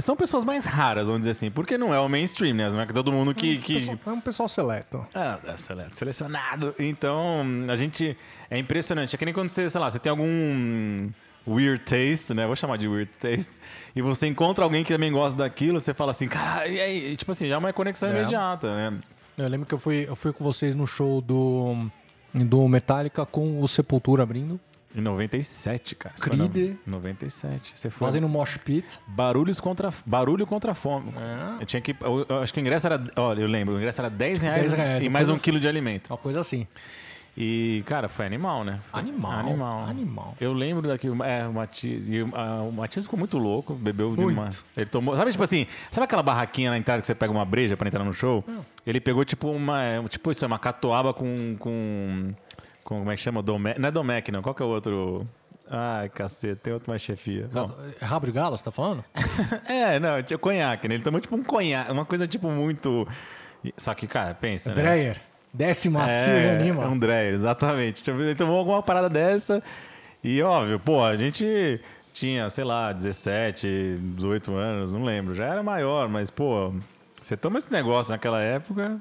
são 0.00 0.16
pessoas 0.16 0.44
mais 0.44 0.64
raras, 0.64 1.06
vamos 1.06 1.20
dizer 1.20 1.30
assim. 1.30 1.50
Porque 1.50 1.78
não 1.78 1.94
é 1.94 2.00
o 2.00 2.08
mainstream, 2.08 2.54
né? 2.54 2.68
Não 2.68 2.80
é 2.80 2.86
que 2.86 2.92
todo 2.92 3.12
mundo 3.12 3.32
que. 3.34 3.58
que... 3.58 3.74
Pessoal- 3.74 3.98
É 4.06 4.10
um 4.10 4.20
pessoal 4.20 4.48
seleto. 4.48 5.06
Ah, 5.14 5.38
é 5.46 5.56
sele- 5.56 5.86
selecionado. 5.92 6.74
Então, 6.78 7.44
a 7.70 7.76
gente. 7.76 8.16
É 8.50 8.58
impressionante. 8.58 9.14
É 9.14 9.18
que 9.18 9.24
nem 9.24 9.32
quando 9.32 9.50
você, 9.50 9.70
sei 9.70 9.80
lá, 9.80 9.88
você 9.90 9.98
tem 10.00 10.10
algum 10.10 11.08
weird 11.46 11.82
taste, 11.84 12.34
né? 12.34 12.46
Vou 12.46 12.56
chamar 12.56 12.76
de 12.76 12.88
weird 12.88 13.10
taste. 13.20 13.52
E 13.94 14.02
você 14.02 14.26
encontra 14.26 14.64
alguém 14.64 14.82
que 14.84 14.92
também 14.92 15.12
gosta 15.12 15.38
daquilo, 15.38 15.78
você 15.80 15.94
fala 15.94 16.10
assim, 16.10 16.26
cara, 16.28 16.66
e 16.66 16.80
aí? 16.80 17.16
Tipo 17.16 17.32
assim, 17.32 17.48
já 17.48 17.54
é 17.54 17.58
uma 17.58 17.72
conexão 17.72 18.08
É. 18.08 18.12
imediata, 18.12 18.74
né? 18.74 18.98
Eu 19.38 19.48
lembro 19.48 19.66
que 19.66 19.74
eu 19.74 19.78
fui, 19.78 20.04
eu 20.08 20.14
fui 20.16 20.32
com 20.32 20.44
vocês 20.44 20.74
no 20.76 20.86
show 20.86 21.20
do, 21.22 21.86
do 22.34 22.66
Metallica 22.68 23.24
com 23.26 23.60
o 23.60 23.68
Sepultura 23.68 24.22
abrindo, 24.22 24.58
Em 24.94 25.00
97, 25.00 25.94
cara. 25.94 26.14
Isso 26.14 26.24
Creed. 26.24 26.76
no- 26.86 26.92
97. 26.98 27.72
Você 27.74 27.88
foi. 27.88 28.06
fazendo 28.06 28.28
mosh 28.28 28.58
pit. 28.58 29.00
Barulhos 29.06 29.58
contra, 29.60 29.92
barulho 30.04 30.46
contra 30.46 30.74
fome. 30.74 31.12
É. 31.16 31.62
Eu 31.62 31.66
tinha 31.66 31.80
que. 31.80 31.96
Eu, 32.00 32.26
eu 32.28 32.42
acho 32.42 32.52
que 32.52 32.58
o 32.58 32.62
ingresso 32.62 32.86
era. 32.86 33.02
Olha, 33.16 33.40
eu 33.40 33.48
lembro, 33.48 33.74
o 33.74 33.78
ingresso 33.78 34.00
era 34.02 34.10
10 34.10 34.42
reais, 34.42 34.60
10 34.60 34.72
reais, 34.74 35.04
e 35.04 35.08
mais 35.08 35.28
coisa- 35.28 35.38
um 35.38 35.40
quilo 35.40 35.58
de 35.58 35.66
alimento. 35.66 36.08
Uma 36.10 36.18
coisa 36.18 36.40
assim. 36.40 36.66
E, 37.34 37.82
cara, 37.86 38.10
foi 38.10 38.26
animal, 38.26 38.62
né? 38.62 38.78
Foi 38.90 39.00
Animal, 39.00 39.32
Animal. 39.32 39.84
animal. 39.86 40.34
Eu 40.38 40.52
lembro 40.52 40.86
daquilo. 40.86 41.22
É, 41.24 41.46
o 41.48 41.52
Matias. 41.54 42.06
E 42.10 42.20
o, 42.20 42.30
a- 42.36 42.62
o 42.62 42.70
Matias 42.70 43.06
ficou 43.06 43.18
muito 43.18 43.38
louco, 43.38 43.72
bebeu 43.74 44.14
de 44.14 44.20
Muito. 44.22 44.38
uma. 44.38 44.50
Ele 44.76 44.86
tomou. 44.86 45.16
Sabe, 45.16 45.30
tipo 45.30 45.42
assim, 45.42 45.66
sabe 45.90 46.04
aquela 46.04 46.22
barraquinha 46.22 46.70
na 46.70 46.76
entrada 46.76 47.00
que 47.00 47.06
você 47.06 47.14
pega 47.14 47.32
uma 47.32 47.44
breja 47.46 47.74
pra 47.74 47.88
entrar 47.88 48.04
no 48.04 48.12
show? 48.12 48.44
Ele 48.86 49.00
pegou, 49.00 49.24
tipo, 49.24 49.48
uma. 49.50 49.82
é, 49.82 50.02
Tipo, 50.08 50.30
isso, 50.30 50.44
é 50.44 50.46
uma 50.48 50.58
catuaba 50.58 51.14
com. 51.14 51.56
com. 51.58 52.34
com 52.84 52.98
como 52.98 53.10
é 53.10 53.14
que 53.16 53.22
chama? 53.22 53.42
Domec. 53.42 53.80
Não 53.80 53.88
é 53.88 53.92
Domec, 53.92 54.30
não. 54.30 54.42
Qual 54.42 54.54
que 54.54 54.62
é 54.62 54.66
o 54.66 54.68
outro? 54.68 55.26
Ai, 55.70 56.10
cacete, 56.10 56.60
tem 56.60 56.70
outro 56.74 56.90
mais 56.90 57.00
chefia. 57.00 57.48
Bom, 57.50 57.70
É 57.98 58.04
Rabo 58.04 58.26
de 58.26 58.32
galo, 58.32 58.58
você 58.58 58.64
tá 58.64 58.70
falando? 58.70 59.02
é, 59.66 59.98
não, 59.98 60.22
tinha 60.22 60.36
conhaque, 60.36 60.86
né? 60.86 60.96
Ele 60.96 61.02
tomou 61.02 61.18
tipo 61.18 61.34
um 61.34 61.42
conhaque, 61.42 61.90
uma 61.90 62.04
coisa 62.04 62.26
tipo 62.28 62.50
muito. 62.50 63.08
Só 63.78 63.94
que, 63.94 64.06
cara, 64.06 64.34
pensa. 64.34 64.68
né? 64.68 64.74
Dreyer. 64.76 65.20
Desce 65.52 65.88
macio 65.90 66.32
e 66.32 66.36
É, 66.36 66.52
anima. 66.52 66.86
um 66.88 66.98
Dreyer, 66.98 67.34
exatamente. 67.34 68.08
Ele 68.10 68.34
tomou 68.34 68.58
alguma 68.58 68.82
parada 68.82 69.08
dessa 69.08 69.62
e, 70.24 70.40
óbvio, 70.42 70.78
pô, 70.80 71.04
a 71.04 71.14
gente 71.16 71.80
tinha, 72.14 72.48
sei 72.48 72.64
lá, 72.64 72.92
17, 72.92 73.98
18 74.14 74.54
anos, 74.54 74.92
não 74.92 75.04
lembro. 75.04 75.34
Já 75.34 75.46
era 75.46 75.62
maior, 75.62 76.08
mas, 76.08 76.30
pô, 76.30 76.72
você 77.20 77.36
toma 77.36 77.58
esse 77.58 77.70
negócio 77.70 78.12
naquela 78.12 78.40
época, 78.40 78.98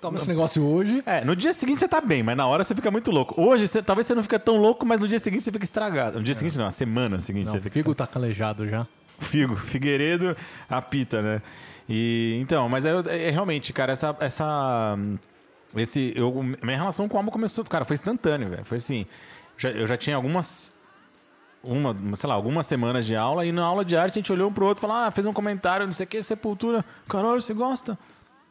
Toma 0.00 0.18
esse 0.18 0.28
negócio 0.28 0.62
hoje. 0.62 1.02
É, 1.06 1.24
no 1.24 1.34
dia 1.34 1.52
seguinte 1.54 1.78
você 1.78 1.88
tá 1.88 2.02
bem, 2.02 2.22
mas 2.22 2.36
na 2.36 2.46
hora 2.46 2.62
você 2.62 2.74
fica 2.74 2.90
muito 2.90 3.10
louco. 3.10 3.40
Hoje, 3.40 3.66
você- 3.66 3.80
talvez 3.82 4.06
você 4.06 4.14
não 4.14 4.22
fica 4.22 4.38
tão 4.38 4.56
louco, 4.58 4.84
mas 4.84 5.00
no 5.00 5.08
dia 5.08 5.18
seguinte 5.18 5.42
você 5.42 5.50
fica 5.50 5.64
estragado. 5.64 6.18
No 6.18 6.24
dia 6.24 6.34
seguinte 6.34 6.58
não, 6.58 6.66
na 6.66 6.70
semana 6.70 7.18
seguinte 7.18 7.46
Não, 7.46 7.52
você 7.52 7.58
o 7.58 7.62
fica 7.62 7.72
figo 7.72 7.94
tá 7.94 8.06
calejado 8.06 8.68
já. 8.68 8.86
Figo, 9.20 9.56
Figueiredo, 9.64 10.36
apita, 10.68 11.22
né? 11.22 11.40
E 11.88 12.36
então, 12.42 12.68
mas 12.68 12.84
é, 12.84 12.90
é 13.28 13.30
realmente, 13.30 13.72
cara, 13.72 13.92
essa 13.92 14.14
essa 14.20 14.98
esse 15.74 16.12
eu, 16.14 16.32
minha 16.42 16.76
relação 16.76 17.08
com 17.08 17.16
o 17.16 17.18
álbum 17.18 17.30
começou, 17.30 17.64
cara, 17.64 17.84
foi 17.84 17.94
instantâneo, 17.94 18.48
velho. 18.50 18.64
Foi 18.64 18.76
assim, 18.76 19.06
já- 19.58 19.70
eu 19.70 19.86
já 19.86 19.96
tinha 19.96 20.16
algumas 20.16 20.74
uma, 21.64 21.96
sei 22.14 22.28
lá, 22.28 22.34
algumas 22.34 22.64
semanas 22.66 23.04
de 23.04 23.16
aula 23.16 23.44
e 23.44 23.50
na 23.50 23.64
aula 23.64 23.84
de 23.84 23.96
arte 23.96 24.12
a 24.12 24.20
gente 24.20 24.32
olhou 24.32 24.48
um 24.48 24.52
pro 24.52 24.66
outro 24.66 24.80
e 24.80 24.82
falou: 24.82 24.96
"Ah, 24.96 25.10
fez 25.10 25.26
um 25.26 25.32
comentário, 25.32 25.84
não 25.84 25.92
sei 25.92 26.04
o 26.04 26.08
que, 26.08 26.22
Sepultura. 26.22 26.84
Caralho, 27.08 27.42
você 27.42 27.52
gosta?" 27.52 27.98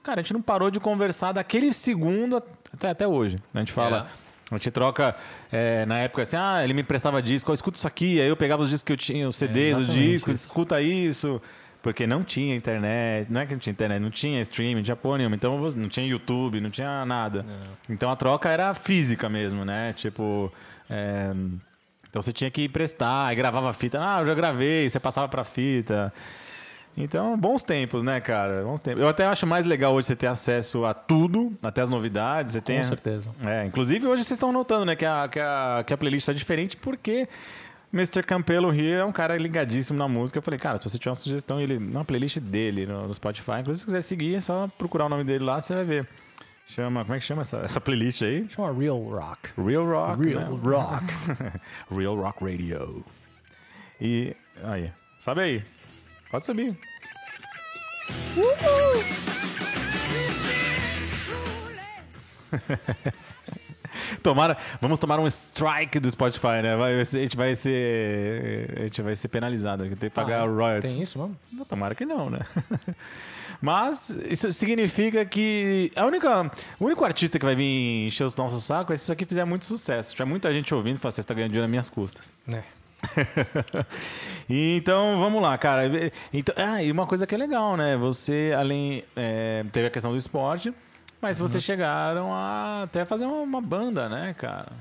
Cara, 0.04 0.20
a 0.20 0.24
gente 0.24 0.34
não 0.34 0.42
parou 0.42 0.70
de 0.70 0.80
conversar 0.80 1.32
daquele 1.32 1.72
segundo 1.74 2.44
até, 2.74 2.90
até 2.90 3.08
hoje. 3.08 3.40
A 3.54 3.60
gente 3.60 3.72
fala, 3.72 4.08
a 4.52 4.56
gente 4.56 4.70
troca, 4.70 5.16
é, 5.52 5.84
na 5.86 5.98
época 6.00 6.22
assim, 6.24 6.36
ah, 6.36 6.64
ele 6.64 6.74
me 6.74 6.82
emprestava 6.82 7.22
disco, 7.24 7.50
eu 7.50 7.54
escuta 7.56 7.78
isso 7.78 7.88
aqui, 7.88 8.20
aí 8.22 8.28
eu 8.28 8.36
pegava 8.38 8.62
os 8.62 8.70
discos 8.70 8.84
que 8.84 8.94
eu 8.94 8.98
tinha, 8.98 9.28
os 9.28 9.36
CDs, 9.36 9.78
os 9.78 9.84
exatamente 9.86 10.08
discos, 10.12 10.36
isso. 10.36 10.48
escuta 10.48 10.82
isso. 10.82 11.42
Porque 11.86 12.08
não 12.08 12.24
tinha 12.24 12.56
internet, 12.56 13.32
não 13.32 13.42
é 13.42 13.46
que 13.46 13.54
não 13.54 13.60
tinha 13.60 13.72
internet, 13.72 14.02
não 14.02 14.10
tinha 14.10 14.42
streaming, 14.42 14.78
não 14.78 14.82
tinha 14.82 14.96
porra 14.96 15.20
nenhuma. 15.20 15.36
Então 15.36 15.56
não 15.76 15.88
tinha 15.88 16.04
YouTube, 16.04 16.60
não 16.60 16.72
tinha 16.72 17.06
nada. 17.06 17.46
Então 17.88 18.10
a 18.10 18.16
troca 18.16 18.50
era 18.50 18.74
física 18.74 19.30
mesmo, 19.30 19.64
né? 19.64 19.94
Tipo. 19.94 20.52
é, 20.90 21.30
então 22.10 22.24
você 22.24 22.34
tinha 22.34 22.50
que 22.50 22.64
emprestar, 22.64 23.28
aí 23.28 23.36
gravava 23.36 23.72
fita. 23.72 24.00
Ah, 24.02 24.22
eu 24.22 24.26
já 24.26 24.34
gravei, 24.34 24.90
você 24.90 25.00
passava 25.00 25.28
pra 25.28 25.44
fita. 25.44 26.12
Então, 26.98 27.38
bons 27.38 27.62
tempos, 27.62 28.02
né, 28.02 28.20
cara? 28.20 28.64
Bons 28.64 28.80
tempos. 28.80 29.04
Eu 29.04 29.08
até 29.08 29.28
acho 29.28 29.46
mais 29.46 29.64
legal 29.64 29.94
hoje 29.94 30.08
você 30.08 30.16
ter 30.16 30.26
acesso 30.26 30.86
a 30.86 30.94
tudo, 30.94 31.54
até 31.62 31.84
as 31.84 31.90
novidades. 31.92 32.54
Você 32.54 32.62
tem, 32.62 32.84
certeza. 32.84 33.30
É, 33.46 33.64
inclusive 33.64 34.08
hoje 34.08 34.24
vocês 34.24 34.38
estão 34.38 34.52
notando, 34.52 34.86
né, 34.86 34.96
que 34.96 35.06
a, 35.06 35.28
que 35.28 35.40
a, 35.40 35.84
que 35.86 35.94
a 35.94 35.98
playlist 35.98 36.24
está 36.24 36.34
diferente 36.34 36.78
porque 36.78 37.28
Mr. 37.96 38.24
Campelo 38.24 38.74
Here 38.74 39.00
é 39.00 39.06
um 39.06 39.12
cara 39.14 39.38
ligadíssimo 39.38 39.98
na 39.98 40.06
música. 40.06 40.38
Eu 40.38 40.44
falei, 40.44 40.60
cara, 40.60 40.78
se 40.78 40.84
você 40.84 41.00
tiver 41.00 41.12
uma 41.12 41.16
sugestão, 41.16 41.62
ele 41.62 41.80
na 41.80 42.04
playlist 42.04 42.40
dele 42.40 42.86
no, 42.86 43.08
no 43.08 43.14
Spotify, 43.14 43.62
inclusive 43.62 43.80
se 43.80 43.86
quiser 43.86 44.02
seguir, 44.02 44.36
é 44.36 44.42
só 44.42 44.68
procurar 44.78 45.06
o 45.06 45.10
nome 45.10 45.24
dele 45.24 45.46
lá, 45.46 45.62
você 45.62 45.74
vai 45.74 45.86
ver. 45.86 46.06
Chama, 46.68 47.04
como 47.04 47.16
é 47.16 47.20
que 47.20 47.24
chama 47.24 47.44
essa, 47.44 47.60
essa 47.60 47.80
playlist 47.80 48.22
aí? 48.24 48.50
Chama 48.50 48.74
Real 48.74 49.02
Rock. 49.02 49.50
Real 49.58 49.86
Rock. 49.86 50.28
Real 50.28 50.42
né? 50.42 50.60
Rock. 50.62 51.06
Real 51.90 52.16
Rock 52.18 52.44
Radio. 52.44 53.06
E 54.02 54.36
aí, 54.62 54.92
sabe 55.18 55.42
aí? 55.42 55.64
Pode 56.30 56.44
subir. 56.44 56.78
Tomara, 64.22 64.58
vamos 64.82 65.00
tomar 65.00 65.20
um 65.20 65.28
strike 65.28 66.00
do 66.00 66.10
Spotify, 66.10 66.62
né? 66.62 66.76
Vai, 66.76 67.00
a 67.00 67.04
gente 67.04 67.36
vai 67.36 67.56
ser, 67.56 68.74
a 68.78 68.84
gente 68.84 69.02
vai 69.02 69.16
ser 69.16 69.28
penalizado, 69.28 69.84
a 69.84 69.88
gente 69.88 69.98
tem 69.98 70.10
que 70.10 70.16
pagar 70.16 70.42
Ah, 70.42 70.46
royalties. 70.46 70.94
Tem 70.94 71.02
isso 71.02 71.20
mesmo? 71.20 71.66
Tomara 71.66 71.96
que 71.96 72.06
não, 72.06 72.30
né? 72.30 72.40
Mas 73.62 74.10
isso 74.30 74.52
significa 74.52 75.26
que 75.26 75.92
a 75.96 76.06
única, 76.06 76.52
o 76.80 76.86
único 76.86 77.06
artista 77.06 77.40
que 77.40 77.46
vai 77.46 77.56
vir 77.56 78.08
encher 78.08 78.26
os 78.26 78.36
nossos 78.36 78.64
sacos 78.64 78.94
é 78.94 78.98
se 78.98 79.04
isso 79.04 79.12
aqui 79.12 79.26
fizer 79.26 79.46
muito 79.46 79.66
sucesso. 79.66 80.12
Tiver 80.12 80.26
muita 80.26 80.54
gente 80.54 80.74
ouvindo, 80.74 81.00
fala, 81.00 81.12
você 81.12 81.22
está 81.22 81.34
ganhando 81.34 81.52
dinheiro 81.52 81.64
nas 81.64 81.72
minhas 81.72 81.90
custas. 81.90 82.34
Né. 82.46 82.64
E 84.50 84.78
então, 84.78 85.20
vamos 85.20 85.42
lá, 85.42 85.58
cara. 85.58 85.84
Então, 86.34 86.56
ah, 86.58 86.82
e 86.84 86.92
uma 86.92 87.06
coisa 87.06 87.26
que 87.26 87.36
é 87.36 87.38
legal, 87.38 87.78
né? 87.78 87.96
Você, 87.98 88.54
além. 88.58 89.04
é, 89.16 89.64
teve 89.72 89.88
a 89.88 89.90
questão 89.90 90.12
do 90.12 90.18
esporte, 90.18 90.74
mas 91.22 91.38
vocês 91.38 91.64
chegaram 91.64 92.34
a 92.34 92.84
até 92.84 93.04
fazer 93.06 93.26
uma, 93.26 93.38
uma 93.42 93.62
banda, 93.62 94.08
né, 94.10 94.34
cara? 94.38 94.72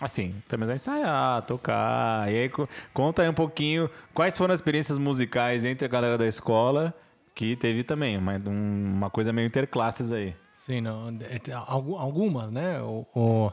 Assim, 0.00 0.34
pelo 0.48 0.60
menos 0.60 0.70
a 0.70 0.74
ensaiar, 0.74 1.42
tocar. 1.42 2.30
E 2.30 2.36
aí, 2.36 2.48
co- 2.48 2.68
conta 2.92 3.22
aí 3.22 3.28
um 3.28 3.34
pouquinho 3.34 3.88
quais 4.12 4.36
foram 4.36 4.52
as 4.52 4.58
experiências 4.58 4.98
musicais 4.98 5.64
entre 5.64 5.84
a 5.84 5.88
galera 5.88 6.18
da 6.18 6.26
escola, 6.26 6.92
que 7.34 7.54
teve 7.56 7.84
também 7.84 8.16
uma, 8.18 8.34
um- 8.34 8.92
uma 8.96 9.08
coisa 9.10 9.32
meio 9.32 9.46
interclasses 9.46 10.12
aí. 10.12 10.34
Sim, 10.56 10.80
não. 10.80 11.08
é, 11.20 11.36
é, 11.50 11.52
algu- 11.66 11.96
Algumas, 11.96 12.50
né? 12.50 12.80
O, 12.82 13.06
o- 13.14 13.52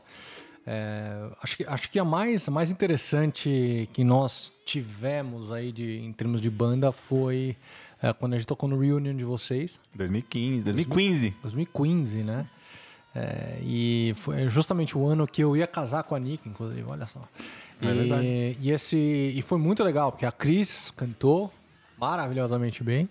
é, 0.74 1.30
acho, 1.44 1.58
que, 1.58 1.66
acho 1.66 1.92
que 1.92 2.00
a 2.00 2.06
mais, 2.06 2.48
a 2.48 2.52
mais 2.52 2.72
interessante 2.72 3.90
que 3.92 4.06
nós 4.06 4.54
tivemos 4.66 5.52
aí 5.52 5.70
de, 5.70 6.00
em 6.00 6.14
termos 6.14 6.40
de 6.40 6.50
banda 6.50 6.94
foi 6.94 7.58
é, 8.02 8.14
quando 8.14 8.36
a 8.36 8.38
gente 8.38 8.48
tocou 8.48 8.70
no 8.70 8.80
Reunion 8.80 9.14
de 9.14 9.26
vocês, 9.26 9.82
2015, 9.94 10.64
2015. 10.64 11.36
2015, 11.42 12.24
né? 12.24 12.48
É, 13.14 13.60
e 13.62 14.14
foi 14.16 14.48
justamente 14.48 14.98
o 14.98 15.06
ano 15.06 15.28
que 15.28 15.44
eu 15.44 15.58
ia 15.58 15.68
casar 15.68 16.04
com 16.04 16.16
a 16.16 16.20
Nick, 16.20 16.48
inclusive, 16.48 16.84
olha 16.84 17.06
só. 17.06 17.20
É 17.82 17.88
e, 17.88 17.94
verdade. 17.94 18.58
e 18.62 18.72
esse, 18.72 18.98
e 18.98 19.42
foi 19.42 19.58
muito 19.58 19.84
legal, 19.84 20.14
porque 20.14 20.26
a 20.26 20.32
Cris 20.32 20.94
cantou 20.96 21.52
maravilhosamente 22.00 22.82
bem. 22.82 23.10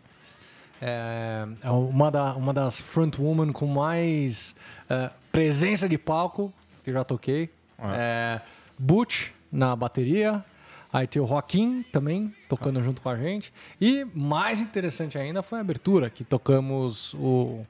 É, 0.80 1.46
é 1.62 1.70
uma, 1.70 2.10
da, 2.10 2.34
uma 2.36 2.54
das 2.54 2.80
frontwoman 2.80 3.52
com 3.52 3.66
mais 3.66 4.54
é, 4.88 5.10
presença 5.30 5.86
de 5.86 5.98
palco 5.98 6.50
que 6.82 6.90
eu 6.90 6.94
já 6.94 7.04
toquei. 7.04 7.50
É, 7.78 8.40
Butch 8.78 9.28
na 9.50 9.74
bateria. 9.74 10.44
Aí 10.92 11.06
tem 11.06 11.22
o 11.22 11.26
Joaquim 11.26 11.84
também 11.92 12.34
tocando 12.48 12.82
junto 12.82 13.00
com 13.00 13.08
a 13.08 13.16
gente. 13.16 13.52
E 13.80 14.04
mais 14.14 14.60
interessante 14.60 15.16
ainda 15.16 15.42
foi 15.42 15.58
a 15.58 15.60
abertura, 15.60 16.10
que 16.10 16.24
tocamos 16.24 17.14
o 17.14 17.64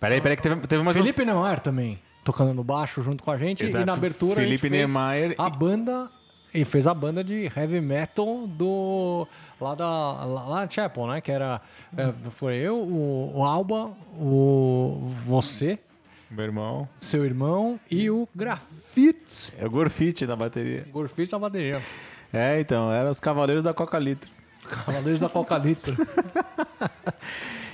Peraí, 0.00 0.20
peraí, 0.20 0.36
que 0.36 0.42
teve, 0.42 0.56
teve 0.66 0.82
mais 0.82 0.96
um- 0.96 1.00
Felipe 1.00 1.24
Neymar 1.24 1.60
também 1.60 1.98
tocando 2.22 2.54
no 2.54 2.64
baixo 2.64 3.02
junto 3.02 3.22
com 3.22 3.30
a 3.30 3.36
gente. 3.36 3.64
Exato. 3.64 3.82
E 3.82 3.86
na 3.86 3.92
abertura 3.92 4.36
Felipe 4.36 4.66
a 4.66 4.70
Neymar 4.70 5.34
a 5.36 5.50
banda 5.50 6.10
e 6.52 6.64
fez 6.64 6.86
a 6.86 6.94
banda 6.94 7.22
de 7.22 7.50
heavy 7.54 7.80
metal 7.80 8.46
do 8.46 9.26
lá 9.60 9.74
da 9.74 9.86
lá, 10.24 10.44
lá 10.44 10.70
Chapel, 10.70 11.06
né? 11.06 11.20
Que 11.20 11.30
era 11.32 11.60
é, 11.96 12.12
foi 12.30 12.54
eu, 12.56 12.78
o, 12.78 13.32
o 13.38 13.44
Alba, 13.44 13.92
o 14.18 15.10
você, 15.26 15.78
Meu 16.34 16.44
irmão. 16.44 16.88
seu 16.98 17.24
irmão 17.24 17.78
e 17.90 18.10
o 18.10 18.28
Grafite. 18.34 19.52
É 19.58 19.64
o 19.64 19.70
Gorfite 19.70 20.26
na 20.26 20.34
bateria. 20.36 20.86
Gorfite 20.92 21.30
na 21.32 21.38
bateria. 21.38 21.80
É, 22.32 22.58
então, 22.60 22.90
eram 22.92 23.10
os 23.10 23.20
Cavaleiros 23.20 23.62
da 23.64 23.72
Coca 23.72 23.98
Litro. 23.98 24.28
Cavaleiros 24.68 25.20
da 25.20 25.28
Coca 25.28 25.56
Litro. 25.58 25.96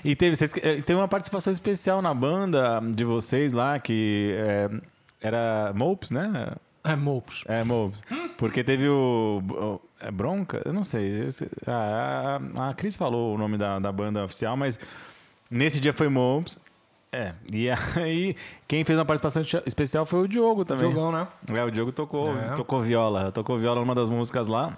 E 0.03 0.17
teve, 0.17 0.35
vocês, 0.35 0.51
eh, 0.63 0.81
teve 0.81 0.95
uma 0.99 1.09
participação 1.09 1.53
especial 1.53 2.01
na 2.01 2.15
banda 2.15 2.81
de 2.81 3.05
vocês 3.05 3.53
lá, 3.53 3.79
que 3.79 4.35
eh, 4.35 4.71
era 5.21 5.73
Mopes, 5.75 6.11
né? 6.11 6.55
É 6.83 6.97
Mopes. 6.97 7.43
É, 7.47 7.63
Mopes. 7.63 8.03
Porque 8.39 8.65
teve 8.65 8.89
o. 8.89 9.43
o- 9.47 9.81
é 10.01 10.11
Bronca? 10.11 10.63
Eu 10.65 10.73
não 10.73 10.85
sei. 10.85 11.31
sei- 11.31 11.51
ah, 11.67 12.41
a, 12.57 12.71
a 12.71 12.75
Cris 12.75 12.97
falou 12.97 13.35
o 13.35 13.39
nome 13.39 13.59
da, 13.59 13.79
da 13.79 13.93
banda 13.93 14.25
oficial, 14.25 14.57
mas 14.57 14.79
nesse 15.51 15.79
dia 15.79 15.93
foi 15.93 16.09
Mopes. 16.09 16.59
É, 17.13 17.33
e 17.53 17.69
aí 17.97 18.37
quem 18.69 18.85
fez 18.85 18.99
uma 18.99 19.05
participação 19.05 19.43
especial 19.67 20.07
foi 20.07 20.21
o 20.21 20.29
Diogo 20.29 20.65
também. 20.65 20.89
Jogão, 20.91 21.11
né? 21.11 21.27
É, 21.53 21.65
o 21.65 21.71
Diogo 21.71 21.91
tocou, 21.93 22.37
É. 22.37 22.55
tocou 22.55 22.81
viola. 22.81 23.33
Tocou 23.33 23.59
viola 23.59 23.81
numa 23.81 23.95
das 23.95 24.09
músicas 24.09 24.47
lá. 24.47 24.77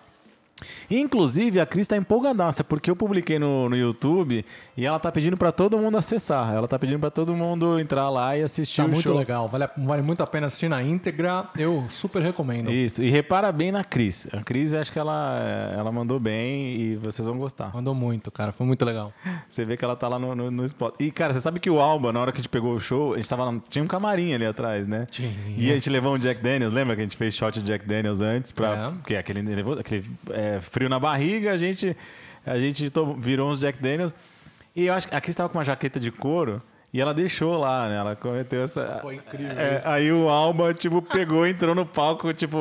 Inclusive, 0.90 1.58
a 1.60 1.66
Cris 1.66 1.86
tá 1.88 1.96
empolgadaça, 1.96 2.62
porque 2.62 2.90
eu 2.90 2.94
publiquei 2.96 3.38
no, 3.38 3.68
no 3.68 3.76
YouTube 3.76 4.44
e 4.76 4.86
ela 4.86 4.98
tá 4.98 5.12
pedindo 5.12 5.36
pra 5.36 5.52
todo 5.52 5.76
mundo 5.78 5.96
acessar. 5.98 6.54
Ela 6.54 6.66
tá 6.66 6.78
pedindo 6.78 6.98
pra 6.98 7.10
todo 7.10 7.34
mundo 7.34 7.78
entrar 7.78 8.08
lá 8.08 8.36
e 8.36 8.42
assistir 8.42 8.78
Tá 8.78 8.84
o 8.86 8.88
muito 8.88 9.02
show. 9.02 9.16
legal. 9.16 9.46
Vale, 9.48 9.68
vale 9.76 10.02
muito 10.02 10.22
a 10.22 10.26
pena 10.26 10.46
assistir 10.46 10.68
na 10.68 10.82
íntegra. 10.82 11.46
Eu 11.58 11.84
super 11.90 12.22
recomendo. 12.22 12.70
Isso, 12.70 13.02
e 13.02 13.10
repara 13.10 13.52
bem 13.52 13.70
na 13.70 13.84
Cris. 13.84 14.26
A 14.32 14.42
Cris, 14.42 14.72
acho 14.72 14.90
que 14.90 14.98
ela, 14.98 15.72
ela 15.76 15.92
mandou 15.92 16.18
bem 16.18 16.74
e 16.80 16.96
vocês 16.96 17.26
vão 17.26 17.36
gostar. 17.38 17.70
Mandou 17.74 17.94
muito, 17.94 18.30
cara. 18.30 18.50
Foi 18.52 18.66
muito 18.66 18.84
legal. 18.84 19.12
Você 19.48 19.64
vê 19.64 19.76
que 19.76 19.84
ela 19.84 19.94
tá 19.96 20.08
lá 20.08 20.18
no, 20.18 20.34
no, 20.34 20.50
no 20.50 20.64
spot. 20.64 20.94
E, 20.98 21.10
cara, 21.10 21.34
você 21.34 21.40
sabe 21.40 21.60
que 21.60 21.68
o 21.68 21.78
Alba, 21.78 22.10
na 22.12 22.20
hora 22.20 22.32
que 22.32 22.38
a 22.38 22.40
gente 22.42 22.48
pegou 22.48 22.74
o 22.74 22.80
show, 22.80 23.12
a 23.12 23.16
gente 23.16 23.28
tava 23.28 23.44
lá, 23.44 23.54
tinha 23.68 23.84
um 23.84 23.86
camarim 23.86 24.32
ali 24.32 24.46
atrás, 24.46 24.86
né? 24.88 25.06
Tinha. 25.10 25.30
E 25.56 25.70
a 25.70 25.74
gente 25.74 25.90
levou 25.90 26.14
um 26.14 26.18
Jack 26.18 26.40
Daniels, 26.42 26.72
lembra 26.72 26.94
que 26.94 27.02
a 27.02 27.04
gente 27.04 27.16
fez 27.16 27.34
shot 27.34 27.60
de 27.60 27.66
Jack 27.66 27.86
Daniels 27.86 28.20
antes? 28.22 28.50
Pra, 28.52 28.86
É. 28.88 28.90
Porque 28.90 29.16
aquele, 29.16 29.40
aquele 29.78 30.04
é, 30.30 30.58
frio 30.60 30.88
na 30.88 30.98
barriga, 30.98 31.52
a 31.52 31.58
gente, 31.58 31.94
a 32.46 32.58
gente 32.58 32.90
virou 33.18 33.50
uns 33.50 33.60
Jack 33.60 33.78
Daniels. 33.82 34.14
E 34.74 34.86
eu 34.86 34.94
acho 34.94 35.08
que 35.08 35.14
a 35.14 35.20
Cris 35.20 35.34
tava 35.36 35.48
com 35.48 35.58
uma 35.58 35.64
jaqueta 35.64 35.98
de 36.00 36.10
couro. 36.10 36.62
E 36.94 37.00
ela 37.00 37.14
deixou 37.14 37.56
lá, 37.58 37.88
né? 37.88 37.96
Ela 37.96 38.14
cometeu 38.14 38.62
essa. 38.62 38.98
Foi 39.00 39.14
incrível 39.14 39.58
É, 39.58 39.78
isso. 39.78 39.88
aí 39.88 40.12
o 40.12 40.28
Alba, 40.28 40.74
tipo, 40.74 41.00
pegou, 41.00 41.46
entrou 41.46 41.74
no 41.74 41.86
palco, 41.86 42.34
tipo, 42.34 42.58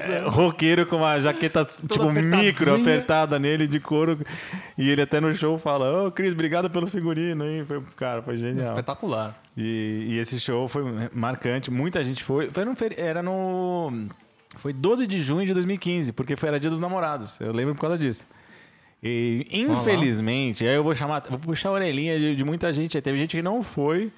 é, 0.00 0.20
roqueiro 0.26 0.86
com 0.86 0.96
uma 0.96 1.20
jaqueta, 1.20 1.66
tipo, 1.66 2.10
micro, 2.10 2.76
apertada 2.76 3.38
nele 3.38 3.66
de 3.66 3.78
couro. 3.78 4.18
E 4.78 4.88
ele 4.88 5.02
até 5.02 5.20
no 5.20 5.34
show 5.34 5.58
fala: 5.58 6.06
Ô, 6.06 6.10
Cris, 6.10 6.32
obrigado 6.32 6.70
pelo 6.70 6.86
figurino, 6.86 7.44
hein? 7.44 7.62
Foi, 7.66 7.82
cara, 7.94 8.22
foi 8.22 8.38
genial. 8.38 8.70
Espetacular. 8.70 9.38
E, 9.54 10.06
e 10.12 10.18
esse 10.18 10.40
show 10.40 10.66
foi 10.66 10.82
marcante, 11.12 11.70
muita 11.70 12.02
gente 12.02 12.24
foi. 12.24 12.48
foi 12.50 12.64
no, 12.64 12.74
feri- 12.74 12.96
era 12.98 13.22
no. 13.22 13.92
Foi 14.56 14.72
12 14.72 15.06
de 15.06 15.20
junho 15.20 15.46
de 15.46 15.52
2015, 15.52 16.10
porque 16.12 16.36
foi, 16.36 16.48
era 16.48 16.58
dia 16.58 16.70
dos 16.70 16.80
namorados. 16.80 17.38
Eu 17.38 17.52
lembro 17.52 17.74
por 17.74 17.82
causa 17.82 17.98
disso. 17.98 18.24
E, 19.06 19.46
infelizmente, 19.52 20.66
aí 20.66 20.74
eu 20.74 20.82
vou 20.82 20.94
chamar, 20.94 21.22
vou 21.28 21.38
puxar 21.38 21.68
a 21.68 21.72
orelhinha 21.72 22.18
de, 22.18 22.34
de 22.36 22.42
muita 22.44 22.72
gente. 22.72 22.96
Aí 22.96 23.02
Teve 23.02 23.18
gente 23.18 23.36
que 23.36 23.42
não 23.42 23.62
foi, 23.62 24.10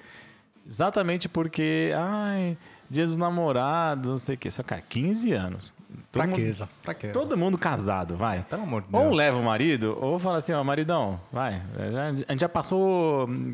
exatamente 0.65 1.27
porque, 1.27 1.91
ai, 1.95 2.57
dia 2.89 3.05
dos 3.05 3.17
namorados, 3.17 4.09
não 4.09 4.17
sei 4.17 4.35
o 4.35 4.37
quê. 4.37 4.49
Só, 4.49 4.63
cara, 4.63 4.81
15 4.87 5.33
anos. 5.33 5.73
Todo 6.11 6.23
mundo- 6.23 6.35
Fraqueza. 6.35 6.69
Fraqueza. 6.81 7.13
Todo 7.13 7.37
mundo 7.37 7.57
casado, 7.57 8.15
vai. 8.15 8.43
Pelo 8.49 8.63
amor 8.63 8.81
de 8.83 8.87
Ou 8.93 9.01
Deus. 9.03 9.15
leva 9.17 9.37
o 9.37 9.43
marido, 9.43 9.97
ou 9.99 10.17
fala 10.17 10.37
assim, 10.37 10.53
ó, 10.53 10.63
maridão, 10.63 11.19
vai. 11.33 11.61
já- 11.91 12.07
a 12.07 12.31
gente 12.31 12.39
já 12.39 12.49
passou 12.49 13.27
hum, 13.27 13.53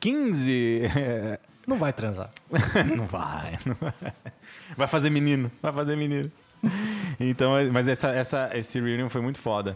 15. 0.00 0.82
Não 1.66 1.78
vai 1.78 1.94
transar. 1.94 2.28
não 2.94 3.06
vai, 3.06 3.58
não 3.64 3.74
vai. 3.80 4.12
Vai 4.76 4.86
fazer 4.86 5.08
menino, 5.08 5.50
vai 5.62 5.72
fazer 5.72 5.96
menino. 5.96 6.30
Então, 7.18 7.52
mas 7.72 7.88
essa, 7.88 8.08
essa, 8.10 8.50
esse 8.52 8.78
reunion 8.78 9.08
foi 9.08 9.22
muito 9.22 9.38
foda. 9.40 9.74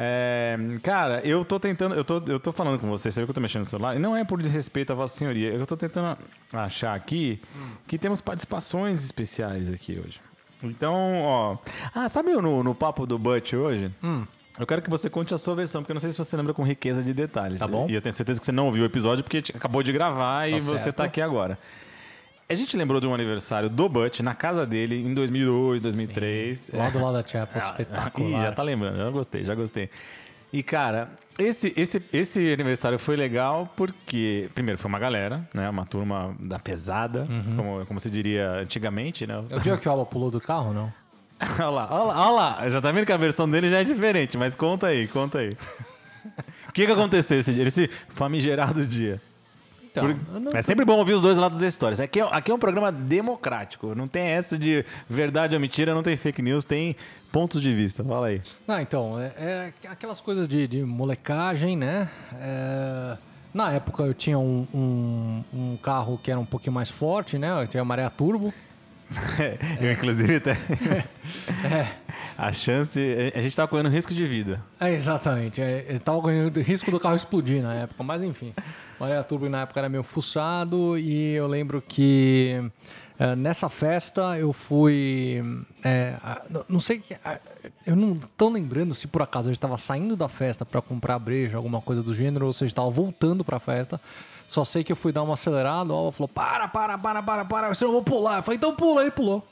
É, 0.00 0.56
cara, 0.80 1.20
eu 1.26 1.44
tô 1.44 1.58
tentando, 1.58 1.94
eu 1.96 2.04
tô, 2.04 2.22
eu 2.28 2.38
tô 2.38 2.52
falando 2.52 2.78
com 2.78 2.88
você, 2.88 3.10
você 3.10 3.20
viu 3.20 3.26
que 3.26 3.30
eu 3.30 3.34
tô 3.34 3.40
mexendo 3.40 3.62
no 3.62 3.68
celular, 3.68 3.96
e 3.96 3.98
não 3.98 4.16
é 4.16 4.24
por 4.24 4.40
desrespeito 4.40 4.92
à 4.92 4.94
Vossa 4.94 5.16
Senhoria, 5.18 5.50
eu 5.50 5.66
tô 5.66 5.76
tentando 5.76 6.16
achar 6.52 6.94
aqui 6.94 7.40
que 7.88 7.98
temos 7.98 8.20
participações 8.20 9.02
especiais 9.02 9.68
aqui 9.72 9.98
hoje. 9.98 10.20
Então, 10.62 11.22
ó. 11.22 11.56
Ah, 11.92 12.08
sabe 12.08 12.30
no, 12.32 12.62
no 12.62 12.74
papo 12.74 13.06
do 13.06 13.18
Butch 13.18 13.54
hoje? 13.54 13.90
Eu 14.58 14.66
quero 14.66 14.82
que 14.82 14.90
você 14.90 15.08
conte 15.08 15.32
a 15.32 15.38
sua 15.38 15.54
versão, 15.54 15.82
porque 15.82 15.92
eu 15.92 15.94
não 15.94 16.00
sei 16.00 16.10
se 16.10 16.18
você 16.18 16.36
lembra 16.36 16.52
com 16.52 16.62
riqueza 16.64 17.02
de 17.02 17.12
detalhes. 17.12 17.60
Tá 17.60 17.66
bom. 17.66 17.86
E 17.88 17.94
eu 17.94 18.00
tenho 18.00 18.12
certeza 18.12 18.40
que 18.40 18.46
você 18.46 18.52
não 18.52 18.66
ouviu 18.66 18.82
o 18.82 18.86
episódio 18.86 19.22
porque 19.22 19.42
acabou 19.54 19.82
de 19.82 19.92
gravar 19.92 20.48
e 20.48 20.58
você 20.60 20.78
certo. 20.78 20.96
tá 20.96 21.04
aqui 21.04 21.20
agora. 21.20 21.58
A 22.50 22.54
gente 22.54 22.76
lembrou 22.78 22.98
de 23.00 23.06
um 23.06 23.14
aniversário 23.14 23.68
do 23.68 23.88
Butch 23.90 24.20
na 24.20 24.34
casa 24.34 24.64
dele 24.64 24.96
em 25.06 25.12
2002, 25.12 25.82
2003. 25.82 26.70
Lá 26.72 26.88
do 26.88 26.98
lado 26.98 27.22
da 27.22 27.26
Chapel, 27.28 27.58
Ih, 27.60 27.60
já 27.64 27.70
espetacular. 27.72 28.54
tá 28.54 28.62
lembrando, 28.62 28.96
já 28.96 29.10
gostei, 29.10 29.44
já 29.44 29.54
gostei. 29.54 29.90
E, 30.50 30.62
cara, 30.62 31.10
esse, 31.38 31.74
esse, 31.76 32.02
esse 32.10 32.52
aniversário 32.54 32.98
foi 32.98 33.16
legal 33.16 33.70
porque, 33.76 34.48
primeiro, 34.54 34.78
foi 34.78 34.88
uma 34.88 34.98
galera, 34.98 35.46
né? 35.52 35.68
Uma 35.68 35.84
turma 35.84 36.34
da 36.40 36.58
pesada, 36.58 37.24
Uhum. 37.28 37.56
como, 37.56 37.86
como 37.86 38.00
se 38.00 38.08
diria 38.08 38.48
antigamente, 38.62 39.26
né? 39.26 39.44
É 39.50 39.56
o 39.56 39.60
dia 39.60 39.76
que 39.76 39.86
o 39.86 39.92
Alba 39.92 40.06
pulou 40.06 40.30
do 40.30 40.40
carro, 40.40 40.72
não? 40.72 40.90
olha 41.60 41.68
lá, 41.68 41.88
olha 41.90 42.02
lá, 42.04 42.26
olha 42.28 42.30
lá. 42.62 42.70
Já 42.70 42.80
tá 42.80 42.90
vendo 42.90 43.04
que 43.04 43.12
a 43.12 43.16
versão 43.18 43.48
dele 43.48 43.68
já 43.68 43.80
é 43.80 43.84
diferente, 43.84 44.38
mas 44.38 44.54
conta 44.54 44.86
aí, 44.86 45.06
conta 45.06 45.38
aí. 45.40 45.54
O 46.68 46.72
que, 46.78 46.86
que 46.86 46.92
aconteceu 46.92 47.40
esse 47.40 47.52
dia? 47.52 47.64
Esse 47.66 47.88
famigerado 48.08 48.86
dia. 48.86 49.20
Então, 49.98 50.42
Por- 50.42 50.56
É 50.56 50.62
sempre 50.62 50.84
bom 50.84 50.96
ouvir 50.98 51.12
os 51.14 51.20
dois 51.22 51.36
lados 51.38 51.60
da 51.60 51.66
história. 51.66 52.02
Aqui 52.04 52.20
é, 52.20 52.28
aqui 52.30 52.50
é 52.50 52.54
um 52.54 52.58
programa 52.58 52.90
democrático. 52.92 53.94
Não 53.94 54.06
tem 54.08 54.22
essa 54.26 54.58
de 54.58 54.84
verdade 55.08 55.54
ou 55.54 55.60
mentira, 55.60 55.94
não 55.94 56.02
tem 56.02 56.16
fake 56.16 56.40
news, 56.42 56.64
tem 56.64 56.96
pontos 57.32 57.60
de 57.60 57.74
vista. 57.74 58.02
Fala 58.04 58.28
aí. 58.28 58.40
Ah, 58.66 58.80
então, 58.82 59.18
é, 59.20 59.32
é 59.38 59.72
aquelas 59.88 60.20
coisas 60.20 60.48
de, 60.48 60.66
de 60.66 60.82
molecagem, 60.84 61.76
né? 61.76 62.08
É, 62.40 63.16
na 63.52 63.72
época 63.72 64.02
eu 64.04 64.14
tinha 64.14 64.38
um, 64.38 64.66
um, 64.74 65.44
um 65.52 65.76
carro 65.76 66.18
que 66.22 66.30
era 66.30 66.38
um 66.40 66.46
pouquinho 66.46 66.72
mais 66.72 66.90
forte, 66.90 67.38
né? 67.38 67.62
Eu 67.62 67.66
tinha 67.66 67.80
a 67.82 67.84
maré 67.84 68.08
turbo. 68.08 68.52
Eu, 69.80 69.90
inclusive, 69.92 70.36
até. 70.36 70.56
É, 71.64 71.86
A 72.36 72.52
chance. 72.52 73.00
A 73.34 73.40
gente 73.40 73.56
tava 73.56 73.66
correndo 73.68 73.88
risco 73.88 74.12
de 74.14 74.26
vida. 74.26 74.62
é 74.78 74.92
exatamente. 74.92 75.60
É, 75.62 75.86
eu 75.88 75.98
tava 75.98 76.20
correndo 76.20 76.60
risco 76.60 76.90
do 76.90 77.00
carro 77.00 77.16
explodir 77.16 77.62
na 77.62 77.74
época, 77.74 78.02
mas 78.04 78.22
enfim. 78.22 78.52
O 78.98 79.02
maré 79.04 79.16
a 79.16 79.22
turbo 79.22 79.48
na 79.48 79.62
época 79.62 79.80
era 79.80 79.88
meio 79.88 80.02
fuçado 80.02 80.98
e 80.98 81.34
eu 81.34 81.46
lembro 81.46 81.80
que 81.80 82.60
é, 83.18 83.34
nessa 83.36 83.68
festa 83.68 84.36
eu 84.38 84.52
fui. 84.52 85.42
é, 85.84 86.16
a- 86.22 86.42
não- 86.68 86.80
sei. 86.80 87.02
a- 87.24 87.38
Eu 87.86 87.96
não 87.96 88.16
tô 88.36 88.48
lembrando 88.48 88.94
se 88.94 89.06
por 89.08 89.22
acaso 89.22 89.48
a 89.48 89.52
gente 89.52 89.60
tava 89.60 89.78
saindo 89.78 90.14
da 90.16 90.28
festa 90.28 90.64
para 90.64 90.80
comprar 90.82 91.18
breja, 91.18 91.56
alguma 91.56 91.80
coisa 91.80 92.02
do 92.02 92.12
gênero, 92.14 92.46
ou 92.46 92.52
se 92.52 92.64
a 92.64 92.66
gente 92.66 92.74
tava 92.74 92.90
voltando 92.90 93.44
pra 93.44 93.58
festa. 93.58 94.00
Só 94.46 94.64
sei 94.64 94.82
que 94.82 94.90
eu 94.92 94.96
fui 94.96 95.12
dar 95.12 95.22
uma 95.22 95.34
acelerada, 95.34 95.92
o 95.92 95.96
Alva 95.96 96.12
falou: 96.12 96.28
para, 96.28 96.66
para, 96.68 96.96
para, 96.98 97.22
para, 97.22 97.44
para, 97.44 97.74
senão 97.74 97.90
eu 97.90 97.94
vou 97.94 98.02
pular. 98.04 98.38
Eu 98.38 98.42
falei: 98.42 98.56
então 98.56 98.74
pula, 98.74 99.02
ele 99.02 99.10
pulou. 99.10 99.46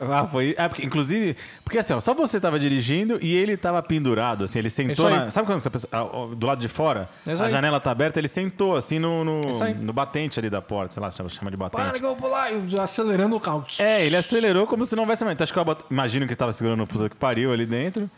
Ah, 0.00 0.26
foi. 0.26 0.54
É, 0.56 0.68
porque, 0.68 0.84
inclusive, 0.84 1.36
porque 1.64 1.78
assim, 1.78 1.92
ó, 1.92 2.00
só 2.00 2.14
você 2.14 2.38
tava 2.40 2.58
dirigindo 2.58 3.18
e 3.20 3.34
ele 3.34 3.56
tava 3.56 3.82
pendurado, 3.82 4.44
assim, 4.44 4.58
ele 4.58 4.70
sentou 4.70 5.10
na. 5.10 5.30
Sabe 5.30 5.46
quando 5.46 5.60
você 5.60 5.70
pensa, 5.70 5.88
ah, 5.90 6.04
do 6.34 6.46
lado 6.46 6.60
de 6.60 6.68
fora? 6.68 7.08
Isso 7.26 7.42
a 7.42 7.46
aí. 7.46 7.50
janela 7.50 7.80
tá 7.80 7.90
aberta, 7.90 8.20
ele 8.20 8.28
sentou 8.28 8.76
assim 8.76 8.98
no, 8.98 9.24
no, 9.24 9.62
aí. 9.62 9.74
no 9.74 9.92
batente 9.92 10.38
ali 10.38 10.48
da 10.48 10.62
porta, 10.62 10.94
sei 10.94 11.02
lá, 11.02 11.10
se 11.10 11.28
chama 11.30 11.50
de 11.50 11.56
batente. 11.56 11.82
Para 11.82 11.98
que 11.98 12.04
eu 12.04 12.10
vou 12.10 12.16
pular. 12.16 12.52
Eu 12.52 12.62
acelerando 12.80 13.34
o 13.34 13.40
carro. 13.40 13.64
É, 13.78 14.06
ele 14.06 14.16
acelerou 14.16 14.66
como 14.66 14.84
se 14.84 14.94
não 14.94 15.02
houvesse 15.02 15.24
mais. 15.24 15.34
Então, 15.34 15.44
acho 15.44 15.52
que 15.52 15.58
eu 15.58 15.76
imagino 15.90 16.26
que 16.26 16.32
ele 16.32 16.36
tava 16.36 16.52
segurando 16.52 16.82
o 16.82 16.86
puta 16.86 17.08
que 17.08 17.16
pariu 17.16 17.52
ali 17.52 17.66
dentro. 17.66 18.08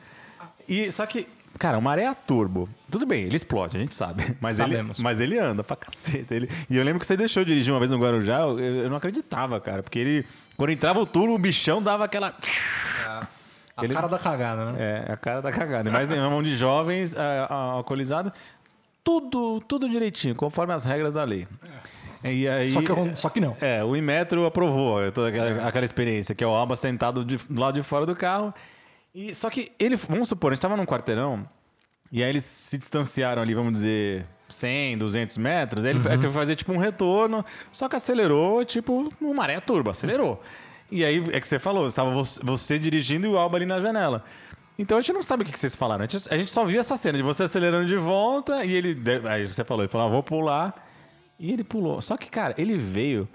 E, 0.68 0.92
só 0.92 1.04
que, 1.06 1.26
cara, 1.58 1.76
uma 1.78 1.90
maré 1.90 2.06
a 2.06 2.14
turbo. 2.14 2.68
Tudo 2.90 3.06
bem, 3.06 3.24
ele 3.24 3.36
explode, 3.36 3.76
a 3.76 3.80
gente 3.80 3.94
sabe. 3.94 4.36
Mas, 4.40 4.58
ele, 4.58 4.70
Sabemos. 4.70 4.98
mas 4.98 5.20
ele 5.20 5.38
anda 5.38 5.62
pra 5.62 5.76
caceta. 5.76 6.34
Ele, 6.34 6.48
e 6.68 6.76
eu 6.76 6.84
lembro 6.84 6.98
que 7.00 7.06
você 7.06 7.16
deixou 7.16 7.42
eu 7.42 7.44
dirigir 7.46 7.72
uma 7.72 7.78
vez 7.78 7.90
no 7.90 7.98
Guarujá, 7.98 8.40
eu, 8.40 8.58
eu 8.58 8.90
não 8.90 8.96
acreditava, 8.96 9.60
cara. 9.60 9.82
Porque 9.82 9.98
ele, 9.98 10.26
quando 10.56 10.70
entrava 10.70 11.00
o 11.00 11.06
turbo, 11.06 11.34
o 11.34 11.38
bichão 11.38 11.82
dava 11.82 12.04
aquela. 12.04 12.34
A 13.76 13.84
Ele- 13.84 13.94
cara 13.94 14.08
da 14.08 14.18
cagada, 14.18 14.72
né? 14.72 15.04
É, 15.08 15.12
a 15.12 15.16
cara 15.16 15.40
da 15.40 15.50
cagada. 15.50 15.90
Mas 15.90 16.08
na 16.08 16.28
mão 16.28 16.42
de 16.42 16.54
jovens, 16.56 17.16
a, 17.16 17.44
a, 17.46 17.54
alcoolizado, 17.54 18.30
tudo, 19.02 19.60
tudo 19.66 19.88
direitinho, 19.88 20.34
conforme 20.34 20.72
as 20.74 20.84
regras 20.84 21.14
da 21.14 21.24
lei. 21.24 21.46
E 22.22 22.46
aí, 22.46 22.68
Só, 22.68 22.82
que, 22.82 22.90
eu- 22.90 23.16
só 23.16 23.30
que 23.30 23.40
não. 23.40 23.56
é, 23.60 23.82
o 23.82 23.96
Inmetro 23.96 24.44
aprovou 24.44 25.10
toda 25.10 25.28
aquela, 25.30 25.66
aquela 25.68 25.84
experiência, 25.86 26.34
que 26.34 26.44
é 26.44 26.46
o 26.46 26.50
Alba 26.50 26.76
sentado 26.76 27.24
de- 27.24 27.38
do 27.48 27.58
lado 27.60 27.74
de 27.76 27.82
fora 27.82 28.04
do 28.04 28.14
carro. 28.14 28.52
E, 29.14 29.34
só 29.34 29.50
que 29.50 29.72
ele, 29.78 29.96
vamos 29.96 30.28
supor, 30.28 30.52
a 30.52 30.54
gente 30.54 30.58
estava 30.58 30.76
num 30.76 30.86
quarteirão, 30.86 31.48
e 32.12 32.22
aí 32.22 32.30
eles 32.30 32.44
se 32.44 32.78
distanciaram 32.78 33.42
ali, 33.42 33.54
vamos 33.54 33.72
dizer, 33.72 34.26
100, 34.48 34.98
200 34.98 35.36
metros. 35.36 35.84
Aí, 35.84 35.92
ele, 35.92 36.08
aí 36.08 36.16
você 36.16 36.26
foi 36.26 36.34
fazer 36.40 36.56
tipo 36.56 36.72
um 36.72 36.78
retorno, 36.78 37.44
só 37.70 37.88
que 37.88 37.96
acelerou, 37.96 38.64
tipo, 38.64 39.12
uma 39.20 39.34
maré 39.34 39.60
turbo, 39.60 39.90
acelerou. 39.90 40.40
E 40.90 41.04
aí 41.04 41.24
é 41.32 41.40
que 41.40 41.46
você 41.46 41.58
falou, 41.58 41.86
estava 41.86 42.10
você, 42.10 42.40
você 42.42 42.78
dirigindo 42.78 43.26
e 43.26 43.30
o 43.30 43.38
Alba 43.38 43.56
ali 43.56 43.66
na 43.66 43.80
janela. 43.80 44.24
Então 44.76 44.98
a 44.98 45.00
gente 45.00 45.12
não 45.12 45.22
sabe 45.22 45.42
o 45.42 45.46
que 45.46 45.58
vocês 45.58 45.76
falaram. 45.76 46.04
A 46.04 46.06
gente, 46.06 46.32
a 46.32 46.38
gente 46.38 46.50
só 46.50 46.64
viu 46.64 46.80
essa 46.80 46.96
cena 46.96 47.16
de 47.16 47.22
você 47.22 47.44
acelerando 47.44 47.86
de 47.86 47.96
volta 47.96 48.64
e 48.64 48.72
ele. 48.72 48.96
Aí 49.28 49.46
você 49.46 49.62
falou, 49.62 49.84
ele 49.84 49.90
falou, 49.90 50.06
ah, 50.06 50.10
vou 50.10 50.22
pular. 50.22 50.88
E 51.38 51.52
ele 51.52 51.62
pulou. 51.62 52.00
Só 52.00 52.16
que, 52.16 52.28
cara, 52.28 52.54
ele 52.58 52.76
veio. 52.76 53.28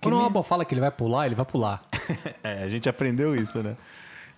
Quando 0.00 0.14
o 0.14 0.20
Alba 0.20 0.42
fala 0.42 0.64
que 0.64 0.72
ele 0.74 0.80
vai 0.80 0.90
pular, 0.90 1.26
ele 1.26 1.34
vai 1.34 1.44
pular. 1.44 1.82
é, 2.42 2.62
a 2.62 2.68
gente 2.68 2.88
aprendeu 2.88 3.34
isso, 3.34 3.62
né? 3.62 3.76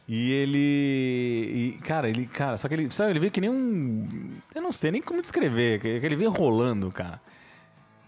E 0.09 0.33
ele. 0.33 0.59
E, 0.59 1.79
cara, 1.83 2.09
ele. 2.09 2.27
Cara, 2.27 2.57
só 2.57 2.69
que 2.69 2.75
ele. 2.75 2.91
Sabe, 2.91 3.11
ele 3.11 3.21
veio 3.21 3.33
que 3.33 3.41
nem 3.41 3.51
um. 3.51 4.07
Eu 4.55 4.63
não 4.63 4.71
sei 4.71 4.91
nem 4.91 5.03
como 5.03 5.21
descrever. 5.21 5.81
Que 5.81 5.89
ele 5.89 6.17
veio 6.17 6.31
rolando, 6.31 6.91
cara. 6.93 7.21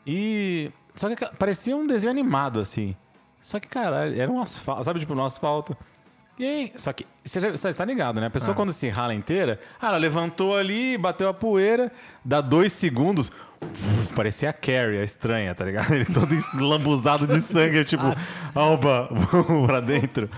E. 0.06 0.70
Só 0.94 1.14
que 1.14 1.26
parecia 1.36 1.76
um 1.76 1.86
desenho 1.86 2.10
animado, 2.10 2.60
assim. 2.60 2.94
Só 3.40 3.58
que, 3.58 3.68
cara, 3.68 4.14
era 4.16 4.30
um 4.30 4.40
asfalto. 4.40 4.84
Sabe, 4.84 5.00
tipo, 5.00 5.14
no 5.14 5.24
asfalto. 5.24 5.76
E 6.38 6.44
aí, 6.44 6.72
só 6.76 6.92
que 6.92 7.04
você 7.24 7.40
já 7.40 7.50
você 7.50 7.68
está 7.68 7.84
ligado, 7.84 8.20
né? 8.20 8.28
A 8.28 8.30
pessoa 8.30 8.54
quando 8.54 8.72
se 8.72 8.88
rala 8.88 9.12
inteira, 9.12 9.58
ah, 9.80 9.88
ela 9.88 9.96
levantou 9.96 10.56
ali, 10.56 10.96
bateu 10.96 11.28
a 11.28 11.34
poeira, 11.34 11.90
dá 12.24 12.40
dois 12.40 12.72
segundos, 12.72 13.32
uf, 13.60 14.14
parecia 14.14 14.50
a 14.50 14.52
Carrie, 14.52 15.00
a 15.00 15.04
estranha, 15.04 15.52
tá 15.52 15.64
ligado? 15.64 15.90
Ele 15.92 16.04
todo 16.04 16.32
lambuzado 16.60 17.26
de 17.26 17.40
sangue, 17.40 17.84
tipo, 17.84 18.04
Alba, 18.54 19.08
vamos 19.32 19.66
pra 19.66 19.80
dentro. 19.80 20.30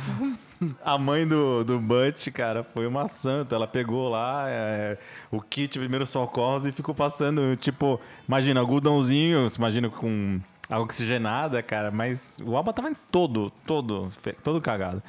A 0.85 0.99
mãe 0.99 1.27
do, 1.27 1.65
do 1.65 1.79
Butch, 1.81 2.29
cara, 2.29 2.63
foi 2.63 2.87
uma 2.87 3.09
santa. 3.09 3.55
Ela 3.55 3.67
pegou 3.67 4.09
lá 4.11 4.45
é, 4.49 4.99
o 5.31 5.41
kit 5.41 5.79
primeiro 5.79 6.05
socorros 6.05 6.67
e 6.67 6.73
ficou 6.73 6.95
passando, 6.95 7.57
tipo, 7.57 7.99
imagina, 8.29 8.61
algodãozinho, 8.61 9.49
se 9.49 9.57
imagina 9.59 9.89
com 9.89 10.39
água 10.69 10.85
oxigenada, 10.85 11.63
cara, 11.63 11.91
mas 11.91 12.39
o 12.45 12.57
Alba 12.57 12.73
tava 12.73 12.91
em 12.91 12.97
todo, 13.11 13.51
todo, 13.67 14.11
todo 14.45 14.61
cagado. 14.61 15.03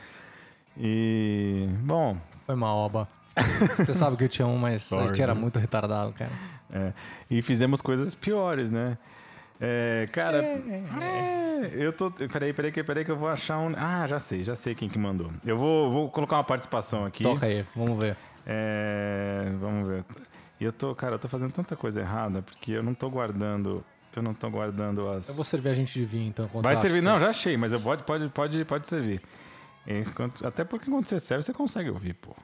E, 0.77 1.67
bom, 1.81 2.17
Foi 2.45 2.55
mal, 2.55 2.77
Alba. 2.77 3.07
Você 3.77 3.93
sabe 3.93 4.17
que 4.17 4.23
eu 4.25 4.29
tinha 4.29 4.47
um, 4.47 4.57
mas 4.57 4.75
a 4.75 4.79
Sorry, 4.79 5.07
gente 5.07 5.21
era 5.21 5.35
muito 5.35 5.59
retardado, 5.59 6.13
cara. 6.13 6.31
é, 6.71 6.93
e 7.29 7.41
fizemos 7.41 7.81
coisas 7.81 8.13
piores, 8.15 8.71
né? 8.71 8.97
É, 9.63 10.09
cara, 10.11 10.37
é, 10.43 11.69
eu 11.73 11.93
tô. 11.93 12.09
Peraí, 12.09 12.51
peraí, 12.51 12.71
que- 12.71 12.83
peraí 12.83 13.05
que 13.05 13.11
eu 13.11 13.15
vou 13.17 13.29
achar 13.29 13.59
um. 13.59 13.73
Ah, 13.77 14.07
já 14.07 14.19
sei, 14.19 14.43
já 14.43 14.55
sei 14.55 14.73
quem 14.73 14.89
que 14.89 14.97
mandou. 14.97 15.31
Eu 15.45 15.55
vou, 15.57 15.91
vou 15.91 16.09
colocar 16.09 16.37
uma 16.37 16.43
participação 16.43 17.05
aqui. 17.05 17.23
Toca 17.23 17.45
aí, 17.45 17.63
vamos 17.75 18.03
ver. 18.03 18.15
É, 18.45 19.51
vamos 19.59 19.87
ver. 19.87 20.03
E 20.59 20.63
eu 20.63 20.71
tô, 20.71 20.95
cara, 20.95 21.15
eu 21.15 21.19
tô 21.19 21.27
fazendo 21.27 21.51
tanta 21.51 21.75
coisa 21.75 22.01
errada 22.01 22.41
porque 22.41 22.71
eu 22.71 22.81
não 22.81 22.95
tô 22.95 23.07
guardando. 23.09 23.85
Eu 24.15 24.21
não 24.23 24.33
tô 24.33 24.49
guardando 24.49 25.07
as. 25.09 25.29
Eu 25.29 25.35
vou 25.35 25.45
servir 25.45 25.69
a 25.69 25.73
gente 25.73 25.93
de 25.93 26.05
vinho, 26.05 26.27
então. 26.29 26.49
Vai 26.61 26.75
servir, 26.75 26.97
acha 26.97 27.07
não, 27.07 27.19
já 27.19 27.29
achei, 27.29 27.55
mas 27.55 27.71
eu 27.71 27.79
pode, 27.79 28.03
pode, 28.03 28.27
pode, 28.29 28.65
pode 28.65 28.87
servir. 28.87 29.21
É 29.87 29.99
isso, 29.99 30.13
quando- 30.13 30.45
até 30.45 30.63
porque 30.63 30.89
quando 30.89 31.07
você 31.07 31.19
serve, 31.19 31.43
você 31.43 31.53
consegue 31.53 31.89
ouvir, 31.89 32.13
pô. 32.15 32.35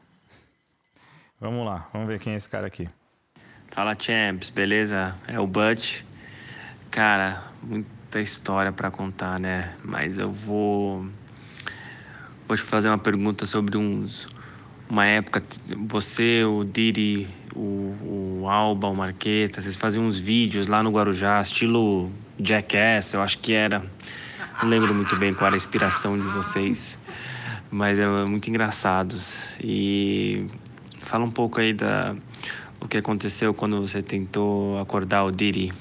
Vamos 1.42 1.66
lá, 1.66 1.88
vamos 1.92 2.08
ver 2.08 2.20
quem 2.20 2.34
é 2.34 2.36
esse 2.36 2.48
cara 2.50 2.66
aqui. 2.68 2.88
Fala 3.70 3.96
Champs, 4.00 4.50
beleza? 4.50 5.14
É 5.28 5.40
o 5.40 5.46
Butch. 5.46 6.04
Cara, 6.92 7.44
muita 7.62 8.20
história 8.22 8.72
pra 8.72 8.90
contar, 8.90 9.40
né? 9.40 9.74
Mas 9.84 10.18
eu 10.18 10.32
vou. 10.32 11.06
Vou 12.48 12.56
te 12.56 12.64
fazer 12.64 12.88
uma 12.88 12.98
pergunta 12.98 13.46
sobre 13.46 13.78
uns, 13.78 14.28
uma 14.90 15.06
época, 15.06 15.44
você, 15.90 16.46
o 16.46 16.64
Diri, 16.64 17.28
o, 17.54 18.40
o 18.42 18.50
Alba, 18.50 18.88
o 18.88 18.96
Marqueta, 18.96 19.62
vocês 19.62 19.76
faziam 19.76 20.06
uns 20.06 20.18
vídeos 20.18 20.68
lá 20.68 20.82
no 20.82 20.90
Guarujá, 20.90 21.42
estilo 21.42 22.10
Jackass, 22.40 23.14
eu 23.14 23.22
acho 23.22 23.40
que 23.40 23.52
era. 23.52 23.84
Não 24.64 24.70
lembro 24.70 24.94
muito 24.94 25.16
bem 25.18 25.34
qual 25.34 25.48
era 25.48 25.56
a 25.56 25.58
inspiração 25.58 26.18
de 26.18 26.26
vocês, 26.28 26.98
mas 27.70 28.00
é 28.00 28.08
muito 28.26 28.50
engraçados. 28.50 29.58
E 29.62 30.48
fala 31.02 31.26
um 31.26 31.32
pouco 31.32 31.60
aí 31.60 31.74
da 31.74 32.16
o 32.80 32.88
que 32.88 32.98
aconteceu 32.98 33.54
quando 33.54 33.82
você 33.82 34.02
tentou 34.02 34.80
acordar 34.80 35.26
o 35.26 35.32
Diri. 35.32 35.74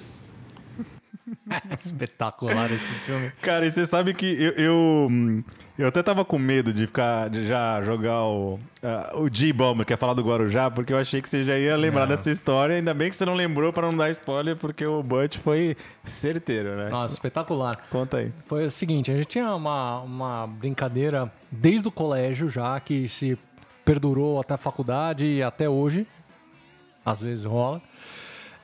Espetacular 1.78 2.70
esse 2.72 2.92
filme. 3.00 3.32
Cara, 3.42 3.66
e 3.66 3.70
você 3.70 3.84
sabe 3.84 4.14
que 4.14 4.26
eu, 4.26 4.52
eu, 4.52 5.44
eu 5.78 5.88
até 5.88 6.02
tava 6.02 6.24
com 6.24 6.38
medo 6.38 6.72
de 6.72 6.86
ficar, 6.86 7.28
de 7.28 7.46
já 7.46 7.82
jogar 7.82 8.22
o, 8.24 8.54
uh, 8.54 9.22
o 9.22 9.28
G-Bomber, 9.32 9.84
que 9.84 9.92
é 9.92 9.96
falar 9.96 10.14
do 10.14 10.22
Guarujá, 10.22 10.70
porque 10.70 10.92
eu 10.92 10.98
achei 10.98 11.20
que 11.20 11.28
você 11.28 11.44
já 11.44 11.58
ia 11.58 11.76
lembrar 11.76 12.02
Não. 12.02 12.08
dessa 12.08 12.30
história. 12.30 12.76
Ainda 12.76 12.94
bem 12.94 13.10
que 13.10 13.16
você 13.16 13.24
não 13.24 13.34
lembrou 13.34 13.72
pra 13.72 13.90
não 13.90 13.96
dar 13.96 14.10
spoiler, 14.10 14.56
porque 14.56 14.86
o 14.86 15.02
Butch 15.02 15.38
foi 15.38 15.76
certeiro, 16.04 16.76
né? 16.76 16.88
Nossa, 16.88 17.14
espetacular. 17.14 17.76
Conta 17.90 18.18
aí. 18.18 18.32
Foi 18.46 18.66
o 18.66 18.70
seguinte, 18.70 19.10
a 19.10 19.16
gente 19.16 19.26
tinha 19.26 19.54
uma, 19.54 20.00
uma 20.00 20.46
brincadeira 20.46 21.30
desde 21.50 21.88
o 21.88 21.90
colégio 21.90 22.48
já, 22.48 22.78
que 22.78 23.08
se 23.08 23.38
perdurou 23.84 24.40
até 24.40 24.54
a 24.54 24.58
faculdade 24.58 25.26
e 25.26 25.42
até 25.42 25.68
hoje. 25.68 26.06
Às 27.04 27.20
vezes 27.20 27.44
rola. 27.44 27.80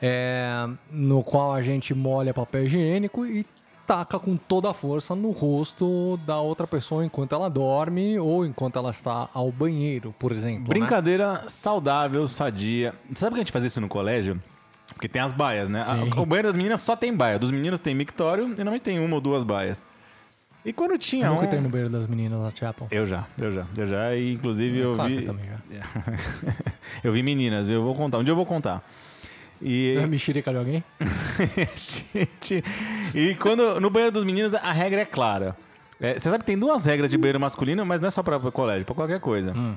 É, 0.05 0.69
no 0.91 1.23
qual 1.23 1.53
a 1.55 1.63
gente 1.63 1.95
molha 1.95 2.35
papel 2.35 2.65
higiênico 2.65 3.25
e 3.25 3.47
taca 3.87 4.19
com 4.19 4.37
toda 4.37 4.71
a 4.71 4.75
força 4.75 5.15
no 5.15 5.31
rosto 5.31 6.19
da 6.27 6.41
outra 6.41 6.67
pessoa 6.67 7.05
enquanto 7.05 7.35
ela 7.35 7.49
dorme 7.49 8.19
ou 8.19 8.45
enquanto 8.45 8.77
ela 8.79 8.91
está 8.91 9.29
ao 9.33 9.53
banheiro, 9.53 10.13
por 10.19 10.33
exemplo. 10.33 10.63
né? 10.63 10.69
Brincadeira 10.69 11.45
saudável, 11.47 12.27
sadia. 12.27 12.95
Sabe 13.15 13.35
que 13.35 13.41
a 13.41 13.45
gente 13.45 13.53
fazia 13.53 13.69
isso 13.69 13.81
no 13.81 13.89
colégio? 13.89 14.43
Porque 14.93 15.09
tem 15.09 15.23
as 15.23 15.33
baias, 15.33 15.69
né? 15.69 15.83
Sim. 15.83 16.11
O 16.17 16.27
banheiro 16.27 16.49
das 16.49 16.57
meninas 16.57 16.81
só 16.81 16.97
tem 16.97 17.15
baia. 17.15 17.39
Dos 17.39 17.51
meninos 17.51 17.81
tem 17.81 17.95
mictório 17.95 18.45
e 18.45 18.49
normalmente 18.49 18.83
tem 18.83 18.99
uma 18.99 19.15
ou 19.15 19.21
duas 19.21 19.43
baias. 19.45 19.81
E 20.65 20.73
quando 20.73 20.97
tinha 20.97 21.27
Eu 21.27 21.31
nunca 21.31 21.43
um... 21.43 21.47
entrei 21.47 21.61
no 21.61 21.69
banheiro 21.69 21.91
das 21.91 22.07
meninas 22.07 22.41
na 22.41 22.51
Chapel. 22.53 22.87
Eu 22.91 23.05
já, 23.07 23.27
eu 23.37 23.53
já, 23.53 23.67
eu 23.77 23.87
já. 23.87 24.15
E 24.15 24.33
inclusive 24.35 24.79
eu 24.79 24.95
Claro 24.95 25.11
que 25.11 25.17
vi. 25.17 25.25
eu 25.25 25.33
também 25.33 25.47
já. 25.47 25.85
eu 27.03 27.13
vi 27.13 27.23
meninas, 27.23 27.69
eu 27.69 27.83
vou 27.83 27.95
contar. 27.95 28.19
Um 28.19 28.25
dia 28.25 28.33
eu 28.33 28.37
vou 28.37 28.47
contar. 28.47 28.83
E. 29.63 29.93
Tu 29.95 30.01
é 30.01 30.07
mexerica 30.07 30.51
de 30.51 30.59
alguém? 30.59 30.85
Gente, 31.77 32.65
e 33.15 33.35
quando 33.37 33.81
no 33.81 33.91
banheiro 33.91 34.13
dos 34.13 34.25
meninos 34.25 34.55
a 34.55 34.73
regra 34.73 35.03
é 35.03 35.05
clara. 35.05 35.57
É, 36.01 36.15
você 36.15 36.29
sabe 36.29 36.39
que 36.39 36.47
tem 36.47 36.59
duas 36.59 36.85
regras 36.85 37.09
de 37.11 37.17
banheiro 37.17 37.39
masculino, 37.39 37.87
mas 37.87 38.01
não 38.01 38.09
é 38.09 38.11
só 38.11 38.23
para 38.23 38.39
colégio, 38.51 38.85
para 38.85 38.95
qualquer 38.95 39.21
coisa. 39.21 39.53
Hum. 39.57 39.77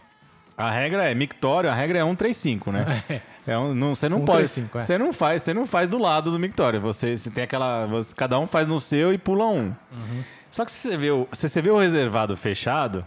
A 0.57 0.71
regra 0.71 1.09
é 1.09 1.13
mictório, 1.13 1.69
a 1.69 1.73
regra 1.73 1.99
é 1.99 2.01
135, 2.03 2.71
né? 2.71 3.03
É 3.45 3.55
um, 3.57 3.75
não, 3.75 3.93
você 3.93 4.09
não 4.09 4.19
135, 4.19 4.69
pode, 4.69 4.83
é. 4.83 4.87
você 4.87 4.97
não 4.97 5.13
faz, 5.13 5.41
você 5.43 5.53
não 5.53 5.67
faz 5.67 5.87
do 5.87 5.99
lado 5.99 6.31
do 6.31 6.39
mictório. 6.39 6.81
Você, 6.81 7.15
você 7.15 7.29
tem 7.29 7.43
aquela, 7.43 7.85
você- 7.85 8.15
cada 8.15 8.39
um 8.39 8.47
faz 8.47 8.67
no 8.67 8.79
seu 8.79 9.13
e 9.13 9.19
pula 9.19 9.45
um. 9.45 9.67
Uhum. 9.91 10.23
Só 10.49 10.65
que 10.65 10.71
se 10.71 10.87
você 10.87 10.97
vê 10.97 11.11
o, 11.11 11.27
se 11.31 11.47
você 11.47 11.61
vê 11.61 11.69
o 11.69 11.77
reservado 11.77 12.35
fechado, 12.35 13.05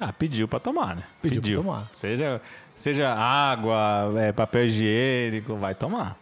ah, 0.00 0.12
pediu 0.12 0.48
para 0.48 0.58
tomar, 0.60 0.96
né? 0.96 1.02
Pediu 1.20 1.62
pra 1.62 1.72
tomar. 1.72 1.88
Seja, 1.92 2.40
seja 2.74 3.12
água, 3.14 4.12
é, 4.18 4.32
papel 4.32 4.66
higiênico, 4.66 5.56
vai 5.56 5.74
tomar. 5.74 6.16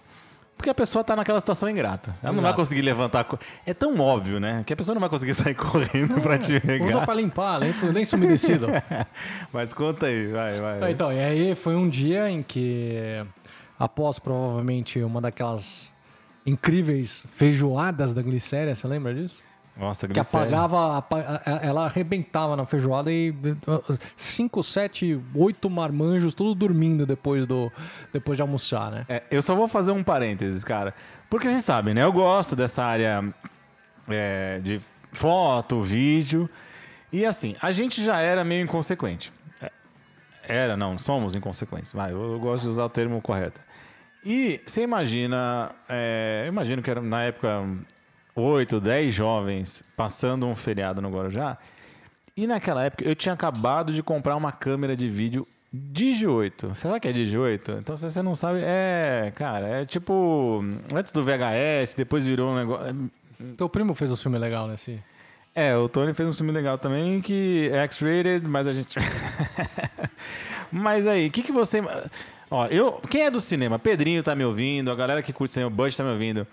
Porque 0.57 0.71
a 0.71 0.75
pessoa 0.75 1.03
tá 1.03 1.17
naquela 1.17 1.41
situação 1.41 1.69
ingrata. 1.69 2.15
Ela 2.23 2.33
não 2.35 2.41
vai 2.41 2.51
Exato. 2.51 2.57
conseguir 2.63 2.83
levantar. 2.83 3.25
co- 3.25 3.37
É 3.67 3.75
tão 3.75 3.99
óbvio, 3.99 4.39
né? 4.39 4.63
Que 4.65 4.73
a 4.73 4.77
pessoa 4.77 4.95
não 4.95 5.01
vai 5.01 5.11
conseguir 5.11 5.35
sair 5.35 5.55
correndo 5.57 6.21
pra 6.21 6.39
te 6.39 6.53
Usa 6.53 6.61
pegar. 6.61 7.05
pra 7.05 7.15
limpar, 7.15 7.57
lenço, 7.59 7.87
lenço 7.87 8.15
umedecido. 8.17 8.67
Mas 9.53 9.73
conta 9.73 10.07
aí, 10.07 10.29
vai, 10.29 10.61
vai. 10.61 10.79
vai. 10.79 10.93
Então, 10.93 11.13
e 11.13 11.19
aí 11.19 11.55
foi 11.57 11.75
um 11.75 11.89
dia 11.89 12.31
em 12.31 12.45
que, 12.45 13.25
após 13.77 14.21
provavelmente 14.21 15.01
uma 15.03 15.21
daquelas 15.21 15.91
incríveis 16.47 17.27
feijoadas 17.33 18.13
da 18.15 18.23
glicéria, 18.23 18.73
você 18.75 18.87
lembra 18.87 19.13
disso? 19.15 19.43
Nossa, 19.77 20.07
Que 20.07 20.21
apagava, 20.21 21.05
ela 21.63 21.87
arrebentava 21.87 22.55
na 22.57 22.67
feijoada 22.67 23.11
e 23.11 23.35
cinco, 24.15 24.63
sete, 24.63 25.19
oito 25.35 25.71
marmanjos, 25.71 26.35
tudo 26.35 26.55
dormindo 26.55 27.07
depois, 27.07 27.47
do, 27.47 27.73
depois 28.13 28.37
de 28.37 28.43
almoçar, 28.43 28.91
né? 28.91 29.07
É, 29.09 29.23
eu 29.31 29.41
só 29.41 29.55
vou 29.55 29.67
fazer 29.67 29.93
um 29.93 30.05
parênteses, 30.05 30.63
cara. 30.63 30.95
Porque 31.31 31.49
vocês 31.49 31.65
sabem, 31.65 31.95
né? 31.95 32.05
Eu 32.05 32.13
gosto 32.13 32.55
dessa 32.55 32.85
área 32.85 33.25
é, 34.09 34.61
de 34.61 34.79
foto, 35.13 35.83
vídeo. 35.83 36.51
E 37.11 37.25
assim, 37.25 37.57
a 37.61 37.73
gente 37.73 38.03
já 38.05 38.21
era 38.21 38.45
meio 38.45 38.63
inconsequente. 38.63 39.33
É, 39.61 39.71
Era, 40.47 40.77
não, 40.77 40.99
somos 40.99 41.35
inconsequentes. 41.35 41.93
Vai, 41.93 42.13
eu, 42.13 42.33
eu 42.33 42.39
gosto 42.39 42.65
de 42.65 42.69
usar 42.69 42.85
o 42.85 42.91
termo 42.91 43.21
correto. 43.23 43.61
E 44.25 44.61
você 44.67 44.83
imagina, 44.83 45.71
é, 45.89 46.43
eu 46.45 46.53
imagino 46.53 46.83
que 46.83 46.91
era 46.91 47.01
na 47.01 47.25
época 47.25 47.67
8, 48.35 48.81
10 48.81 49.15
jovens 49.15 49.83
passando 49.97 50.47
um 50.47 50.55
feriado 50.55 51.01
no 51.01 51.11
Guarujá. 51.11 51.59
E 52.37 52.47
naquela 52.47 52.85
época 52.85 53.05
eu 53.05 53.15
tinha 53.15 53.35
acabado 53.35 53.93
de 53.93 54.03
comprar 54.03 54.37
uma 54.37 54.53
câmera 54.53 54.97
de 54.97 55.09
vídeo 55.09 55.47
Digi 55.73 56.27
8. 56.27 56.69
Você 56.69 56.83
sabe 56.83 56.99
o 56.99 57.01
que 57.01 57.09
é 57.09 57.13
Digi 57.13 57.39
8? 57.39 57.73
Então, 57.73 57.97
se 57.97 58.05
você 58.05 58.21
não 58.21 58.35
sabe, 58.35 58.61
é, 58.63 59.33
cara, 59.35 59.67
é 59.69 59.85
tipo. 59.87 60.63
Antes 60.95 61.13
do 61.13 61.23
VHS, 61.23 61.95
depois 61.97 62.27
virou 62.27 62.53
um 62.53 62.57
negócio. 62.57 63.11
Teu 63.57 63.69
primo 63.71 63.95
fez 63.95 64.13
um 64.13 64.17
filme 64.17 64.39
legal 64.39 64.69
nesse. 64.69 65.03
É, 65.55 65.75
o 65.77 65.89
Tony 65.89 66.13
fez 66.13 66.29
um 66.29 66.33
filme 66.33 66.53
legal 66.53 66.79
também 66.79 67.21
que 67.21 67.71
é 67.73 67.85
X-rated, 67.85 68.47
mas 68.47 68.69
a 68.69 68.73
gente. 68.73 68.99
mas 70.71 71.07
aí, 71.07 71.29
o 71.29 71.31
que, 71.31 71.43
que 71.43 71.53
você. 71.53 71.83
Ó, 72.51 72.67
eu. 72.67 73.01
Quem 73.11 73.23
é 73.23 73.31
do 73.31 73.41
cinema? 73.41 73.79
Pedrinho 73.79 74.23
tá 74.23 74.35
me 74.35 74.45
ouvindo, 74.45 74.91
a 74.91 74.95
galera 74.95 75.23
que 75.23 75.33
curte 75.33 75.53
cinema, 75.53 75.71
o 75.71 75.75
Bud 75.75 75.97
tá 75.97 76.05
me 76.05 76.11
ouvindo. 76.11 76.47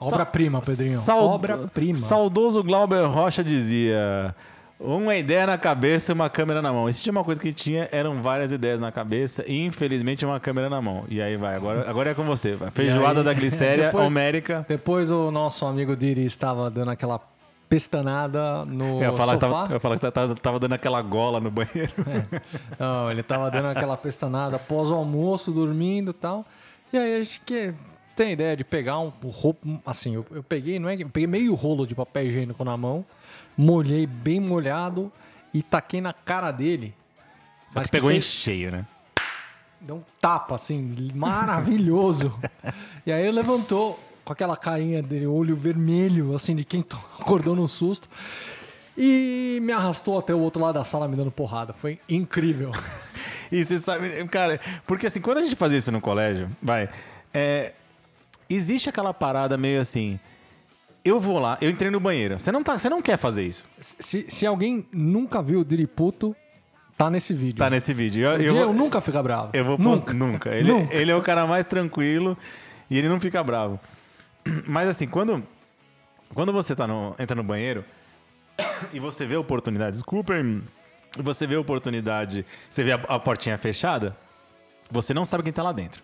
Obra-prima, 0.00 0.60
Pedrinho. 0.60 0.98
Saud- 0.98 1.34
Obra-prima. 1.34 1.96
Saudoso 1.96 2.62
Glauber 2.62 3.04
Rocha 3.06 3.44
dizia: 3.44 4.34
uma 4.78 5.14
ideia 5.16 5.46
na 5.46 5.58
cabeça 5.58 6.10
e 6.10 6.14
uma 6.14 6.30
câmera 6.30 6.62
na 6.62 6.72
mão. 6.72 6.88
E 6.88 6.92
se 6.92 7.02
tinha 7.02 7.12
uma 7.12 7.22
coisa 7.22 7.40
que 7.40 7.52
tinha, 7.52 7.86
eram 7.92 8.22
várias 8.22 8.50
ideias 8.50 8.80
na 8.80 8.90
cabeça 8.90 9.44
e 9.46 9.64
infelizmente 9.64 10.24
uma 10.24 10.40
câmera 10.40 10.70
na 10.70 10.80
mão. 10.80 11.04
E 11.08 11.20
aí 11.20 11.36
vai, 11.36 11.54
agora, 11.54 11.88
agora 11.88 12.10
é 12.10 12.14
com 12.14 12.24
você. 12.24 12.54
vai. 12.54 12.70
Feijoada 12.70 13.20
aí, 13.20 13.24
da 13.24 13.34
glicéria, 13.34 13.86
depois- 13.92 14.06
homérica. 14.06 14.64
Depois 14.68 15.10
o 15.10 15.30
nosso 15.30 15.66
amigo 15.66 15.94
Diri 15.94 16.24
estava 16.24 16.70
dando 16.70 16.90
aquela 16.90 17.20
pestanada 17.68 18.64
no 18.64 19.00
Eu 19.02 19.12
ia 19.12 19.12
falar, 19.12 19.34
que 19.38 19.44
sofá. 19.46 19.60
tava, 19.62 19.74
eu 19.74 19.80
falar 19.80 19.94
que 19.98 20.10
tava, 20.10 20.34
tava 20.34 20.58
dando 20.58 20.72
aquela 20.72 21.00
gola 21.02 21.38
no 21.40 21.50
banheiro. 21.50 21.92
Não, 22.78 23.10
ele 23.10 23.22
tava 23.22 23.50
dando 23.50 23.68
aquela 23.68 23.96
pestanada 23.96 24.56
após 24.56 24.90
o 24.90 24.94
almoço, 24.94 25.52
dormindo 25.52 26.10
e 26.10 26.14
tal. 26.14 26.44
E 26.92 26.98
aí 26.98 27.20
acho 27.20 27.40
que 27.42 27.72
tem 28.20 28.32
ideia 28.32 28.54
de 28.54 28.64
pegar 28.64 28.98
um 28.98 29.10
roupo, 29.24 29.80
assim, 29.86 30.14
eu, 30.14 30.26
eu 30.30 30.42
peguei, 30.42 30.78
não 30.78 30.90
é 30.90 30.96
que 30.98 31.04
eu 31.04 31.08
peguei 31.08 31.26
meio 31.26 31.54
rolo 31.54 31.86
de 31.86 31.94
papel 31.94 32.26
higiênico 32.26 32.62
na 32.62 32.76
mão, 32.76 33.02
molhei 33.56 34.06
bem 34.06 34.38
molhado 34.38 35.10
e 35.54 35.62
taquei 35.62 36.02
na 36.02 36.12
cara 36.12 36.50
dele. 36.50 36.92
Só 37.66 37.80
Mas 37.80 37.86
que 37.88 37.92
pegou 37.92 38.10
em 38.10 38.20
fez- 38.20 38.26
cheio, 38.26 38.70
né? 38.72 38.84
Deu 39.80 39.96
um 39.96 40.02
tapa, 40.20 40.54
assim, 40.56 41.10
maravilhoso. 41.14 42.38
e 43.06 43.10
aí 43.10 43.22
ele 43.22 43.32
levantou 43.32 43.98
com 44.22 44.34
aquela 44.34 44.54
carinha 44.54 45.02
dele, 45.02 45.26
olho 45.26 45.56
vermelho, 45.56 46.34
assim, 46.34 46.54
de 46.54 46.62
quem 46.62 46.84
acordou 47.18 47.56
no 47.56 47.66
susto. 47.66 48.06
E 48.98 49.60
me 49.62 49.72
arrastou 49.72 50.18
até 50.18 50.34
o 50.34 50.40
outro 50.40 50.60
lado 50.60 50.74
da 50.74 50.84
sala 50.84 51.08
me 51.08 51.16
dando 51.16 51.30
porrada. 51.30 51.72
Foi 51.72 51.98
incrível. 52.06 52.70
E 53.52 53.64
você 53.64 53.80
sabe, 53.80 54.08
cara, 54.28 54.60
porque 54.86 55.08
assim, 55.08 55.20
quando 55.20 55.38
a 55.38 55.40
gente 55.40 55.56
fazia 55.56 55.76
isso 55.76 55.90
no 55.90 56.00
colégio, 56.00 56.48
vai, 56.62 56.88
é, 57.34 57.72
existe 58.50 58.88
aquela 58.88 59.14
parada 59.14 59.56
meio 59.56 59.80
assim. 59.80 60.18
Eu 61.04 61.18
vou 61.18 61.38
lá, 61.38 61.56
eu 61.60 61.70
entrei 61.70 61.90
no 61.90 61.98
banheiro. 61.98 62.38
Você 62.38 62.52
não, 62.52 62.62
tá, 62.62 62.76
você 62.78 62.88
não 62.90 63.00
quer 63.00 63.16
fazer 63.16 63.44
isso. 63.44 63.64
Se, 63.80 64.26
se 64.28 64.44
alguém 64.46 64.86
nunca 64.92 65.40
viu 65.42 65.60
o 65.60 65.64
Diriputo, 65.64 66.36
tá 66.98 67.08
nesse 67.08 67.32
vídeo. 67.32 67.58
Tá 67.58 67.70
nesse 67.70 67.94
vídeo. 67.94 68.22
Eu, 68.22 68.40
eu 68.40 68.66
vou, 68.66 68.74
nunca 68.74 69.00
fica 69.00 69.22
bravo. 69.22 69.50
eu 69.54 69.64
vou 69.64 69.78
nunca. 69.78 70.12
nunca. 70.12 70.50
Ele, 70.54 70.70
Nunca. 70.70 70.94
ele 70.94 71.10
é 71.10 71.16
o 71.16 71.22
cara 71.22 71.46
mais 71.46 71.64
tranquilo 71.64 72.36
e 72.90 72.98
ele 72.98 73.08
não 73.08 73.18
fica 73.18 73.42
bravo. 73.42 73.80
Mas 74.66 74.88
assim, 74.88 75.06
quando, 75.06 75.42
quando 76.34 76.52
você 76.52 76.76
tá 76.76 76.86
no, 76.86 77.14
entra 77.18 77.34
no 77.34 77.42
banheiro 77.42 77.82
e 78.92 79.00
você 79.00 79.24
vê 79.24 79.36
a 79.36 79.40
oportunidade, 79.40 79.92
desculpem, 79.92 80.62
e 81.18 81.22
você 81.22 81.46
vê 81.46 81.54
a 81.54 81.60
oportunidade, 81.60 82.44
você 82.68 82.84
vê 82.84 82.92
a, 82.92 82.96
a 82.96 83.18
portinha 83.18 83.56
fechada, 83.56 84.14
você 84.90 85.14
não 85.14 85.24
sabe 85.24 85.44
quem 85.44 85.52
tá 85.52 85.62
lá 85.62 85.72
dentro. 85.72 86.02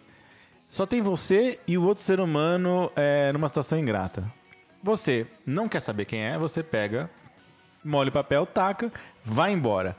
Só 0.69 0.85
tem 0.85 1.01
você 1.01 1.59
e 1.67 1.79
o 1.79 1.85
outro 1.85 2.03
ser 2.03 2.21
humano 2.21 2.91
é, 2.97 3.33
numa 3.33 3.49
situação 3.49 3.79
ingrata. 3.79 4.25
Você 4.83 5.27
não 5.45 5.69
quer 5.69 5.81
saber 5.81 6.05
quem 6.05 6.21
é, 6.21 6.39
você 6.39 6.63
pega, 6.63 7.11
molha 7.85 8.11
o 8.11 8.13
papel, 8.13 8.47
taca, 8.47 8.93
vai 9.25 9.53
embora. 9.53 9.97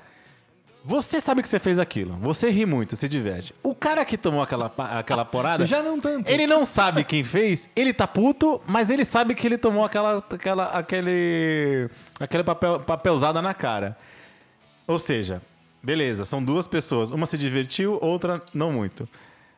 Você 0.83 1.19
sabe 1.19 1.41
que 1.41 1.49
você 1.49 1.59
fez 1.59 1.79
aquilo. 1.79 2.15
Você 2.17 2.49
ri 2.49 2.65
muito, 2.65 2.95
se 2.95 3.09
diverte. 3.09 3.53
O 3.61 3.75
cara 3.75 4.05
que 4.05 4.17
tomou 4.17 4.41
aquela, 4.41 4.71
aquela 4.97 5.25
porada. 5.25 5.65
Já 5.65 5.81
não 5.81 5.99
tanto. 5.99 6.29
Ele 6.29 6.47
não 6.47 6.63
sabe 6.63 7.03
quem 7.03 7.23
fez, 7.23 7.69
ele 7.75 7.93
tá 7.93 8.07
puto, 8.07 8.61
mas 8.65 8.89
ele 8.89 9.03
sabe 9.03 9.35
que 9.35 9.45
ele 9.45 9.57
tomou 9.57 9.83
aquela, 9.83 10.17
aquela, 10.17 10.65
aquele, 10.67 11.89
aquele 12.19 12.43
papel, 12.43 12.79
papelzada 12.79 13.41
na 13.41 13.53
cara. 13.53 13.97
Ou 14.87 14.97
seja, 14.97 15.41
Beleza, 15.87 16.25
são 16.25 16.43
duas 16.43 16.67
pessoas. 16.67 17.11
Uma 17.11 17.25
se 17.25 17.37
divertiu, 17.37 17.97
outra 18.01 18.41
não 18.53 18.73
muito. 18.73 19.07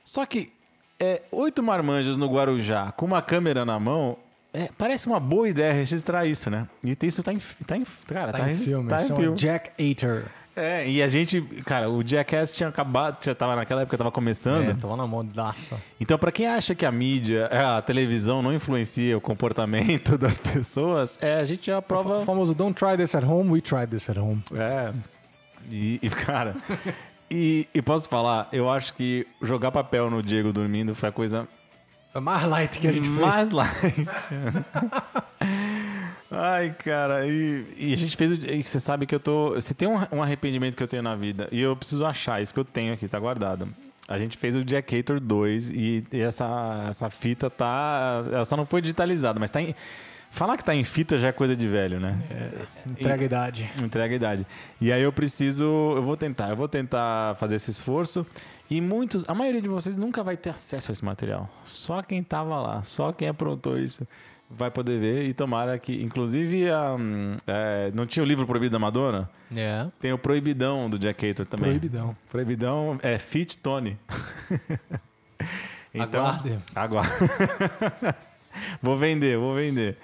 Só 0.04 0.26
que 0.28 0.52
é, 1.00 1.22
oito 1.32 1.62
marmanjos 1.64 2.18
no 2.18 2.28
Guarujá 2.28 2.92
com 2.92 3.06
uma 3.06 3.22
câmera 3.22 3.66
na 3.66 3.80
mão. 3.80 4.18
é, 4.54 4.70
parece 4.78 5.08
uma 5.08 5.20
boa 5.20 5.48
ideia 5.48 5.72
registrar 5.74 6.26
isso, 6.26 6.50
né? 6.50 6.68
E 6.84 6.98
isso 7.04 7.22
tá 7.24 7.32
em, 7.34 7.40
tá 7.66 7.78
em 7.78 7.86
cara, 8.08 8.32
tá, 8.32 8.40
Tá 8.40 8.52
em 8.52 8.56
filme. 8.58 8.90
tá 8.90 9.04
em 9.04 9.08
filme. 9.16 9.36
Jack 9.38 9.72
Eater. 9.78 10.26
É, 10.56 10.86
e 10.90 11.02
a 11.02 11.08
gente, 11.08 11.40
cara, 11.66 11.90
o 11.90 12.06
Jackass 12.06 12.54
tinha 12.54 12.68
acabado, 12.68 13.24
já 13.24 13.34
tava 13.34 13.56
naquela 13.56 13.84
época, 13.84 13.98
tava 13.98 14.12
começando. 14.12 14.70
É, 14.70 14.74
tava 14.74 14.98
na 14.98 15.08
modaça. 15.08 15.78
Então, 16.02 16.18
pra 16.18 16.34
quem 16.34 16.48
acha 16.48 16.76
que 16.76 16.86
a 16.86 16.92
mídia, 16.92 17.46
a 17.46 17.82
televisão 17.82 18.42
não 18.42 18.54
influencia 18.54 19.18
o 19.18 19.22
comportamento 19.22 20.18
das 20.20 20.38
pessoas, 20.38 21.18
é, 21.22 21.36
a 21.40 21.46
gente 21.46 21.68
já 21.68 21.78
O 21.78 21.82
prova. 21.82 22.26
famoso 22.26 22.54
Don't 22.54 22.74
try 22.78 22.98
this 22.98 23.16
at 23.16 23.24
home, 23.24 23.50
we 23.52 23.62
tried 23.62 23.88
this 23.90 24.10
at 24.10 24.18
home. 24.18 24.44
É. 24.54 24.92
E, 25.72 25.98
e, 26.02 26.10
cara, 26.10 26.56
e, 27.32 27.68
e 27.74 27.82
posso 27.82 28.08
falar, 28.10 28.48
eu 28.52 28.70
acho 28.70 28.94
que 28.94 29.26
jogar 29.42 29.72
papel 29.72 30.10
no 30.10 30.22
Diego 30.24 30.52
dormindo 30.54 30.94
foi 30.96 31.10
a 31.10 31.12
coisa 31.12 31.48
mais 32.22 32.44
light 32.50 32.80
que 32.80 32.88
a 32.88 32.92
gente 32.92 33.08
fez. 33.08 33.20
mais 33.20 33.50
light. 33.52 34.06
Ai, 36.32 36.76
cara, 36.78 37.26
e, 37.28 37.66
e 37.78 37.94
a 37.94 37.98
gente 37.98 38.16
fez. 38.16 38.32
o- 38.32 38.36
E 38.36 38.62
você 38.62 38.80
sabe 38.80 39.06
que 39.08 39.16
eu 39.16 39.20
tô. 39.20 39.60
Se 39.60 39.74
tem 39.74 39.88
um, 39.88 39.98
um 40.12 40.22
arrependimento 40.22 40.76
que 40.78 40.84
eu 40.84 40.88
tenho 40.88 41.02
na 41.02 41.16
vida, 41.16 41.48
e 41.52 41.60
eu 41.60 41.76
preciso 41.76 42.06
achar 42.06 42.40
isso 42.42 42.54
que 42.54 42.60
eu 42.60 42.66
tenho 42.66 42.94
aqui, 42.94 43.08
tá 43.08 43.20
guardado. 43.20 43.68
A 44.08 44.18
gente 44.18 44.38
fez 44.38 44.56
o 44.56 44.64
Jackator 44.68 45.20
2 45.20 45.72
e, 45.72 46.04
e 46.12 46.20
essa, 46.20 46.86
essa 46.88 47.10
fita 47.10 47.50
tá. 47.50 48.24
Ela 48.32 48.46
só 48.46 48.56
não 48.56 48.66
foi 48.66 48.82
digitalizada, 48.82 49.40
mas 49.40 49.50
tá 49.50 49.62
em. 49.62 49.74
Falar 50.30 50.58
que 50.58 50.64
tá 50.64 50.76
em 50.76 50.84
fita 50.84 51.18
já 51.18 51.30
é 51.30 51.32
coisa 51.32 51.56
de 51.56 51.68
velho, 51.68 52.00
né? 52.00 52.18
Entrega 52.86 53.24
a 53.24 53.26
idade. 53.26 53.70
Entrega 53.84 54.14
a 54.14 54.16
idade. 54.16 54.48
E 54.80 54.92
aí 54.92 55.02
eu 55.02 55.12
preciso, 55.12 55.66
eu 55.66 56.04
vou 56.04 56.16
tentar, 56.16 56.50
eu 56.50 56.56
vou 56.56 56.68
tentar 56.68 57.36
fazer 57.36 57.56
esse 57.56 57.72
esforço. 57.72 58.26
E 58.70 58.80
muitos, 58.80 59.28
a 59.28 59.34
maioria 59.34 59.62
de 59.62 59.68
vocês 59.68 59.96
nunca 59.96 60.24
vai 60.24 60.38
ter 60.38 60.52
acesso 60.52 60.92
a 60.92 60.94
esse 60.94 61.04
material. 61.04 61.50
Só 61.64 62.04
quem 62.04 62.24
tava 62.24 62.60
lá, 62.62 62.84
só 62.84 63.12
quem 63.12 63.28
aprontou 63.28 63.78
isso 63.80 64.08
vai 64.50 64.72
poder 64.72 65.00
ver. 65.00 65.26
E 65.26 65.34
tomara 65.34 65.78
que, 65.78 66.02
inclusive, 66.02 66.70
a, 66.70 66.96
hum, 66.96 67.38
é, 67.46 67.92
não 67.94 68.06
tinha 68.06 68.24
o 68.24 68.26
livro 68.26 68.46
Proibido 68.46 68.74
da 68.74 68.80
Madonna? 68.80 69.30
É. 69.56 69.88
Tem 70.00 70.12
o 70.12 70.18
Proibidão 70.18 70.90
do 70.90 70.98
Jack 70.98 71.30
Hator 71.30 71.46
também. 71.46 71.70
Proibidão. 71.70 72.16
Proibidão 72.30 73.00
é 73.04 73.18
Fit 73.18 73.58
Tony. 73.60 73.98
então, 75.94 76.26
Aguarde. 76.26 76.60
Aguarde. 76.76 77.12
vou 78.82 78.98
vender, 78.98 79.38
vou 79.38 79.54
vender. 79.56 79.98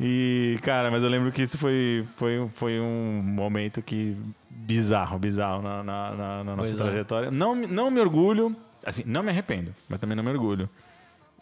E, 0.00 0.58
cara, 0.62 0.90
mas 0.90 1.02
eu 1.02 1.08
lembro 1.08 1.32
que 1.32 1.42
isso 1.42 1.58
foi, 1.58 2.06
foi, 2.16 2.48
foi 2.54 2.80
um 2.80 3.20
momento 3.22 3.82
que 3.82 4.16
bizarro, 4.48 5.18
bizarro 5.18 5.60
na, 5.62 5.82
na, 5.82 6.10
na- 6.14 6.44
na 6.44 6.56
nossa 6.56 6.72
é. 6.72 6.76
trajetória. 6.76 7.30
Não, 7.30 7.54
me- 7.54 7.66
não 7.66 7.90
me 7.90 7.98
orgulho, 8.00 8.54
assim, 8.86 9.02
não 9.06 9.22
me 9.22 9.30
arrependo, 9.30 9.74
mas 9.88 9.98
também 9.98 10.16
não 10.16 10.22
me 10.22 10.30
orgulho. 10.30 10.68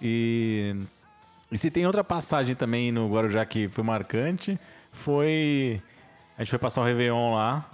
E, 0.01 0.75
e 1.53 1.59
se 1.59 1.71
tem 1.71 1.87
outra 1.87 2.03
passagem 2.05 2.55
também 2.55 2.91
no 2.91 3.09
Guarujá 3.11 3.45
que 3.45 3.69
foi 3.69 3.85
marcante, 3.85 4.59
foi... 4.93 5.81
A 6.39 6.43
gente 6.43 6.51
foi 6.51 6.59
passar 6.59 6.81
o 6.83 6.85
Réveillon 6.85 7.35
lá. 7.35 7.69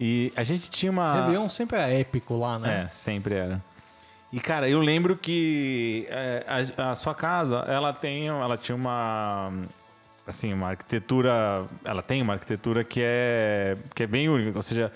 E 0.00 0.32
a 0.36 0.42
gente 0.42 0.68
tinha 0.70 0.90
uma... 0.90 1.14
Réveillon 1.20 1.48
sempre 1.48 1.78
é 1.78 2.00
épico 2.00 2.36
lá, 2.36 2.58
né? 2.58 2.82
É, 2.84 2.88
sempre 2.88 3.34
era. 3.34 3.62
E, 4.34 4.40
cara, 4.40 4.68
eu 4.68 4.80
lembro 4.80 5.16
que 5.16 6.08
é, 6.08 6.44
a, 6.76 6.90
a 6.90 6.94
sua 6.96 7.14
casa, 7.14 7.58
ela 7.68 7.92
tem, 7.92 8.26
ela 8.26 8.56
tinha 8.56 8.74
uma, 8.74 9.52
assim, 10.26 10.52
uma 10.52 10.70
arquitetura, 10.70 11.64
ela 11.84 12.02
tem 12.02 12.20
uma 12.20 12.32
arquitetura 12.32 12.82
que 12.82 13.00
é, 13.00 13.76
que 13.94 14.02
é 14.02 14.06
bem 14.08 14.28
única, 14.28 14.58
ou 14.58 14.62
seja, 14.64 14.90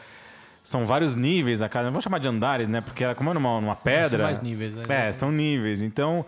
são 0.65 0.85
vários 0.85 1.15
níveis 1.15 1.63
a 1.63 1.69
casa, 1.69 1.85
não 1.85 1.93
vou 1.93 2.03
chamar 2.03 2.19
de 2.19 2.27
andares, 2.27 2.67
né, 2.67 2.81
porque 2.81 3.05
ela, 3.05 3.15
como 3.15 3.31
é 3.31 3.35
numa, 3.35 3.61
numa 3.61 3.77
pedra... 3.77 4.25
mais 4.25 4.41
níveis, 4.41 4.75
né? 4.75 4.83
É, 4.89 5.13
são 5.13 5.31
níveis, 5.31 5.83
então, 5.83 6.27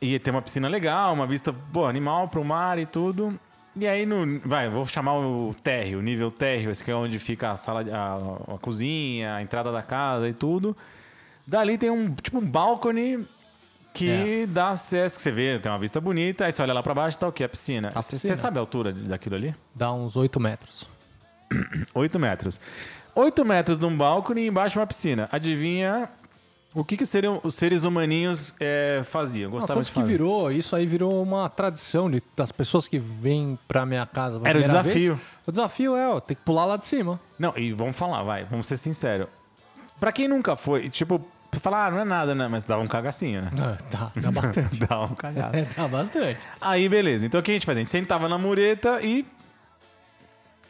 ia 0.00 0.18
ter 0.18 0.30
uma 0.30 0.40
piscina 0.40 0.66
legal, 0.66 1.12
uma 1.12 1.26
vista, 1.26 1.52
pô, 1.52 1.84
animal 1.84 2.26
pro 2.28 2.42
mar 2.42 2.78
e 2.78 2.86
tudo... 2.86 3.38
E 3.76 3.86
aí, 3.86 4.06
no, 4.06 4.40
vai, 4.48 4.70
vou 4.70 4.86
chamar 4.86 5.18
o 5.18 5.54
térreo, 5.62 5.98
o 5.98 6.02
nível 6.02 6.30
térreo, 6.30 6.70
esse 6.70 6.82
que 6.82 6.90
é 6.90 6.94
onde 6.94 7.18
fica 7.18 7.50
a 7.50 7.56
sala, 7.56 7.84
a, 7.92 8.54
a 8.54 8.58
cozinha, 8.58 9.34
a 9.34 9.42
entrada 9.42 9.70
da 9.70 9.82
casa 9.82 10.26
e 10.26 10.32
tudo. 10.32 10.74
Dali 11.46 11.76
tem 11.78 11.90
um, 11.90 12.14
tipo, 12.14 12.38
um 12.38 12.46
balcone 12.46 13.26
que 13.92 14.46
dá 14.48 14.70
acesso, 14.70 15.16
que 15.16 15.22
você 15.22 15.30
vê, 15.30 15.58
tem 15.58 15.70
uma 15.70 15.78
vista 15.78 16.00
bonita, 16.00 16.44
aí 16.46 16.52
você 16.52 16.60
olha 16.62 16.72
lá 16.74 16.82
pra 16.82 16.94
baixo 16.94 17.16
e 17.16 17.20
tá 17.20 17.28
o 17.28 17.32
quê? 17.32 17.44
A 17.44 17.48
piscina. 17.48 17.92
A 17.94 18.02
Você 18.02 18.16
piscina. 18.16 18.34
você 18.34 18.40
sabe 18.42 18.58
a 18.58 18.60
altura 18.60 18.92
daquilo 18.92 19.36
ali? 19.36 19.54
Dá 19.74 19.92
uns 19.92 20.16
8 20.16 20.40
metros. 20.40 20.88
8 21.94 22.18
metros. 22.18 22.60
8 23.14 23.44
metros 23.44 23.78
de 23.78 23.84
um 23.86 23.96
balcone 23.96 24.40
e 24.42 24.46
embaixo 24.48 24.80
uma 24.80 24.86
piscina. 24.86 25.28
Adivinha 25.30 26.08
o 26.74 26.84
que, 26.84 26.96
que 26.96 27.04
os 27.04 27.08
seres, 27.08 27.30
os 27.44 27.54
seres 27.54 27.84
humaninhos 27.84 28.56
é, 28.58 29.02
faziam? 29.04 29.48
Não, 29.48 29.58
Gostavam 29.58 29.80
tanto 29.82 29.86
de 29.86 29.92
que 29.92 30.00
fazer? 30.00 30.10
virou, 30.10 30.50
isso 30.50 30.74
aí 30.74 30.84
virou 30.86 31.22
uma 31.22 31.48
tradição 31.48 32.10
de, 32.10 32.20
das 32.36 32.50
pessoas 32.50 32.88
que 32.88 32.98
vêm 32.98 33.56
pra 33.68 33.86
minha 33.86 34.04
casa. 34.06 34.40
Era 34.42 34.58
o 34.58 34.62
desafio. 34.62 35.14
vez. 35.14 35.26
O 35.46 35.52
desafio 35.52 35.94
é, 35.96 36.08
ó, 36.08 36.18
tem 36.18 36.36
que 36.36 36.42
pular 36.42 36.64
lá 36.64 36.76
de 36.76 36.84
cima. 36.86 37.20
Não, 37.38 37.56
e 37.56 37.72
vamos 37.72 37.94
falar, 37.94 38.24
vai, 38.24 38.42
vamos 38.44 38.66
ser 38.66 38.76
sinceros. 38.76 39.28
Pra 40.00 40.10
quem 40.10 40.26
nunca 40.26 40.56
foi, 40.56 40.90
tipo, 40.90 41.24
falar, 41.64 41.86
ah, 41.86 41.90
não 41.90 41.98
é 42.00 42.04
nada, 42.04 42.34
né? 42.34 42.46
Mas 42.46 42.62
dá 42.64 42.78
um 42.78 42.86
cagacinho, 42.86 43.42
né? 43.42 43.50
Ah, 43.58 43.76
Dá, 43.90 44.12
dá 44.20 44.30
bastante. 44.30 44.76
Dá 44.86 45.00
um 45.00 45.14
cagado. 45.14 45.56
É, 45.56 45.62
dá 45.76 45.88
bastante. 45.88 46.38
Aí, 46.60 46.88
beleza. 46.88 47.26
Então, 47.26 47.40
o 47.40 47.42
que 47.42 47.50
a 47.50 47.54
gente 47.54 47.66
fazia? 47.66 47.80
A 47.80 47.84
gente 47.84 47.90
sentava 47.90 48.28
na 48.28 48.38
mureta 48.38 49.00
e 49.02 49.24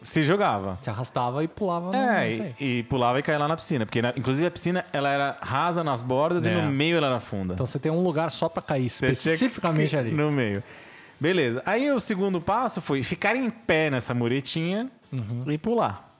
se 0.02 0.22
jogava. 0.22 0.76
Se 0.76 0.90
arrastava 0.90 1.42
e 1.42 1.48
pulava. 1.48 1.96
É, 1.96 2.54
e, 2.60 2.78
e 2.78 2.82
pulava 2.84 3.18
e 3.18 3.22
caía 3.22 3.38
lá 3.38 3.48
na 3.48 3.56
piscina. 3.56 3.86
Porque, 3.86 4.02
na- 4.02 4.12
inclusive, 4.16 4.46
a 4.46 4.50
piscina, 4.50 4.84
ela 4.92 5.08
era 5.08 5.36
rasa 5.40 5.82
nas 5.82 6.02
bordas 6.02 6.44
e 6.44 6.50
É. 6.50 6.62
no 6.62 6.70
meio 6.70 6.96
ela 6.96 7.06
era 7.06 7.20
funda. 7.20 7.54
Então 7.54 7.66
você 7.66 7.78
tem 7.78 7.90
um 7.90 8.02
lugar 8.02 8.30
só 8.30 8.48
pra 8.48 8.62
cair, 8.62 8.88
Você 8.88 9.10
especificamente 9.10 9.96
ali. 9.96 10.10
No 10.10 10.30
meio. 10.30 10.62
Beleza. 11.18 11.62
Aí, 11.64 11.90
o 11.90 11.98
segundo 12.00 12.40
passo 12.40 12.80
foi 12.82 13.02
ficar 13.02 13.34
em 13.34 13.48
pé 13.48 13.88
nessa 13.90 14.12
muretinha 14.12 14.90
Uhum. 15.12 15.40
e 15.48 15.56
pular. 15.56 16.13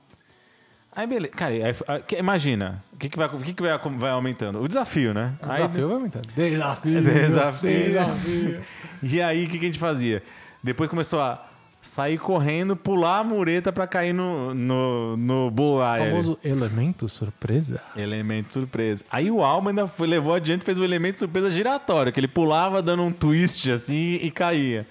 Aí, 0.95 1.05
beleza. 1.07 1.33
Cara, 1.33 1.51
aí, 1.53 1.61
aí, 1.63 2.03
imagina. 2.19 2.81
O 2.93 2.97
que, 2.97 3.09
que, 3.09 3.17
vai, 3.17 3.27
o 3.27 3.39
que, 3.39 3.53
que 3.53 3.61
vai, 3.61 3.77
vai 3.97 4.11
aumentando? 4.11 4.61
O 4.61 4.67
desafio, 4.67 5.13
né? 5.13 5.33
O 5.41 5.45
Aí- 5.45 5.51
desafio 5.57 5.87
vai 5.87 5.95
aumentando. 5.97 6.27
Desafio. 6.35 7.01
Desafio. 7.01 7.83
Desafio. 7.85 8.61
E 9.03 9.21
aí, 9.21 9.45
o 9.45 9.49
que, 9.49 9.59
que 9.59 9.65
a 9.65 9.67
gente 9.67 9.77
fazia? 9.79 10.23
Depois 10.63 10.89
começou 10.89 11.21
a 11.21 11.45
sair 11.81 12.17
correndo, 12.17 12.75
pular 12.75 13.19
a 13.19 13.23
mureta 13.23 13.71
pra 13.71 13.85
cair 13.85 14.13
no, 14.13 14.51
no, 14.55 15.15
no 15.17 15.47
O 15.47 15.51
bullseye. 15.51 16.01
ali. 16.01 16.09
famoso 16.09 16.39
elemento 16.43 17.07
surpresa. 17.07 17.79
Elemento 17.95 18.53
surpresa. 18.53 19.03
Aí 19.11 19.29
o 19.29 19.43
Alma 19.43 19.69
ainda 19.69 19.85
foi, 19.85 20.07
levou 20.07 20.33
adiante 20.33 20.63
e 20.63 20.65
fez 20.65 20.79
o 20.79 20.83
elemento 20.83 21.19
surpresa 21.19 21.49
giratório, 21.51 22.11
que 22.11 22.19
ele 22.19 22.27
pulava 22.27 22.81
dando 22.81 23.03
um 23.03 23.11
twist 23.11 23.69
assim 23.69 24.17
e 24.21 24.31
caía. 24.31 24.87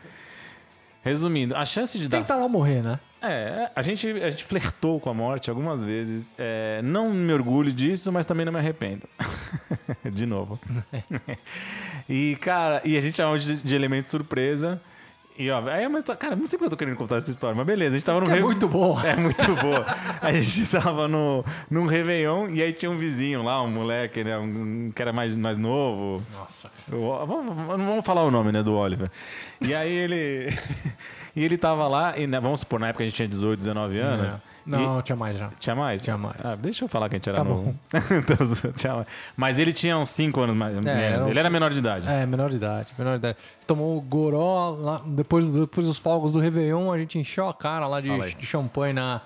Resumindo, 1.03 1.57
a 1.57 1.65
chance 1.67 1.99
de 1.99 2.09
dar. 2.09 2.19
Tenta 2.23 2.37
lá 2.37 2.49
morrer, 2.49 2.83
né? 2.83 3.01
É, 3.31 3.71
a 3.75 3.83
gente, 3.83 4.09
a 4.09 4.31
gente 4.31 4.45
flertou 4.45 5.01
com 5.01 5.11
a 5.11 5.15
morte 5.15 5.51
algumas 5.51 5.83
vezes. 5.83 6.35
É, 6.39 6.81
não 6.83 7.11
me 7.11 7.33
orgulho 7.33 7.73
disso, 7.73 8.11
mas 8.13 8.27
também 8.27 8.45
não 8.45 8.53
me 8.53 8.59
arrependo. 8.59 9.03
de 10.13 10.27
novo. 10.27 10.59
e, 12.09 12.37
cara, 12.41 12.81
e 12.85 12.97
a 12.97 13.01
gente 13.01 13.17
chamava 13.17 13.39
de, 13.39 13.63
de 13.63 13.75
elemento 13.75 14.11
surpresa. 14.11 14.81
E, 15.37 15.51
ó, 15.51 15.67
aí, 15.69 15.89
mas, 15.89 16.05
tá- 16.05 16.15
cara, 16.15 16.37
não 16.37 16.47
sei 16.47 16.57
porque 16.57 16.67
eu 16.67 16.71
tô 16.71 16.77
querendo 16.77 16.97
contar 16.97 17.17
essa 17.17 17.29
história, 17.29 17.57
mas 17.57 17.67
beleza, 17.67 17.97
a 17.97 17.99
gente 17.99 18.07
tava 18.07 18.21
no 18.21 18.31
É 18.31 18.35
Re- 18.35 18.41
muito 18.41 18.69
bom. 18.69 18.97
É 19.03 19.17
muito 19.17 19.55
boa. 19.57 19.85
A 20.23 20.33
gente 20.33 20.65
tava 20.71 21.09
no, 21.09 21.45
num 21.69 21.87
Réveillon 21.87 22.51
e 22.51 22.63
aí 22.63 22.73
tinha 22.73 22.89
um 22.89 22.97
vizinho 22.97 23.43
lá, 23.43 23.61
um 23.61 23.69
moleque, 23.69 24.23
né, 24.23 24.39
um, 24.39 24.93
que 24.95 25.03
era 25.03 25.13
mais, 25.13 25.35
mais 25.35 25.59
novo. 25.59 26.25
Nossa. 26.33 26.71
Não 26.89 27.27
vamos 27.67 28.07
falar 28.07 28.23
o 28.23 28.31
nome, 28.31 28.53
né, 28.53 28.63
do 28.63 28.75
Oliver. 28.75 29.11
E 29.61 29.75
aí 29.75 29.91
ele. 29.93 30.57
E 31.37 31.45
ele 31.45 31.57
tava 31.59 31.87
lá, 31.89 32.19
e 32.19 32.27
né, 32.27 32.39
vamos 32.41 32.61
supor, 32.61 32.79
na 32.81 32.89
época 32.89 33.05
a 33.05 33.07
gente 33.07 33.17
tinha 33.17 33.29
18, 33.29 33.59
19 33.59 33.99
anos. 33.99 34.41
Não, 34.67 35.03
tinha 35.03 35.15
mais 35.17 35.37
já. 35.37 35.51
Tinha 35.61 35.77
mais? 35.77 36.03
Tinha 36.03 36.17
mais. 36.17 36.37
Ah, 36.43 36.57
deixa 36.57 36.85
eu 36.85 36.89
falar 36.89 37.09
que 37.11 37.17
a 37.17 37.19
gente 37.19 37.29
era 37.29 37.39
Tá 37.39 37.45
novo. 37.45 37.75
Então, 37.93 38.73
tinha 38.75 38.95
mais. 38.95 39.07
Mas 39.37 39.59
ele 39.59 39.73
tinha 39.75 39.99
uns 39.99 40.09
5 40.09 40.41
anos 40.41 40.55
mais, 40.57 40.73
menos. 40.75 40.87
era 40.89 41.17
uns- 41.19 41.27
Ele 41.27 41.39
era 41.39 41.51
menor 41.51 41.71
de 41.71 41.79
idade. 41.79 42.09
É, 42.09 42.25
menor 42.25 42.49
de 42.49 42.57
idade, 42.57 42.89
menor 42.99 43.13
de 43.13 43.19
idade. 43.19 43.39
Tomou 43.67 43.99
o 43.99 44.01
goró 44.01 44.71
lá, 44.71 45.03
depois, 45.07 45.45
depois 45.47 45.87
dos 45.87 45.99
fogos 45.99 46.33
do 46.33 46.39
Réveillon, 46.39 46.91
a 46.93 46.99
gente 46.99 47.19
encheu 47.19 47.47
a 47.49 47.53
cara 47.55 47.87
lá 47.87 48.01
de, 48.01 48.09
de 48.37 48.47
champanhe 48.47 48.95
na, 48.95 49.21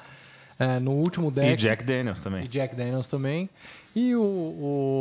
é, 0.59 0.81
no 0.81 0.91
último 0.93 1.31
deck. 1.31 1.53
E 1.53 1.57
Jack 1.57 1.85
Daniels 1.85 2.21
também. 2.21 2.45
E 2.45 2.49
Jack 2.49 2.75
Daniels 2.75 3.07
também. 3.07 3.49
E 3.95 4.17
o, 4.17 4.21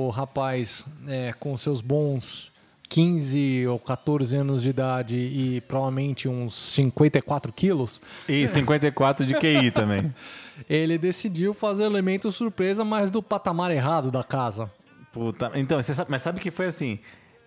o 0.08 0.10
rapaz 0.16 0.86
é, 1.08 1.34
com 1.40 1.58
seus 1.58 1.82
bons 1.82 2.52
15 2.90 3.68
ou 3.68 3.78
14 3.80 4.36
anos 4.36 4.62
de 4.64 4.70
idade 4.70 5.16
e 5.16 5.62
provavelmente 5.62 6.28
uns 6.28 6.56
54 6.56 7.52
quilos, 7.52 8.00
E 8.28 8.48
54 8.48 9.26
de 9.26 9.34
QI 9.36 9.72
também. 9.72 10.14
ele 10.70 10.98
decidiu 10.98 11.54
fazer 11.54 11.84
elemento 11.84 12.32
surpresa, 12.32 12.84
mas 12.84 13.10
do 13.12 13.22
patamar 13.22 13.72
errado 13.72 14.10
da 14.10 14.24
casa. 14.24 14.72
Puta. 15.12 15.52
Então, 15.56 15.82
sabe, 15.82 16.10
mas 16.12 16.22
sabe 16.22 16.40
que 16.40 16.52
foi 16.52 16.68
assim? 16.68 17.00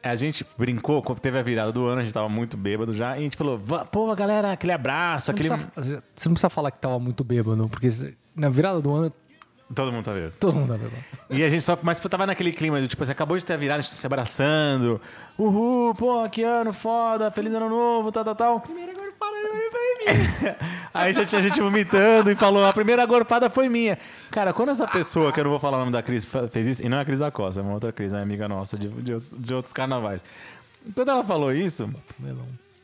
A 0.03 0.15
gente 0.15 0.47
brincou, 0.59 1.03
quando 1.03 1.21
teve 1.21 1.39
a 1.39 1.43
virada 1.43 1.71
do 1.73 1.85
ano, 1.87 2.01
a 2.01 2.05
gente 2.05 2.13
tava 2.15 2.29
muito 2.29 2.57
bêbado 2.57 2.93
já, 2.95 3.17
e 3.17 3.21
a 3.21 3.23
gente 3.23 3.37
falou, 3.37 3.59
"Va- 3.59 3.85
pô, 3.85 4.15
galera, 4.15 4.53
aquele 4.53 4.73
abraço, 4.73 5.27
Você 5.27 5.33
não, 5.49 5.55
aquele. 5.57 5.71
precisa, 5.71 6.05
você 6.15 6.29
não 6.29 6.35
precisa 6.35 6.49
falar 6.51 6.71
que 6.71 6.79
tava 6.81 6.99
muito 6.99 7.23
bêbado, 7.23 7.69
porque 7.69 7.89
na 8.35 8.49
virada 8.49 8.81
do 8.81 8.93
ano 8.95 9.13
Todo 9.75 9.93
mundo 9.93 10.05
tá 10.05 10.13
vendo. 10.13 10.33
Todo 10.33 10.55
mundo 10.59 10.73
tá 10.73 10.79
bêbado. 10.79 10.97
E 11.31 11.45
a 11.45 11.49
gente 11.49 11.63
só. 11.63 11.79
Mas 11.83 12.01
tava 12.01 12.27
naquele 12.27 12.53
clima 12.53 12.81
do 12.81 12.89
tipo, 12.89 13.05
você 13.05 13.13
acabou 13.13 13.39
de 13.39 13.45
ter 13.45 13.57
virado, 13.57 13.79
a 13.79 13.83
gente 13.83 13.91
tá 13.91 13.97
se 13.97 14.07
abraçando. 14.07 15.01
Uhul, 15.39 15.95
pô, 15.95 16.29
que 16.29 16.43
ano 16.43 16.73
foda, 16.73 17.31
feliz 17.31 17.55
ano 17.55 17.69
novo, 17.69 18.11
tal, 18.11 18.25
tal, 18.25 18.35
tal. 18.35 18.61
Primeira 18.61 18.93
gorfada 18.93 19.37
foi 19.71 20.05
minha. 20.05 20.57
Aí 20.93 21.15
já 21.15 21.25
tinha 21.25 21.43
gente 21.43 21.61
vomitando 21.61 22.31
e 22.33 22.35
falou: 22.35 22.67
a 22.67 22.73
primeira 22.73 23.07
gorfada 23.07 23.49
foi 23.49 23.69
minha. 23.69 23.97
Cara, 24.31 24.53
quando 24.53 24.71
essa 24.71 24.89
pessoa, 24.89 25.33
que 25.33 25.39
eu 25.39 25.45
não 25.45 25.51
vou 25.53 25.61
falar 25.61 25.77
o 25.77 25.81
nome 25.81 25.93
da 25.93 26.03
Cris, 26.03 26.27
fez 26.51 26.67
isso, 26.67 26.85
e 26.85 26.89
não 26.89 26.99
é 26.99 27.03
a 27.03 27.05
Cris 27.05 27.21
da 27.21 27.31
Costa, 27.31 27.61
é 27.61 27.63
uma 27.63 27.75
outra 27.75 27.93
Cris, 27.93 28.13
é 28.13 28.21
amiga 28.21 28.49
nossa 28.49 28.77
de, 28.77 28.89
de, 28.89 29.13
outros, 29.13 29.37
de 29.39 29.55
outros 29.55 29.73
carnavais. 29.73 30.23
Quando 30.95 31.11
ela 31.11 31.23
falou 31.23 31.53
isso. 31.53 31.89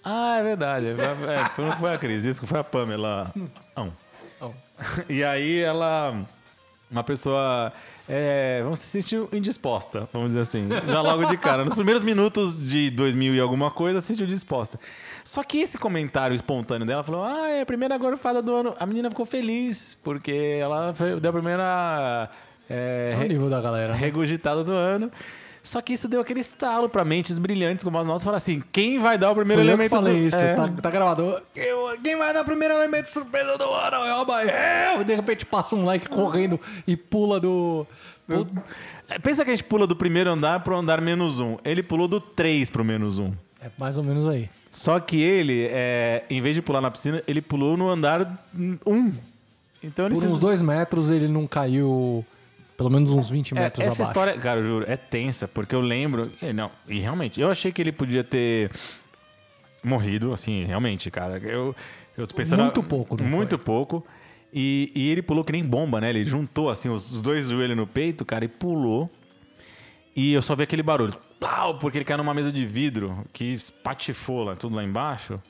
Ah, 0.05 0.37
é 0.39 0.43
verdade. 0.45 0.87
É, 0.89 1.49
foi- 1.49 1.64
não 1.64 1.76
foi 1.76 1.93
a 1.93 1.99
Cris, 1.99 2.24
isso 2.24 2.41
que 2.41 2.47
foi 2.47 2.61
a 2.61 2.64
Pamela. 2.64 3.32
Não. 3.76 3.93
Oh. 4.41 4.51
E 5.09 5.24
aí 5.24 5.61
ela. 5.61 6.14
Uma 6.91 7.03
pessoa. 7.03 7.72
É, 8.09 8.61
vamos 8.62 8.78
se 8.78 8.87
sentir 8.87 9.20
indisposta, 9.32 10.09
vamos 10.12 10.28
dizer 10.28 10.41
assim. 10.41 10.68
Já 10.87 11.01
logo 11.01 11.24
de 11.24 11.37
cara. 11.37 11.64
Nos 11.64 11.74
primeiros 11.74 12.03
minutos 12.03 12.62
de 12.62 12.91
2000 12.91 13.34
e 13.34 13.41
alguma 13.41 13.70
coisa, 13.70 14.01
se 14.01 14.09
sentiu 14.09 14.26
disposta. 14.26 14.78
Só 15.24 15.43
que 15.43 15.59
esse 15.59 15.76
comentário 15.76 16.34
espontâneo 16.34 16.87
dela 16.87 17.03
falou: 17.03 17.24
Ah, 17.24 17.49
é 17.49 17.62
a 17.62 17.66
primeira 17.66 17.99
gorfada 17.99 18.41
do 18.41 18.55
ano. 18.55 18.76
A 18.78 18.87
menina 18.87 19.11
ficou 19.11 19.26
feliz, 19.26 19.99
porque 20.05 20.59
ela 20.61 20.95
foi, 20.95 21.18
deu 21.18 21.30
a 21.30 21.32
primeira. 21.32 22.30
É, 22.70 23.16
o 23.20 23.24
nível 23.24 23.51
da 23.51 23.61
galera. 23.61 23.95
regurgitada 23.95 24.62
do 24.62 24.72
ano. 24.72 25.11
Só 25.67 25.83
que 25.83 25.93
isso 25.95 26.07
deu 26.07 26.21
aquele 26.21 26.39
estalo 26.41 26.89
pra 26.89 27.05
mentes 27.05 27.39
brilhantes 27.39 27.83
como 27.85 27.99
as 27.99 28.07
nossas. 28.07 28.23
Falar 28.25 28.37
assim: 28.37 28.62
quem 28.71 28.99
vai 29.01 29.19
dar 29.19 29.33
o 29.33 29.35
primeiro 29.35 29.61
Foi 29.62 29.69
eu 29.69 29.73
elemento 29.75 29.91
falei 29.91 30.12
do... 30.21 30.27
isso, 30.29 30.37
É. 30.37 30.55
tá, 30.55 30.69
tá 30.69 30.91
gravado. 30.91 31.43
Quem, 31.53 31.64
quem 32.05 32.17
vai 32.17 32.33
dar 32.33 32.43
o 32.43 32.45
primeiro 32.45 32.75
elemento 32.75 33.11
surpresa 33.11 33.59
do 33.59 33.64
ano? 33.64 33.97
É 33.97 34.14
o 34.14 34.25
Bahia. 34.25 35.05
De 35.05 35.14
repente 35.14 35.45
passa 35.45 35.75
um 35.75 35.85
like 35.85 36.09
correndo 36.09 36.61
e 36.87 36.97
pula 36.97 37.41
do. 37.41 37.85
do- 38.29 38.47
É, 39.09 39.19
Pensa 39.19 39.45
que 39.45 39.51
a 39.51 39.55
gente 39.57 39.64
pula 39.64 39.87
do 39.87 39.97
primeiro 39.97 40.31
andar 40.31 40.61
pro 40.61 40.77
andar 40.77 41.01
menos 41.01 41.41
um. 41.41 41.57
Ele 41.64 41.83
pulou 41.83 42.07
do 42.07 42.21
3 42.21 42.71
pro 42.71 42.85
menos 42.85 43.19
um. 43.19 43.33
É 43.61 43.69
mais 43.77 43.97
ou 43.99 44.05
menos 44.05 44.29
aí. 44.29 44.49
Só 44.71 45.01
que 45.01 45.21
ele, 45.21 45.67
é, 45.71 46.23
em 46.31 46.41
vez 46.41 46.55
de 46.55 46.62
pular 46.62 46.81
na 46.81 46.91
piscina, 46.91 47.23
ele 47.27 47.41
pulou 47.43 47.77
no 47.77 47.89
andar 47.89 48.45
1. 48.55 49.12
Então 49.83 50.07
ele 50.07 50.14
Por 50.14 50.21
se- 50.21 50.27
uns 50.27 50.39
dois 50.39 50.61
metros 50.62 51.11
ele 51.11 51.27
não 51.29 51.47
caiu 51.47 52.25
pelo 52.77 52.91
menos 52.91 53.12
uns 53.12 53.31
20 53.31 53.53
É, 53.53 53.61
metros 53.61 53.87
essa 53.87 54.03
abaixo. 54.03 54.11
história, 54.11 54.39
cara, 54.41 54.61
eu 54.61 54.64
juro, 54.66 54.85
é 54.89 54.97
tensa, 54.97 55.47
porque 55.49 55.74
eu 55.74 55.81
lembro. 55.81 56.31
e 56.43 56.53
Não, 56.53 56.70
e 56.89 56.99
realmente, 57.01 57.41
eu 57.41 57.51
achei 57.51 57.72
que 57.72 57.81
ele 57.81 57.93
podia 57.93 58.22
ter 58.24 58.70
morrido, 59.85 60.33
assim, 60.33 60.64
realmente, 60.64 61.11
cara. 61.11 61.39
Eu, 61.39 61.74
eu 62.16 62.27
tô 62.27 62.35
pensando. 62.35 62.62
Muito 62.62 62.83
pouco, 62.83 63.16
não 63.16 63.29
Muito 63.29 63.57
foi? 63.57 63.64
pouco. 63.64 64.07
E, 64.53 64.91
e 64.95 65.11
ele 65.11 65.22
pulou 65.22 65.45
que 65.45 65.53
nem 65.53 65.64
bomba, 65.64 66.01
né? 66.01 66.11
Ele 66.11 66.24
juntou, 66.24 66.70
assim, 66.70 66.89
os, 66.89 67.11
os 67.12 67.20
dois 67.22 67.49
joelhos 67.49 67.77
no 67.77 67.87
peito, 67.87 68.24
cara, 68.24 68.45
e 68.45 68.49
pulou. 68.49 69.11
E 70.14 70.33
eu 70.33 70.41
só 70.41 70.57
vi 70.57 70.62
aquele 70.62 70.83
barulho. 70.83 71.14
Plau, 71.39 71.79
porque 71.79 71.99
ele 71.99 72.05
caiu 72.07 72.18
numa 72.18 72.33
mesa 72.33 72.51
de 72.51 72.64
vidro 72.64 73.24
que 73.33 73.45
espatifou 73.45 74.45
lá, 74.45 74.57
tudo 74.57 74.74
lá 74.74 74.83
embaixo. 74.83 75.41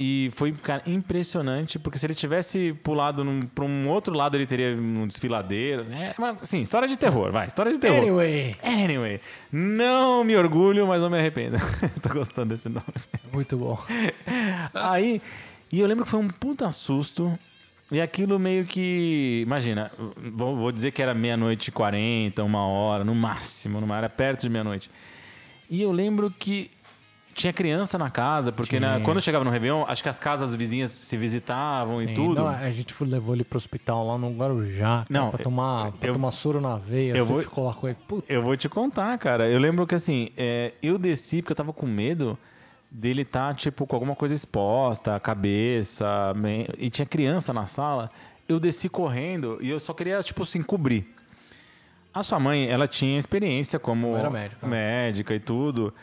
E 0.00 0.30
foi, 0.34 0.52
cara, 0.52 0.80
impressionante, 0.86 1.76
porque 1.76 1.98
se 1.98 2.06
ele 2.06 2.14
tivesse 2.14 2.72
pulado 2.84 3.24
pra 3.52 3.64
um 3.64 3.88
outro 3.88 4.14
lado, 4.14 4.36
ele 4.36 4.46
teria 4.46 4.76
um 4.76 5.08
desfiladeiro. 5.08 5.82
É, 5.92 6.14
mas, 6.16 6.40
assim, 6.40 6.60
história 6.60 6.86
de 6.86 6.96
terror, 6.96 7.32
vai, 7.32 7.48
história 7.48 7.72
de 7.72 7.80
terror. 7.80 7.98
Anyway, 7.98 8.52
Anyway, 8.62 9.20
não 9.50 10.22
me 10.22 10.36
orgulho, 10.36 10.86
mas 10.86 11.02
não 11.02 11.10
me 11.10 11.18
arrependo. 11.18 11.56
Tô 12.00 12.10
gostando 12.10 12.50
desse 12.50 12.68
nome. 12.68 12.86
muito 13.32 13.56
bom. 13.56 13.76
Aí, 14.72 15.20
e 15.72 15.80
eu 15.80 15.86
lembro 15.88 16.04
que 16.04 16.10
foi 16.10 16.20
um 16.20 16.28
puta 16.28 16.70
susto. 16.70 17.36
E 17.90 18.00
aquilo 18.00 18.38
meio 18.38 18.66
que. 18.66 19.40
Imagina, 19.44 19.90
vou, 20.32 20.54
vou 20.54 20.70
dizer 20.70 20.92
que 20.92 21.02
era 21.02 21.14
meia-noite 21.14 21.68
e 21.68 21.72
quarenta, 21.72 22.44
uma 22.44 22.64
hora, 22.66 23.02
no 23.02 23.14
máximo, 23.14 23.80
numa 23.80 23.96
era 23.96 24.08
perto 24.08 24.42
de 24.42 24.50
meia-noite. 24.50 24.90
E 25.70 25.82
eu 25.82 25.90
lembro 25.90 26.30
que 26.30 26.70
tinha 27.38 27.52
criança 27.52 27.96
na 27.96 28.10
casa, 28.10 28.50
porque 28.50 28.80
né, 28.80 29.00
quando 29.04 29.18
eu 29.18 29.20
chegava 29.20 29.44
no 29.44 29.50
Réveillon, 29.50 29.84
acho 29.86 30.02
que 30.02 30.08
as 30.08 30.18
casas 30.18 30.54
vizinhas 30.54 30.90
se 30.90 31.16
visitavam 31.16 32.02
e 32.02 32.08
Sim, 32.08 32.14
tudo. 32.14 32.34
não, 32.40 32.48
a 32.48 32.70
gente 32.70 32.92
levou 33.04 33.34
ele 33.34 33.44
pro 33.44 33.56
hospital 33.56 34.04
lá 34.06 34.18
no 34.18 34.30
Guarujá 34.30 35.04
cara, 35.04 35.06
Não, 35.08 35.30
pra 35.30 35.42
tomar, 35.44 35.92
pra 35.92 36.08
eu- 36.10 36.12
tomar 36.14 36.32
soro 36.32 36.60
na 36.60 36.76
veia. 36.76 37.12
eu 37.16 37.24
você 37.24 37.32
vou- 37.32 37.42
ficou 37.42 37.64
lá 37.66 37.74
com 37.74 37.86
ele. 37.86 37.96
Puta, 38.08 38.32
Eu 38.32 38.42
vou 38.42 38.56
te 38.56 38.68
contar, 38.68 39.16
cara. 39.18 39.48
Eu 39.48 39.58
lembro 39.60 39.86
que 39.86 39.94
assim, 39.94 40.30
é, 40.36 40.72
eu 40.82 40.98
desci 40.98 41.40
porque 41.40 41.52
eu 41.52 41.56
tava 41.56 41.72
com 41.72 41.86
medo 41.86 42.36
dele 42.90 43.22
estar, 43.22 43.54
tipo, 43.54 43.86
com 43.86 43.94
alguma 43.94 44.16
coisa 44.16 44.34
exposta, 44.34 45.14
a 45.14 45.20
cabeça, 45.20 46.06
e 46.76 46.90
tinha 46.90 47.06
criança 47.06 47.52
na 47.52 47.66
sala. 47.66 48.10
Eu 48.48 48.58
desci 48.58 48.88
correndo 48.88 49.58
e 49.60 49.68
eu 49.70 49.78
só 49.78 49.92
queria, 49.94 50.20
tipo 50.22 50.42
assim, 50.42 50.62
cobrir. 50.62 51.06
A 52.12 52.22
sua 52.22 52.40
mãe, 52.40 52.66
ela 52.68 52.88
tinha 52.88 53.18
experiência 53.18 53.78
como 53.78 54.16
Era 54.16 54.30
médica. 54.30 54.66
médica 54.66 55.34
e 55.34 55.38
tudo. 55.38 55.94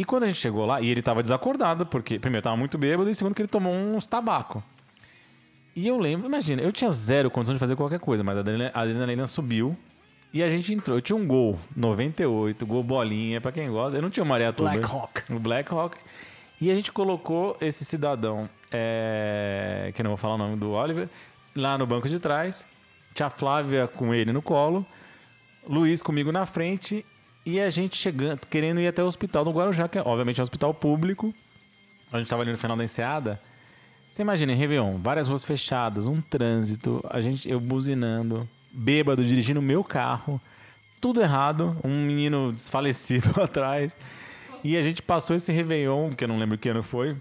E 0.00 0.04
quando 0.06 0.22
a 0.22 0.26
gente 0.28 0.38
chegou 0.38 0.64
lá, 0.64 0.80
e 0.80 0.88
ele 0.88 1.02
tava 1.02 1.22
desacordado, 1.22 1.84
porque, 1.84 2.18
primeiro, 2.18 2.42
tava 2.42 2.56
muito 2.56 2.78
bêbado, 2.78 3.10
e 3.10 3.14
segundo, 3.14 3.34
que 3.34 3.42
ele 3.42 3.48
tomou 3.50 3.70
uns 3.70 4.06
tabaco. 4.06 4.64
E 5.76 5.86
eu 5.86 5.98
lembro, 5.98 6.26
imagina, 6.26 6.62
eu 6.62 6.72
tinha 6.72 6.90
zero 6.90 7.30
condição 7.30 7.54
de 7.54 7.58
fazer 7.58 7.76
qualquer 7.76 8.00
coisa, 8.00 8.24
mas 8.24 8.38
a 8.38 8.40
adrenalina, 8.40 8.70
a 8.72 8.80
adrenalina 8.80 9.26
subiu. 9.26 9.76
E 10.32 10.42
a 10.42 10.48
gente 10.48 10.72
entrou. 10.72 10.96
Eu 10.96 11.02
tinha 11.02 11.14
um 11.14 11.26
gol, 11.26 11.58
98, 11.76 12.64
gol 12.64 12.82
bolinha, 12.82 13.42
pra 13.42 13.52
quem 13.52 13.68
gosta. 13.68 13.98
Eu 13.98 14.00
não 14.00 14.08
tinha 14.08 14.24
o 14.24 14.26
Maria 14.26 14.54
Tuba. 14.54 14.70
Black 14.70 14.90
Hawk. 14.90 15.32
O 15.34 15.38
Black 15.38 15.70
Hawk. 15.70 15.98
E 16.58 16.70
a 16.70 16.74
gente 16.74 16.90
colocou 16.90 17.54
esse 17.60 17.84
cidadão, 17.84 18.48
é, 18.72 19.92
que 19.94 20.02
não 20.02 20.12
vou 20.12 20.16
falar 20.16 20.36
o 20.36 20.38
nome 20.38 20.56
do 20.56 20.70
Oliver, 20.70 21.10
lá 21.54 21.76
no 21.76 21.86
banco 21.86 22.08
de 22.08 22.18
trás. 22.18 22.66
Tinha 23.12 23.26
a 23.26 23.30
Flávia 23.30 23.86
com 23.86 24.14
ele 24.14 24.32
no 24.32 24.40
colo. 24.40 24.86
Luiz 25.68 26.00
comigo 26.00 26.32
na 26.32 26.46
frente. 26.46 27.04
E 27.50 27.60
a 27.60 27.68
gente 27.68 27.96
chegando, 27.96 28.46
querendo 28.48 28.80
ir 28.80 28.86
até 28.86 29.02
o 29.02 29.06
hospital 29.06 29.44
do 29.44 29.50
Guarujá, 29.50 29.88
que 29.88 29.98
é, 29.98 30.02
obviamente 30.02 30.38
é 30.38 30.42
um 30.42 30.44
hospital 30.44 30.72
público. 30.72 31.34
A 32.12 32.18
gente 32.18 32.28
tava 32.28 32.42
ali 32.42 32.52
no 32.52 32.56
final 32.56 32.76
da 32.76 32.84
enseada. 32.84 33.40
Você 34.08 34.22
imagina, 34.22 34.52
em 34.52 34.54
Réveillon, 34.54 34.98
várias 34.98 35.26
ruas 35.26 35.44
fechadas, 35.44 36.06
um 36.06 36.20
trânsito, 36.20 37.04
a 37.10 37.20
gente, 37.20 37.50
eu 37.50 37.58
buzinando, 37.58 38.48
bêbado, 38.70 39.24
dirigindo 39.24 39.58
o 39.58 39.62
meu 39.62 39.82
carro, 39.82 40.40
tudo 41.00 41.20
errado, 41.20 41.76
um 41.82 42.04
menino 42.04 42.52
desfalecido 42.52 43.30
atrás. 43.42 43.96
E 44.62 44.76
a 44.76 44.82
gente 44.82 45.02
passou 45.02 45.34
esse 45.34 45.50
Réveillon, 45.50 46.10
que 46.10 46.22
eu 46.22 46.28
não 46.28 46.38
lembro 46.38 46.56
que 46.56 46.68
ano 46.68 46.84
foi, 46.84 47.16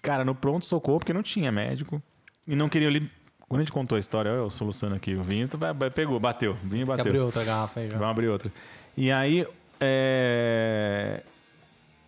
cara, 0.00 0.24
no 0.24 0.36
pronto-socorro, 0.36 1.00
porque 1.00 1.12
não 1.12 1.22
tinha 1.22 1.50
médico. 1.50 2.00
E 2.46 2.54
não 2.54 2.68
queria 2.68 2.86
ali. 2.86 3.10
Quando 3.48 3.62
a 3.62 3.64
gente 3.64 3.72
contou 3.72 3.96
a 3.96 3.98
história, 3.98 4.30
olha 4.30 4.38
eu 4.38 4.50
soluçando 4.50 4.94
aqui, 4.94 5.14
o 5.16 5.22
vinho 5.24 5.48
pegou, 5.92 6.20
bateu, 6.20 6.52
o 6.52 6.68
vinho 6.68 6.86
bateu. 6.86 7.06
abriu 7.10 7.24
outra 7.24 7.42
garrafa 7.42 7.80
aí 7.80 7.88
já. 7.88 7.98
Vamos 7.98 8.10
abrir 8.12 8.28
outra. 8.28 8.52
E 8.96 9.10
aí, 9.10 9.46
é, 9.80 11.22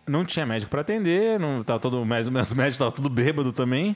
não 0.07 0.23
tinha 0.25 0.45
médico 0.45 0.69
para 0.69 0.81
atender, 0.81 1.39
não 1.39 1.63
tava 1.63 1.79
todo, 1.79 2.05
mas 2.05 2.27
os 2.27 2.33
médicos 2.33 2.73
estavam 2.75 2.91
tudo 2.91 3.09
bêbado 3.09 3.51
também. 3.51 3.95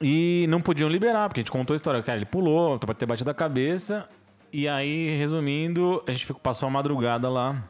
E 0.00 0.46
não 0.48 0.60
podiam 0.60 0.88
liberar, 0.88 1.28
porque 1.28 1.40
a 1.40 1.42
gente 1.42 1.52
contou 1.52 1.74
a 1.74 1.76
história. 1.76 2.02
Cara, 2.02 2.16
ele 2.18 2.24
pulou, 2.24 2.78
pra 2.78 2.94
ter 2.94 3.04
batido 3.06 3.30
a 3.30 3.34
cabeça. 3.34 4.08
E 4.52 4.66
aí, 4.66 5.16
resumindo, 5.16 6.02
a 6.08 6.12
gente 6.12 6.24
ficou, 6.26 6.40
passou 6.40 6.66
a 6.66 6.70
madrugada 6.70 7.28
lá, 7.28 7.62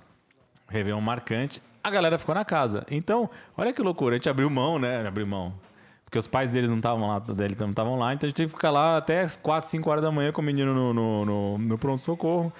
Réveillon 0.69 1.01
marcante. 1.01 1.61
A 1.83 1.91
galera 1.91 2.19
ficou 2.19 2.35
na 2.35 2.45
casa. 2.45 2.87
Então, 2.91 3.29
olha 3.57 3.73
que 3.73 3.83
loucura, 3.83 4.15
a 4.15 4.19
gente 4.19 4.29
abriu 4.29 4.49
mão, 4.49 4.79
né? 4.79 5.07
Abriu 5.07 5.27
mão. 5.27 5.53
Porque 6.05 6.19
os 6.19 6.27
pais 6.27 6.51
deles 6.51 6.71
não 6.71 6.77
estavam 6.79 7.09
lá, 7.09 7.19
dele 7.19 7.57
não 7.59 7.71
estavam 7.71 7.97
lá, 7.99 8.13
então 8.13 8.27
a 8.27 8.31
gente 8.31 8.37
teve 8.37 8.49
que 8.53 8.57
ficar 8.57 8.71
lá 8.71 8.97
até 8.97 9.21
as 9.21 9.37
4, 9.37 9.69
5 9.71 9.89
horas 9.91 10.03
da 10.03 10.11
manhã 10.11 10.33
com 10.33 10.41
o 10.41 10.45
menino 10.45 10.75
no, 10.75 10.93
no, 10.93 11.25
no- 11.25 11.59
no 11.59 11.79
pronto-socorro. 11.79 12.53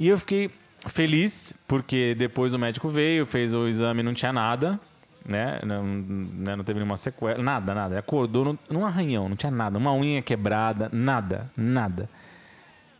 E 0.00 0.08
eu 0.08 0.18
fiquei 0.18 0.50
feliz, 0.88 1.52
porque 1.68 2.14
depois 2.16 2.54
o 2.54 2.58
médico 2.58 2.88
veio, 2.88 3.26
fez 3.26 3.52
o 3.54 3.68
exame, 3.68 4.02
não 4.02 4.14
tinha 4.14 4.32
nada, 4.32 4.80
né? 5.24 5.60
Não, 5.64 5.84
né? 5.84 6.56
não 6.56 6.64
teve 6.64 6.78
nenhuma 6.78 6.96
sequela, 6.96 7.36
nada, 7.40 7.74
nada. 7.74 7.92
Ele 7.94 7.98
Acordou 8.00 8.44
num, 8.46 8.58
num 8.70 8.86
arranhão, 8.86 9.28
não 9.28 9.36
tinha 9.36 9.52
nada. 9.52 9.76
Uma 9.78 9.92
unha 9.92 10.22
quebrada, 10.22 10.88
nada, 10.90 11.50
nada. 11.54 12.08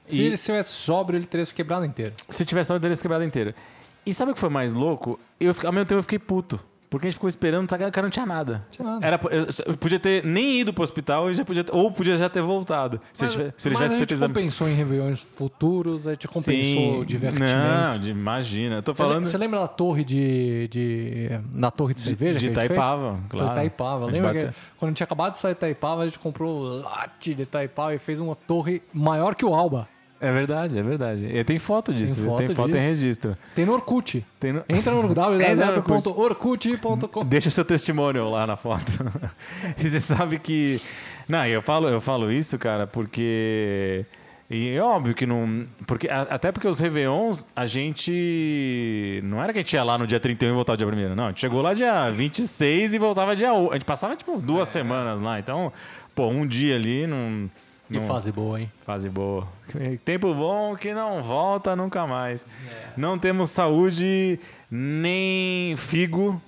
Se 0.04 0.20
E- 0.20 0.26
ele 0.26 0.34
estivesse 0.34 0.70
sóbrio, 0.72 1.16
ele 1.16 1.24
teria 1.26 1.46
se 1.46 1.54
quebrado 1.54 1.86
inteiro. 1.86 2.12
Se 2.28 2.44
tivesse 2.44 2.68
só, 2.68 2.74
eu 2.76 2.80
teria 2.80 2.94
se 2.94 3.02
quebrado 3.02 3.24
inteiro. 3.24 3.54
E 4.04 4.12
sabe 4.12 4.32
o 4.32 4.34
que 4.34 4.40
foi 4.40 4.50
mais 4.50 4.74
louco? 4.74 5.18
Eu, 5.38 5.54
ao 5.64 5.72
mesmo 5.72 5.86
tempo 5.86 5.98
eu 5.98 6.02
fiquei 6.02 6.18
puto. 6.18 6.60
Porque 6.90 7.06
a 7.06 7.08
gente 7.10 7.14
ficou 7.14 7.28
esperando, 7.28 7.68
tá? 7.68 7.76
o 7.76 7.78
cara 7.92 8.02
não 8.02 8.10
tinha 8.10 8.26
nada. 8.26 8.66
Tinha 8.68 8.84
nada. 8.86 9.06
Era, 9.06 9.20
eu, 9.64 9.76
podia 9.76 10.00
ter 10.00 10.24
nem 10.24 10.58
ido 10.60 10.72
pro 10.72 10.82
hospital 10.82 11.30
e 11.30 11.34
já 11.36 11.44
podia 11.44 11.62
ter- 11.62 11.72
ou 11.72 11.92
podia 11.92 12.16
já 12.16 12.28
ter 12.28 12.42
voltado. 12.42 13.00
Se, 13.12 13.24
ele 13.24 13.30
tivesse- 13.30 13.54
se 13.56 13.68
ele 13.68 13.74
mas 13.74 13.78
tivesse 13.78 13.94
a 13.94 13.98
feito 13.98 14.10
gente 14.10 14.16
exame. 14.16 14.34
compensou 14.34 14.68
em 14.68 14.74
Réveillões 14.74 15.20
futuros, 15.22 16.08
a 16.08 16.10
gente 16.14 16.26
compensou 16.26 16.98
o 16.98 17.06
divertimento. 17.06 17.54
Não, 17.92 17.98
de- 18.00 18.10
imagina. 18.10 18.76
Eu 18.76 18.82
tô 18.82 18.92
falando 18.92 19.24
Você 19.24 19.38
lembra 19.38 19.60
da 19.60 19.68
torre 19.68 20.02
de. 20.04 20.66
de 20.68 21.30
na 21.52 21.70
torre 21.70 21.94
de 21.94 22.00
cerveja? 22.00 22.40
de 22.40 22.46
fez? 22.48 22.56
Itaipava, 22.58 23.20
claro. 23.28 23.46
Torre 23.46 23.50
Itaipava. 23.52 24.06
Lembra 24.06 24.32
bateu- 24.34 24.48
que 24.48 24.54
quando 24.76 24.88
a 24.88 24.90
gente 24.90 24.96
tinha 24.96 25.04
acabado 25.04 25.32
de 25.32 25.38
sair 25.38 25.52
de 25.52 25.58
Itaipava, 25.58 26.02
a 26.02 26.04
gente 26.06 26.18
comprou 26.18 26.56
o 26.58 26.82
latte 26.82 27.34
de 27.34 27.42
Itaipava 27.44 27.94
e 27.94 27.98
fez 28.00 28.18
uma 28.18 28.34
torre 28.34 28.82
maior 28.92 29.36
que 29.36 29.44
o 29.44 29.54
Alba. 29.54 29.88
É 30.20 30.32
verdade, 30.32 30.78
é 30.78 30.82
verdade. 30.82 31.24
E 31.26 31.42
tem 31.44 31.58
foto 31.58 31.92
disso, 31.94 32.16
Tem 32.16 32.24
foto 32.24 32.38
tem 32.46 32.54
foto 32.54 32.72
registro. 32.74 33.36
Tem 33.54 33.64
no 33.64 33.72
Orkut. 33.72 34.24
Tem 34.38 34.52
no- 34.52 34.62
Entra 34.68 34.92
no 34.92 34.98
Orkut. 35.08 35.14
www.orkut.com. 35.14 37.24
Deixa 37.24 37.50
seu 37.50 37.64
testemunho 37.64 38.28
lá 38.30 38.46
na 38.46 38.56
foto. 38.56 38.92
e 39.78 39.88
você 39.88 40.00
sabe 40.00 40.38
que 40.38 40.80
Não, 41.28 41.46
eu 41.46 41.62
falo, 41.62 41.88
eu 41.88 42.00
falo 42.00 42.30
isso, 42.30 42.58
cara, 42.58 42.86
porque. 42.86 44.04
E 44.50 44.70
é 44.74 44.82
óbvio 44.82 45.14
que 45.14 45.24
não. 45.26 45.62
Porque, 45.86 46.08
até 46.08 46.50
porque 46.50 46.66
os 46.66 46.80
Réveillons, 46.80 47.46
a 47.54 47.66
gente. 47.66 49.20
Não 49.24 49.40
era 49.42 49.52
que 49.52 49.60
a 49.60 49.62
gente 49.62 49.74
ia 49.74 49.84
lá 49.84 49.96
no 49.96 50.06
dia 50.08 50.18
31 50.18 50.50
e 50.50 50.52
voltava 50.52 50.76
dia 50.76 50.88
1 50.88 51.14
Não, 51.14 51.26
a 51.26 51.28
gente 51.28 51.40
chegou 51.40 51.62
lá 51.62 51.72
dia 51.72 52.10
26 52.10 52.94
e 52.94 52.98
voltava 52.98 53.36
dia 53.36 53.54
1. 53.54 53.70
A 53.70 53.74
gente 53.74 53.84
passava, 53.84 54.16
tipo, 54.16 54.36
duas 54.38 54.68
semanas 54.68 55.20
lá. 55.20 55.38
Então, 55.38 55.72
pô, 56.16 56.26
um 56.28 56.44
dia 56.46 56.74
ali 56.74 57.06
não. 57.06 57.48
Que 57.90 57.98
não- 57.98 58.06
fase 58.06 58.30
boa, 58.30 58.60
hein? 58.60 58.70
Fase 58.86 59.08
boa. 59.08 59.46
Tempo 60.04 60.32
bom 60.34 60.76
que 60.76 60.94
não 60.94 61.22
volta 61.22 61.74
nunca 61.74 62.06
mais. 62.06 62.46
Não 62.96 63.18
temos 63.18 63.50
saúde 63.50 64.38
nem 64.70 65.74
figo. 65.76 66.40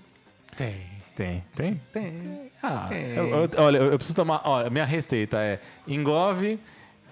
Tem. 0.56 0.92
Tem, 1.16 1.42
tem? 1.54 1.80
Tem. 1.92 2.12
Ah, 2.62 2.86
Tem. 2.88 3.10
eu- 3.14 3.26
eu- 3.28 3.50
olha, 3.58 3.76
eu 3.78 3.84
eu 3.92 3.98
preciso 3.98 4.16
tomar. 4.16 4.40
Olha, 4.44 4.70
minha 4.70 4.84
receita 4.84 5.36
é 5.38 5.58
engove, 5.86 6.58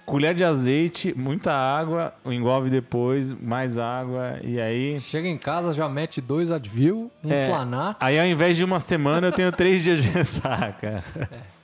colher 0.06 0.34
de 0.34 0.42
azeite, 0.42 1.12
muita 1.16 1.52
água, 1.52 2.14
engove 2.24 2.70
depois, 2.70 3.32
mais 3.32 3.76
água, 3.78 4.38
e 4.42 4.58
aí. 4.60 4.98
Chega 5.00 5.28
em 5.28 5.36
casa, 5.36 5.74
já 5.74 5.88
mete 5.88 6.20
dois 6.20 6.50
Advil, 6.50 7.10
um 7.22 7.32
É, 7.32 7.46
Flanax. 7.46 7.96
Aí 8.00 8.18
ao 8.18 8.26
invés 8.26 8.56
de 8.56 8.64
uma 8.64 8.80
semana, 8.80 9.26
eu 9.26 9.32
tenho 9.32 9.52
três 9.52 9.82
dias 9.82 10.02
de 10.02 10.08
ressaca. 10.08 11.04
É 11.30 11.59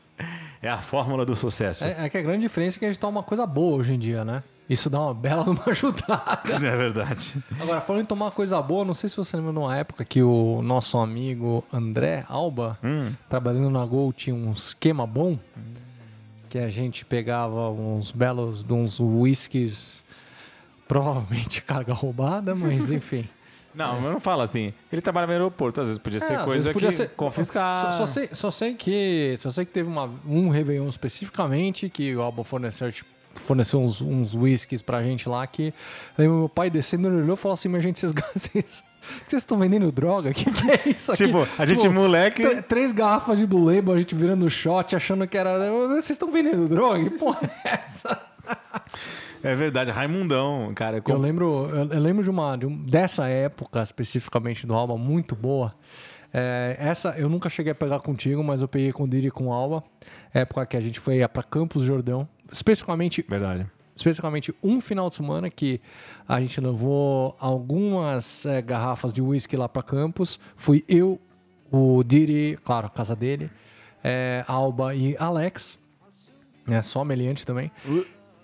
a 0.68 0.78
fórmula 0.78 1.24
do 1.26 1.34
sucesso. 1.36 1.84
É, 1.84 1.92
É, 2.02 2.04
é 2.06 2.08
que 2.08 2.18
a 2.18 2.22
grande 2.22 2.42
diferença 2.42 2.76
é 2.76 2.80
que 2.80 2.84
a 2.84 2.88
gente 2.88 2.98
toma 3.00 3.18
uma 3.20 3.22
coisa 3.22 3.46
boa 3.46 3.76
hoje 3.78 3.92
em 3.94 3.98
dia, 3.98 4.24
né? 4.24 4.42
Isso 4.68 4.90
dá 4.90 5.00
uma 5.00 5.14
bela 5.14 5.42
uma 5.48 5.62
ajudada. 5.68 6.58
verdade. 6.58 7.34
Agora, 7.60 7.80
falando 7.80 8.02
em 8.02 8.06
tomar 8.06 8.30
coisa 8.32 8.60
boa, 8.60 8.84
não 8.84 8.94
sei 8.94 9.08
se 9.08 9.16
você 9.16 9.36
lembra 9.36 9.52
de 9.52 9.58
uma 9.58 9.76
época 9.76 10.04
que 10.04 10.20
o 10.22 10.60
nosso 10.62 10.98
amigo 10.98 11.62
André 11.72 12.24
Alba, 12.28 12.76
Hum. 12.82 13.12
trabalhando 13.28 13.70
na 13.70 13.84
Gol, 13.84 14.12
tinha 14.12 14.34
um 14.34 14.50
esquema 14.52 15.06
bom 15.06 15.38
que 16.50 16.58
a 16.58 16.68
gente 16.68 17.04
pegava 17.04 17.70
uns 17.70 18.10
belos 18.10 18.64
de 18.64 18.72
uns 18.72 18.98
whiskies, 18.98 20.02
provavelmente 20.88 21.62
carga 21.62 21.92
roubada, 21.92 22.54
mas 22.54 22.90
enfim. 22.90 23.28
Não, 23.76 24.00
mas 24.00 24.10
não 24.12 24.20
fala 24.20 24.42
assim. 24.44 24.72
Ele 24.90 25.02
trabalha 25.02 25.26
no 25.26 25.32
aeroporto, 25.34 25.80
às 25.82 25.88
vezes 25.88 26.02
podia 26.02 26.16
É, 26.18 26.20
ser 26.20 26.38
coisa 26.44 26.72
podia 26.72 26.88
que 26.88 26.94
ser- 26.94 27.10
confiscar. 27.10 27.92
Só, 27.92 27.98
só 27.98 28.06
sei, 28.06 28.28
só 28.32 28.50
sei 28.50 28.74
que 28.74 29.34
só 29.38 29.50
sei 29.50 29.64
que 29.66 29.72
teve 29.72 29.88
uma, 29.88 30.10
um 30.26 30.48
Réveillon 30.48 30.88
especificamente 30.88 31.88
que 31.90 32.14
o 32.16 32.22
Alba 32.22 32.42
forneceu, 32.42 32.90
tipo, 32.90 33.10
forneceu 33.34 33.78
uns, 33.82 34.00
uns 34.00 34.34
whiskies 34.34 34.80
pra 34.80 35.02
gente 35.02 35.28
lá 35.28 35.46
que 35.46 35.74
lembro 36.16 36.38
meu 36.38 36.48
pai 36.48 36.70
descendo 36.70 37.06
ele 37.08 37.16
olhou 37.18 37.34
e 37.34 37.36
falou 37.36 37.52
assim, 37.52 37.68
mas 37.68 37.82
gente, 37.82 38.00
vocês, 38.00 38.12
vocês, 38.34 38.82
estão 39.34 39.58
vendendo 39.58 39.92
droga? 39.92 40.30
O 40.30 40.32
que, 40.34 40.50
que 40.50 40.70
é 40.70 40.88
isso 40.96 41.12
aqui? 41.12 41.26
Tipo, 41.26 41.46
a 41.58 41.66
gente 41.66 41.86
moleque- 41.86 42.42
tr- 42.42 42.62
Três 42.62 42.92
garrafas 42.92 43.38
de 43.38 43.46
Blue 43.46 43.62
Label, 43.66 43.92
a 43.94 43.98
gente 43.98 44.14
virando 44.14 44.48
shot, 44.48 44.96
achando 44.96 45.28
que 45.28 45.36
era... 45.36 45.58
Vocês 45.88 46.10
estão 46.10 46.32
vendendo 46.32 46.66
droga? 46.66 47.04
Que 47.04 47.10
porra 47.10 47.40
é 47.62 47.68
essa? 47.84 48.22
É 49.46 49.56
verdade, 49.56 49.90
Raimundão, 49.90 50.72
cara. 50.74 50.98
Eu 50.98 51.02
com- 51.02 51.16
lembro, 51.16 51.68
eu, 51.70 51.88
eu 51.92 52.00
lembro 52.00 52.22
de 52.24 52.30
uma, 52.30 52.56
de 52.56 52.66
um- 52.66 52.82
dessa 52.84 53.28
época 53.28 53.82
especificamente 53.82 54.66
do 54.66 54.74
Alba 54.74 54.96
muito 54.96 55.34
boa. 55.36 55.74
É, 56.32 56.76
essa 56.78 57.14
eu 57.18 57.28
nunca 57.28 57.48
cheguei 57.48 57.72
a 57.72 57.74
pegar 57.74 58.00
contigo, 58.00 58.42
mas 58.44 58.60
eu 58.60 58.68
peguei 58.68 58.92
com 58.92 59.04
o 59.04 59.08
Diri 59.08 59.28
e 59.28 59.30
com 59.30 59.46
o 59.46 59.52
Alba. 59.52 59.82
Época 60.34 60.66
que 60.66 60.76
a 60.76 60.80
gente 60.80 61.00
foi 61.00 61.26
para 61.28 61.42
Campos 61.42 61.82
Jordão, 61.84 62.28
especificamente, 62.52 63.24
Verdade. 63.26 63.66
especificamente 63.94 64.54
um 64.62 64.80
final 64.80 65.08
de 65.08 65.14
semana 65.14 65.48
que 65.48 65.80
a 66.28 66.40
gente 66.40 66.60
levou 66.60 67.34
algumas 67.40 68.44
é, 68.44 68.60
garrafas 68.60 69.12
de 69.12 69.22
whisky 69.22 69.56
lá 69.56 69.68
para 69.68 69.82
Campos. 69.82 70.38
Fui 70.56 70.84
eu, 70.88 71.18
o 71.70 72.02
Diri, 72.04 72.58
claro, 72.64 72.86
a 72.86 72.90
casa 72.90 73.16
dele, 73.16 73.50
é, 74.04 74.44
Alba 74.46 74.94
e 74.94 75.16
Alex, 75.18 75.78
né, 76.66 76.82
só 76.82 77.04
meliante 77.04 77.46
também. 77.46 77.70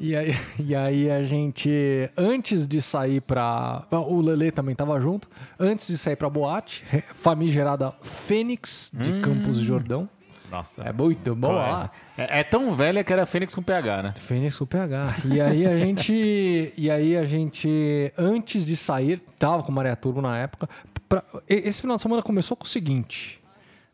E 0.01 0.17
aí, 0.17 0.35
e 0.59 0.75
aí 0.75 1.11
a 1.11 1.23
gente, 1.23 1.71
antes 2.17 2.67
de 2.67 2.81
sair 2.83 3.21
pra. 3.21 3.85
O 3.91 4.21
Lele 4.21 4.51
também 4.51 4.75
tava 4.75 5.01
junto. 5.01 5.29
Antes 5.59 5.87
de 5.89 5.97
sair 5.99 6.17
pra 6.17 6.29
boate, 6.29 6.85
famigerada 7.15 7.93
Fênix 8.03 8.91
de 8.95 9.21
Campos 9.21 9.57
do 9.59 9.63
Jordão. 9.65 10.09
Nossa. 10.51 10.83
É 10.83 10.93
muito 10.93 11.35
boa 11.35 11.53
lá. 11.55 11.91
É, 12.19 12.41
é 12.41 12.45
tão 12.45 12.73
velha 12.73 13.03
que 13.03 13.11
era 13.11 13.25
Fênix 13.25 13.55
com 13.55 13.63
PH, 13.63 14.03
né? 14.03 14.15
Fênix 14.19 14.59
com 14.59 14.67
PH. 14.67 15.15
E 15.25 15.41
aí 15.41 15.67
a 15.67 15.79
gente. 15.79 16.73
E 16.77 16.91
aí 16.91 17.17
a 17.17 17.25
gente, 17.25 18.13
antes 18.19 18.67
de 18.67 18.77
sair, 18.77 19.23
tava 19.39 19.63
com 19.63 19.73
Maria 19.73 19.97
Turbo 19.97 20.21
na 20.21 20.37
época. 20.39 20.69
pra- 21.09 21.25
esse 21.49 21.81
final 21.81 21.97
de 21.97 22.03
semana 22.03 22.23
começou 22.23 22.55
com 22.57 22.65
o 22.65 22.69
seguinte, 22.69 23.41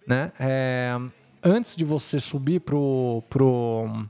né? 0.06 0.32
É, 0.40 0.96
antes 1.44 1.76
de 1.76 1.84
você 1.84 2.18
subir 2.18 2.60
pro, 2.60 3.22
pro 3.30 4.06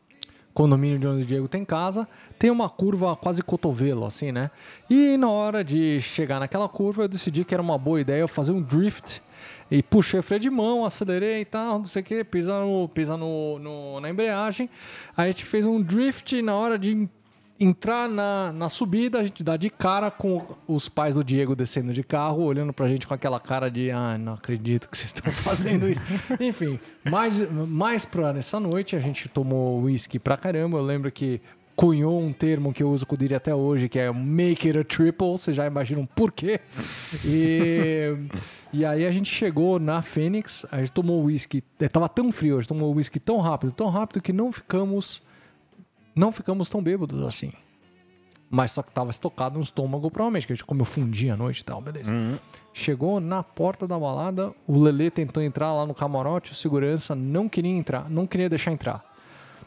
condomínio 0.58 0.98
de 0.98 1.06
onde 1.06 1.22
o 1.22 1.24
Diego 1.24 1.46
tem 1.46 1.64
casa, 1.64 2.08
tem 2.36 2.50
uma 2.50 2.68
curva 2.68 3.14
quase 3.14 3.40
cotovelo, 3.44 4.04
assim, 4.04 4.32
né? 4.32 4.50
E 4.90 5.16
na 5.16 5.30
hora 5.30 5.62
de 5.62 6.00
chegar 6.00 6.40
naquela 6.40 6.68
curva, 6.68 7.04
eu 7.04 7.08
decidi 7.08 7.44
que 7.44 7.54
era 7.54 7.62
uma 7.62 7.78
boa 7.78 8.00
ideia 8.00 8.22
eu 8.22 8.26
fazer 8.26 8.50
um 8.50 8.60
drift. 8.60 9.22
E 9.70 9.84
puxei 9.84 10.18
o 10.18 10.22
freio 10.22 10.40
de 10.40 10.50
mão, 10.50 10.84
acelerei 10.84 11.42
e 11.42 11.44
tal, 11.44 11.78
não 11.78 11.84
sei 11.84 12.02
o 12.02 12.04
que, 12.04 12.24
pisa, 12.24 12.58
no, 12.58 12.88
pisa 12.88 13.16
no, 13.16 13.58
no- 13.60 14.00
na 14.00 14.10
embreagem. 14.10 14.68
Aí 15.16 15.28
a 15.28 15.30
gente 15.30 15.44
fez 15.44 15.64
um 15.64 15.80
drift 15.80 16.42
na 16.42 16.56
hora 16.56 16.76
de 16.76 17.08
entrar 17.60 18.08
na, 18.08 18.52
na 18.52 18.68
subida, 18.68 19.18
a 19.18 19.24
gente 19.24 19.42
dá 19.42 19.56
de 19.56 19.68
cara 19.68 20.10
com 20.10 20.42
os 20.66 20.88
pais 20.88 21.16
do 21.16 21.24
Diego 21.24 21.56
descendo 21.56 21.92
de 21.92 22.02
carro, 22.02 22.44
olhando 22.44 22.72
pra 22.72 22.86
gente 22.88 23.06
com 23.06 23.14
aquela 23.14 23.40
cara 23.40 23.70
de 23.70 23.90
ah, 23.90 24.16
não 24.16 24.34
acredito 24.34 24.88
que 24.88 24.96
vocês 24.96 25.12
estão 25.12 25.30
fazendo 25.32 25.88
isso. 25.88 26.00
Enfim, 26.40 26.78
mais, 27.10 27.50
mais 27.50 28.04
pra 28.04 28.32
nessa 28.32 28.60
noite 28.60 28.94
a 28.94 29.00
gente 29.00 29.28
tomou 29.28 29.82
whisky 29.82 30.18
pra 30.18 30.36
caramba. 30.36 30.78
Eu 30.78 30.84
lembro 30.84 31.10
que 31.10 31.40
cunhou 31.74 32.20
um 32.20 32.32
termo 32.32 32.72
que 32.72 32.82
eu 32.82 32.90
uso 32.90 33.06
com 33.06 33.14
o 33.14 33.18
Diri 33.18 33.36
até 33.36 33.54
hoje, 33.54 33.88
que 33.88 33.98
é 33.98 34.12
make 34.12 34.66
it 34.66 34.78
a 34.78 34.84
triple. 34.84 35.28
Vocês 35.28 35.56
já 35.56 35.64
imaginam 35.64 36.06
por 36.06 36.32
quê? 36.32 36.60
E, 37.24 38.16
e 38.72 38.84
aí 38.84 39.06
a 39.06 39.10
gente 39.12 39.32
chegou 39.32 39.78
na 39.78 40.02
Fênix, 40.02 40.66
a 40.72 40.78
gente 40.78 40.90
tomou 40.90 41.22
whisky, 41.24 41.62
eh, 41.78 41.88
tava 41.88 42.08
tão 42.08 42.32
frio, 42.32 42.56
a 42.56 42.60
gente 42.60 42.68
tomou 42.68 42.92
whisky 42.92 43.20
tão 43.20 43.38
rápido, 43.38 43.72
tão 43.72 43.88
rápido 43.90 44.20
que 44.20 44.32
não 44.32 44.50
ficamos 44.50 45.22
não 46.18 46.32
ficamos 46.32 46.68
tão 46.68 46.82
bêbados 46.82 47.22
assim. 47.22 47.52
Mas 48.50 48.72
só 48.72 48.82
que 48.82 48.90
tava 48.90 49.10
estocado 49.10 49.56
no 49.56 49.62
estômago, 49.62 50.10
provavelmente, 50.10 50.46
que 50.46 50.52
a 50.52 50.56
gente 50.56 50.64
comeu 50.64 50.84
fundir 50.84 51.30
à 51.30 51.36
noite 51.36 51.60
e 51.60 51.64
tal, 51.64 51.80
beleza. 51.80 52.12
Chegou 52.72 53.20
na 53.20 53.42
porta 53.42 53.86
da 53.86 53.98
balada, 53.98 54.52
o 54.66 54.80
Lelê 54.80 55.10
tentou 55.10 55.42
entrar 55.42 55.72
lá 55.72 55.86
no 55.86 55.94
camarote, 55.94 56.52
o 56.52 56.54
segurança 56.54 57.14
não 57.14 57.48
queria 57.48 57.70
entrar, 57.70 58.08
não 58.10 58.26
queria 58.26 58.48
deixar 58.48 58.72
entrar. 58.72 59.04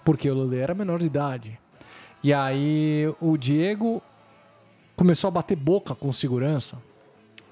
Porque 0.03 0.29
o 0.29 0.35
Lelê 0.35 0.57
era 0.57 0.73
menor 0.73 0.99
de 0.99 1.05
idade. 1.05 1.59
E 2.23 2.33
aí 2.33 3.13
o 3.21 3.37
Diego 3.37 4.01
começou 4.95 5.27
a 5.27 5.31
bater 5.31 5.55
boca 5.55 5.95
com 5.95 6.09
o 6.09 6.13
segurança. 6.13 6.77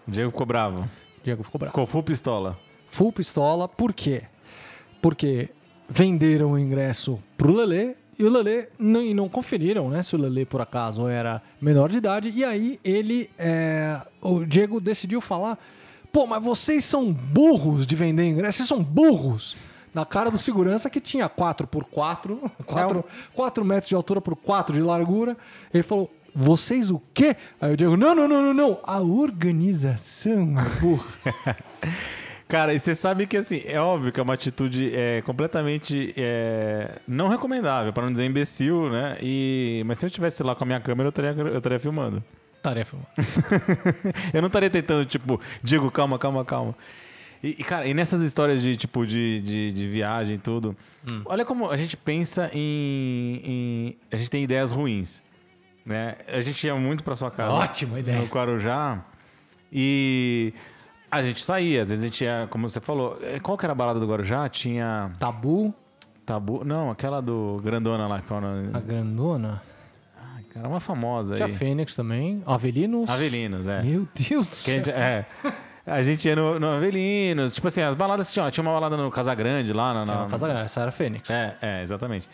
O 0.08 0.12
Diego 0.12 0.32
ficou 0.32 0.46
bravo. 0.46 0.82
O 0.82 1.24
Diego 1.24 1.44
ficou 1.44 1.60
bravo. 1.60 1.72
Ficou 1.72 1.86
full 1.86 2.04
pistola. 2.04 2.58
Full 2.90 3.14
pistola, 3.14 3.68
por 3.68 3.94
quê? 3.94 4.24
Porque 5.00 5.50
venderam 5.88 6.54
o 6.54 6.60
ingresso 6.60 7.22
pro 7.38 7.56
Lelê 7.56 7.96
e 8.20 8.26
o 8.26 8.30
Lelê 8.30 8.68
não, 8.78 9.02
e 9.02 9.14
não 9.14 9.30
conferiram, 9.30 9.90
né? 9.90 10.04
Se 10.04 10.14
o 10.14 10.20
Lelê, 10.20 10.46
por 10.46 10.60
acaso, 10.60 11.08
era 11.08 11.42
menor 11.62 11.88
de 11.88 12.00
idade. 12.00 12.30
E 12.36 12.44
aí 12.44 12.78
ele. 12.84 13.30
é, 13.40 14.02
o 14.22 14.44
Diego 14.46 14.82
decidiu 14.82 15.22
falar: 15.22 15.58
pô, 16.12 16.28
mas 16.28 16.44
vocês 16.44 16.84
são 16.84 17.14
burros 17.14 17.88
de 17.88 17.96
vender 17.96 18.28
ingresso, 18.28 18.58
vocês 18.58 18.68
são 18.68 18.84
burros. 18.84 19.56
Na 19.94 20.06
cara 20.06 20.30
do 20.30 20.38
segurança 20.38 20.90
que 20.90 21.00
tinha 21.00 21.28
4 21.28 21.66
por 21.66 21.86
4 21.86 22.52
4, 22.66 23.06
4 23.34 23.66
metros 23.66 23.90
de 23.90 23.96
altura 23.96 24.20
por 24.20 24.36
4 24.36 24.76
de 24.76 24.82
largura. 24.82 25.38
Ele 25.74 25.82
falou: 25.82 26.12
vocês 26.36 26.92
o 26.92 27.02
quê? 27.14 27.38
Aí 27.62 27.74
o 27.74 27.78
Diego: 27.78 27.96
não, 27.96 28.14
não, 28.14 28.28
não, 28.28 28.42
não, 28.42 28.54
não. 28.54 28.80
A 28.84 29.00
organização 29.00 30.56
burra. 30.82 31.58
Cara, 32.50 32.74
e 32.74 32.80
você 32.80 32.96
sabe 32.96 33.28
que 33.28 33.38
assim, 33.38 33.62
é 33.66 33.80
óbvio 33.80 34.12
que 34.12 34.20
é 34.20 34.24
uma 34.24 34.34
atitude 34.34 34.92
é, 34.96 35.22
completamente 35.22 36.16
é, 36.18 36.98
não 37.08 37.28
recomendável, 37.28 37.94
para 37.94 38.04
não 38.04 38.12
dizer 38.12 38.26
imbecil, 38.26 38.90
né? 38.90 39.16
E, 39.22 39.84
mas 39.86 40.00
se 40.00 40.06
eu 40.06 40.08
estivesse 40.08 40.42
lá 40.42 40.56
com 40.56 40.64
a 40.64 40.68
minha 40.68 40.80
câmera, 40.80 41.06
eu 41.08 41.10
estaria, 41.10 41.30
eu 41.30 41.58
estaria 41.60 41.80
filmando. 41.80 42.24
Tarefa. 42.64 42.98
eu 44.34 44.42
não 44.42 44.48
estaria 44.48 44.70
tentando, 44.70 45.06
tipo, 45.06 45.40
Diego, 45.62 45.92
calma, 45.92 46.18
calma, 46.18 46.44
calma. 46.44 46.76
E, 47.42 47.54
cara, 47.64 47.86
e 47.86 47.94
nessas 47.94 48.20
histórias 48.22 48.64
de, 48.64 48.76
tipo, 48.76 49.06
de, 49.06 49.40
de, 49.42 49.72
de 49.72 49.88
viagem 49.88 50.36
e 50.36 50.40
tudo, 50.40 50.76
olha 51.26 51.46
como 51.46 51.70
a 51.70 51.78
gente 51.78 51.96
pensa 51.96 52.50
em, 52.52 53.42
em- 53.44 53.98
A 54.12 54.18
gente 54.18 54.30
tem 54.32 54.44
ideias 54.44 54.72
ruins, 54.72 55.22
né? 55.86 56.16
A 56.28 56.42
gente 56.42 56.66
ia 56.66 56.74
muito 56.76 57.04
pra 57.04 57.16
sua 57.16 57.30
casa. 57.30 57.56
Ótima 57.56 58.00
ideia. 58.00 58.18
No 58.18 58.26
Guarujá. 58.26 59.06
E 59.72 60.52
a 61.12 61.22
gente 61.24 61.44
saía, 61.44 61.82
às 61.82 61.90
vezes 61.90 62.04
a 62.04 62.08
gente 62.08 62.24
ia, 62.24 62.48
como 62.50 62.68
você 62.70 62.80
falou, 62.80 63.18
eh, 63.22 63.40
qual 63.40 63.58
que 63.58 63.66
era 63.66 63.72
a 63.72 63.76
balada 63.76 64.00
do 64.00 64.08
Guarujá? 64.08 64.48
Tinha 64.50 65.12
Tabu, 65.20 65.74
Tabu... 66.26 66.64
Não, 66.64 66.92
aquela 66.92 67.22
do 67.22 67.60
Grandona 67.64 68.08
lá. 68.08 68.22
qual 68.22 68.40
o 68.40 68.44
nome? 68.44 68.70
a 68.74 68.80
grandona. 68.80 69.62
Ai, 70.36 70.44
cara, 70.54 70.68
uma 70.68 70.80
famosa 70.80 71.36
Tinha 71.36 71.48
aí. 71.48 71.54
Fênix 71.54 71.96
também. 71.96 72.44
Avelinos. 72.46 73.10
Avelinos, 73.10 73.68
é. 73.68 73.82
Meu 73.82 74.08
Deus 74.14 74.48
do 74.48 74.52
Que 74.52 74.56
a 74.56 74.62
céu. 74.64 74.74
gente- 74.80 74.92
é. 74.92 75.26
A 75.88 76.02
gente 76.04 76.28
ia 76.28 76.36
no, 76.36 76.60
no 76.60 76.68
Avelinos. 76.68 77.56
Tipo 77.56 77.68
assim, 77.68 77.82
as 77.82 77.96
baladas 77.96 78.28
que 78.28 78.34
tinham. 78.34 78.52
Tinha 78.52 78.62
uma 78.64 78.74
balada 78.74 78.96
no 78.96 79.10
Casa 79.10 79.34
Grande 79.34 79.74
lá. 79.74 79.92
Na, 79.94 80.06
na- 80.06 80.16
Não, 80.22 80.28
Casa 80.30 80.48
Grande, 80.48 80.64
essa 80.66 80.82
era 80.82 80.92
Fênix. 80.92 81.28
É, 81.32 81.58
é, 81.62 81.82
exatamente. 81.82 82.30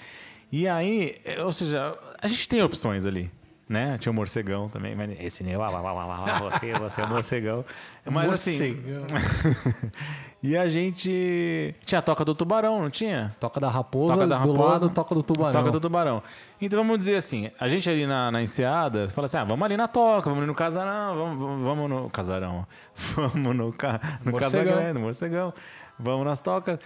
E 0.51 0.67
aí, 0.67 1.15
é, 1.23 1.41
ou 1.41 1.53
seja, 1.53 1.97
a 2.21 2.28
gente 2.28 2.49
tem 2.49 2.61
opções 2.61 3.05
ali. 3.05 3.32
Né? 3.68 3.97
Tinha 3.97 4.11
o 4.11 4.16
morcegão 4.16 4.70
também, 4.70 4.95
mas 4.95 5.20
esse 5.20 5.43
nem 5.43 5.57
lá, 5.57 5.68
lá, 5.70 5.82
lá, 5.82 5.91
lá, 5.91 6.05
lá, 6.05 6.39
você, 6.39 6.72
você 6.74 7.01
é 7.01 7.03
o 7.03 7.09
morcegão. 7.09 7.66
Mas 8.05 8.32
assim. 8.32 8.76
Morcegão. 8.76 9.05
E 10.45 10.55
a 10.55 10.68
gente. 10.70 11.74
Tinha 11.84 11.97
a 11.97 12.01
toca 12.03 12.24
do 12.24 12.36
tubarão, 12.36 12.80
não 12.80 12.89
tinha? 12.91 13.36
Toca 13.39 13.59
da 13.59 13.68
raposa, 13.68 14.13
Toca 14.13 14.28
da 14.28 14.38
do 14.38 14.51
raposa, 14.53 14.86
lado 14.86 14.89
toca 14.91 15.16
do 15.16 15.24
tubarão. 15.24 15.51
Toca 15.51 15.72
do 15.72 15.80
tubarão. 15.80 16.22
Então 16.61 16.78
vamos 16.78 16.99
dizer 16.99 17.16
assim, 17.16 17.49
a 17.59 17.68
gente 17.68 17.89
ali 17.89 18.05
na, 18.05 18.30
na 18.30 18.43
enseada, 18.43 19.09
fala 19.09 19.26
assim, 19.26 19.38
ah, 19.38 19.43
vamos 19.43 19.66
ali 19.66 19.76
na 19.76 19.88
toca, 19.88 20.30
vamos 20.30 20.43
ali 20.43 20.47
no 20.47 20.53
casarão, 20.53 21.16
vamos, 21.16 21.63
vamos, 21.63 21.89
no 21.89 22.09
casarão, 22.11 22.68
vamos 23.16 23.55
no, 23.55 23.74
ca, 23.74 23.99
no 24.24 24.34
Morcegão. 24.34 24.66
Casagrande, 24.66 24.93
no 24.93 24.99
morcegão, 24.99 25.53
vamos 25.97 26.26
nas 26.26 26.39
tocas, 26.39 26.78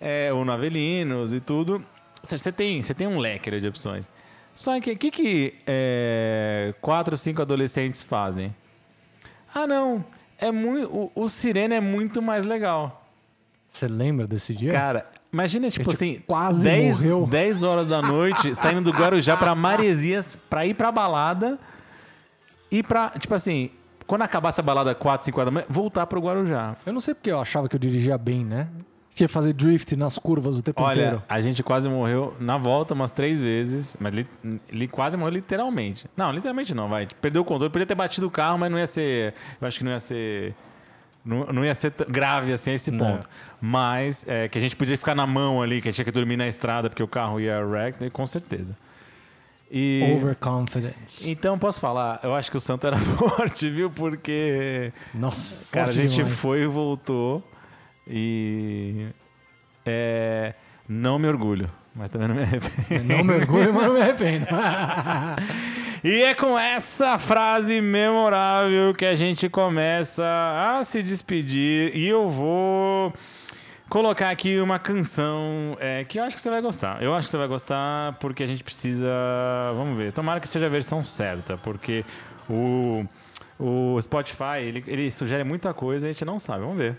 é, 0.00 0.32
ou 0.32 0.42
no 0.42 0.50
Avelinos 0.52 1.34
e 1.34 1.40
tudo. 1.40 1.84
Você 2.22 2.50
tem, 2.50 2.80
tem 2.80 3.06
um 3.06 3.18
leque 3.18 3.60
de 3.60 3.68
opções. 3.68 4.08
Só 4.54 4.78
que 4.80 4.92
o 4.92 4.96
que, 4.98 5.10
que 5.10 5.54
é, 5.66 6.74
quatro, 6.80 7.16
cinco 7.16 7.42
adolescentes 7.42 8.04
fazem? 8.04 8.54
Ah, 9.54 9.66
não, 9.66 10.04
é 10.38 10.50
muito, 10.50 10.88
o, 10.94 11.12
o 11.14 11.28
Sirene 11.28 11.74
é 11.74 11.80
muito 11.80 12.20
mais 12.20 12.44
legal. 12.44 13.06
Você 13.68 13.88
lembra 13.88 14.26
desse 14.26 14.54
dia? 14.54 14.70
Cara, 14.70 15.06
imagina, 15.32 15.70
tipo 15.70 15.90
assim, 15.90 16.22
quase 16.26 16.62
10, 16.62 17.00
morreu. 17.00 17.26
10 17.26 17.62
horas 17.62 17.86
da 17.88 18.02
noite, 18.02 18.54
saindo 18.54 18.92
do 18.92 18.96
Guarujá 18.96 19.36
pra 19.36 19.54
Maresias, 19.54 20.36
pra 20.50 20.66
ir 20.66 20.74
pra 20.74 20.92
balada 20.92 21.58
e 22.70 22.82
pra, 22.82 23.10
tipo 23.18 23.34
assim, 23.34 23.70
quando 24.06 24.22
acabasse 24.22 24.60
a 24.60 24.62
balada 24.62 24.94
4, 24.94 25.24
5 25.24 25.40
horas 25.40 25.46
da 25.46 25.54
manhã, 25.54 25.66
voltar 25.70 26.06
pro 26.06 26.20
Guarujá. 26.20 26.76
Eu 26.84 26.92
não 26.92 27.00
sei 27.00 27.14
porque 27.14 27.30
eu 27.30 27.40
achava 27.40 27.68
que 27.68 27.74
eu 27.74 27.80
dirigia 27.80 28.18
bem, 28.18 28.44
né? 28.44 28.68
Que 29.14 29.28
fazer 29.28 29.52
drift 29.52 29.94
nas 29.94 30.16
curvas 30.18 30.56
o 30.56 30.62
tempo 30.62 30.82
Olha, 30.82 30.92
inteiro. 31.00 31.22
a 31.28 31.40
gente 31.42 31.62
quase 31.62 31.86
morreu 31.88 32.34
na 32.40 32.56
volta 32.56 32.94
umas 32.94 33.12
três 33.12 33.38
vezes, 33.38 33.94
mas 34.00 34.14
li- 34.70 34.88
quase 34.88 35.16
morreu 35.18 35.34
literalmente. 35.34 36.06
Não, 36.16 36.32
literalmente 36.32 36.74
não, 36.74 36.88
vai. 36.88 37.06
Perdeu 37.20 37.42
o 37.42 37.44
controle, 37.44 37.70
podia 37.70 37.86
ter 37.86 37.94
batido 37.94 38.26
o 38.26 38.30
carro, 38.30 38.58
mas 38.58 38.70
não 38.70 38.78
ia 38.78 38.86
ser. 38.86 39.34
Eu 39.60 39.68
acho 39.68 39.78
que 39.78 39.84
não 39.84 39.92
ia 39.92 40.00
ser. 40.00 40.54
Não, 41.24 41.44
não 41.52 41.64
ia 41.64 41.74
ser 41.74 41.92
grave 42.08 42.52
assim 42.52 42.70
a 42.70 42.74
esse 42.74 42.90
ponto. 42.90 43.28
Mas 43.60 44.26
é, 44.26 44.48
que 44.48 44.56
a 44.56 44.60
gente 44.60 44.74
podia 44.74 44.96
ficar 44.96 45.14
na 45.14 45.26
mão 45.26 45.60
ali, 45.62 45.80
que 45.82 45.88
a 45.88 45.90
gente 45.90 45.96
tinha 45.96 46.04
que 46.06 46.10
dormir 46.10 46.36
na 46.38 46.48
estrada 46.48 46.88
porque 46.88 47.02
o 47.02 47.06
carro 47.06 47.38
ia 47.38 47.60
wreck, 47.64 48.02
né, 48.02 48.08
com 48.10 48.24
certeza. 48.26 48.74
E, 49.70 50.02
Overconfidence. 50.16 51.30
então, 51.30 51.58
posso 51.58 51.80
falar, 51.80 52.18
eu 52.22 52.34
acho 52.34 52.50
que 52.50 52.56
o 52.56 52.60
Santo 52.60 52.86
era 52.86 52.96
forte, 53.16 53.70
viu? 53.70 53.90
Porque 53.90 54.92
Nossa, 55.14 55.60
Cara, 55.70 55.88
a 55.90 55.92
gente 55.92 56.16
demais. 56.16 56.34
foi 56.34 56.62
e 56.62 56.66
voltou. 56.66 57.42
E. 58.12 59.06
É, 59.86 60.54
não 60.86 61.18
me 61.18 61.26
orgulho, 61.26 61.70
mas 61.94 62.10
também 62.10 62.28
não 62.28 62.34
me 62.34 62.42
arrependo. 62.42 63.04
Não 63.04 63.24
me 63.24 63.34
orgulho, 63.34 63.72
mas 63.72 63.84
não 63.84 63.94
me 63.94 64.00
arrependo. 64.00 64.46
E 66.04 66.20
é 66.20 66.34
com 66.34 66.58
essa 66.58 67.16
frase 67.16 67.80
memorável 67.80 68.92
que 68.92 69.04
a 69.04 69.14
gente 69.14 69.48
começa 69.48 70.24
a 70.24 70.82
se 70.82 71.00
despedir. 71.00 71.96
E 71.96 72.08
eu 72.08 72.26
vou 72.26 73.14
colocar 73.88 74.30
aqui 74.30 74.58
uma 74.58 74.80
canção 74.80 75.76
é, 75.78 76.02
que 76.02 76.18
eu 76.18 76.24
acho 76.24 76.34
que 76.34 76.42
você 76.42 76.50
vai 76.50 76.60
gostar. 76.60 77.00
Eu 77.00 77.14
acho 77.14 77.28
que 77.28 77.30
você 77.30 77.38
vai 77.38 77.46
gostar 77.46 78.14
porque 78.14 78.42
a 78.42 78.48
gente 78.48 78.64
precisa. 78.64 79.06
Vamos 79.76 79.96
ver. 79.96 80.10
Tomara 80.10 80.40
que 80.40 80.48
seja 80.48 80.66
a 80.66 80.68
versão 80.68 81.04
certa, 81.04 81.56
porque 81.56 82.04
o, 82.50 83.06
o 83.56 83.96
Spotify 84.02 84.58
ele, 84.58 84.82
ele 84.88 85.08
sugere 85.08 85.44
muita 85.44 85.72
coisa 85.72 86.08
e 86.08 86.10
a 86.10 86.12
gente 86.12 86.24
não 86.24 86.40
sabe. 86.40 86.62
Vamos 86.62 86.78
ver. 86.78 86.98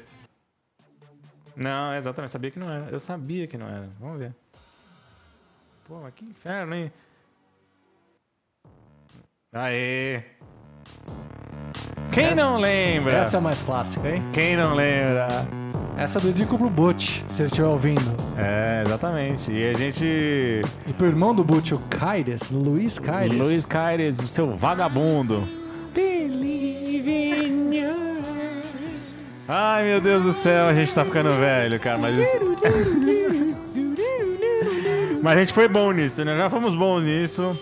Não, 1.55 1.93
exatamente. 1.93 2.31
Sabia 2.31 2.51
que 2.51 2.59
não 2.59 2.69
era. 2.69 2.89
Eu 2.89 2.99
sabia 2.99 3.47
que 3.47 3.57
não 3.57 3.67
era. 3.67 3.89
Vamos 3.99 4.19
ver. 4.19 4.33
Pô, 5.87 5.99
mas 6.01 6.13
que 6.13 6.25
inferno, 6.25 6.75
hein? 6.75 6.91
Aê! 9.51 10.23
Quem 12.11 12.33
não 12.33 12.57
lembra? 12.57 13.13
Essa 13.13 13.37
é 13.37 13.39
a 13.39 13.41
mais 13.41 13.61
clássica, 13.61 14.09
hein? 14.09 14.23
Quem 14.31 14.55
não 14.55 14.73
lembra? 14.73 15.27
Essa 15.97 16.17
eu 16.17 16.23
dedico 16.23 16.57
pro 16.57 16.69
Butch, 16.69 17.21
se 17.29 17.43
ele 17.43 17.47
estiver 17.49 17.67
ouvindo. 17.67 18.01
É, 18.37 18.83
exatamente. 18.85 19.51
E 19.51 19.69
a 19.69 19.73
gente. 19.73 20.61
E 20.87 20.93
pro 20.93 21.05
irmão 21.05 21.35
do 21.35 21.43
Butch, 21.43 21.73
o 21.73 21.79
Caires, 21.89 22.49
Luiz 22.49 22.97
Caires. 22.97 23.37
Luiz 23.37 23.65
Caires, 23.65 24.19
o 24.19 24.27
seu 24.27 24.55
vagabundo. 24.55 25.47
Ai, 29.47 29.83
meu 29.83 29.99
Deus 29.99 30.23
do 30.23 30.33
céu, 30.33 30.67
a 30.67 30.73
gente 30.73 30.93
tá 30.93 31.03
ficando 31.03 31.29
velho, 31.31 31.79
cara, 31.79 31.97
mas 31.97 32.17
isso... 32.17 32.37
Mas 35.21 35.37
a 35.37 35.39
gente 35.39 35.53
foi 35.53 35.69
bom 35.69 35.89
nisso, 35.93 36.25
né? 36.25 36.35
Já 36.35 36.49
fomos 36.49 36.75
bons 36.75 37.03
nisso. 37.03 37.57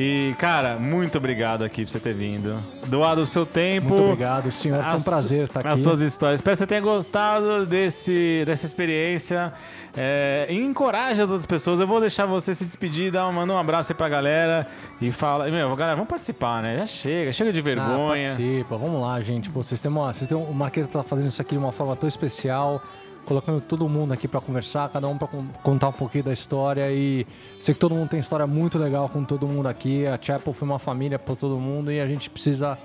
E, 0.00 0.32
cara, 0.38 0.76
muito 0.78 1.18
obrigado 1.18 1.64
aqui 1.64 1.84
por 1.84 1.90
você 1.90 1.98
ter 1.98 2.14
vindo. 2.14 2.56
Doado 2.86 3.20
o 3.22 3.26
seu 3.26 3.44
tempo. 3.44 3.88
Muito 3.88 4.04
obrigado, 4.04 4.48
senhor. 4.52 4.80
Foi 4.80 4.94
um 4.94 5.02
prazer 5.02 5.42
estar 5.42 5.58
aqui. 5.58 5.68
As 5.70 5.80
suas 5.80 6.00
histórias. 6.00 6.38
Espero 6.38 6.54
que 6.54 6.58
você 6.58 6.66
tenha 6.68 6.80
gostado 6.80 7.66
desse, 7.66 8.44
dessa 8.46 8.64
experiência. 8.64 9.52
É, 9.96 10.46
e 10.48 10.56
encoraje 10.56 11.20
as 11.20 11.28
outras 11.28 11.46
pessoas. 11.46 11.80
Eu 11.80 11.86
vou 11.88 11.98
deixar 11.98 12.26
você 12.26 12.54
se 12.54 12.64
despedir, 12.64 13.10
dar 13.10 13.28
manda 13.32 13.52
um 13.52 13.58
abraço 13.58 13.90
aí 13.90 13.96
pra 13.96 14.08
galera 14.08 14.68
e 15.02 15.10
fala. 15.10 15.50
Meu, 15.50 15.74
galera, 15.74 15.96
vamos 15.96 16.08
participar, 16.08 16.62
né? 16.62 16.78
Já 16.78 16.86
chega, 16.86 17.32
chega 17.32 17.52
de 17.52 17.58
Ah, 17.58 17.62
vergonha. 17.64 18.28
participa, 18.28 18.76
vamos 18.76 19.02
lá, 19.02 19.20
gente. 19.20 19.50
Pô, 19.50 19.64
vocês 19.64 19.80
têm 19.80 19.90
uma, 19.90 20.12
vocês 20.12 20.28
têm 20.28 20.38
o 20.38 20.54
Marqueta 20.54 20.86
tá 20.86 21.02
fazendo 21.02 21.26
isso 21.26 21.42
aqui 21.42 21.56
de 21.56 21.58
uma 21.58 21.72
forma 21.72 21.96
tão 21.96 22.08
especial, 22.08 22.80
colocando 23.28 23.60
todo 23.60 23.86
mundo 23.88 24.12
aqui 24.12 24.26
pra 24.26 24.40
conversar, 24.40 24.88
cada 24.88 25.06
um 25.06 25.18
pra 25.18 25.28
con- 25.28 25.44
contar 25.62 25.88
um 25.88 25.92
pouquinho 25.92 26.24
da 26.24 26.32
história 26.32 26.90
e 26.90 27.26
sei 27.60 27.74
que 27.74 27.80
todo 27.80 27.94
mundo 27.94 28.08
tem 28.08 28.18
história 28.18 28.46
muito 28.46 28.78
legal 28.78 29.08
com 29.08 29.22
todo 29.22 29.46
mundo 29.46 29.68
aqui. 29.68 30.06
A 30.06 30.18
Chapel 30.20 30.52
foi 30.54 30.66
uma 30.66 30.78
família 30.78 31.18
pra 31.18 31.36
todo 31.36 31.56
mundo 31.58 31.92
e 31.92 32.00
a 32.00 32.06
gente 32.06 32.30
precisa 32.30 32.78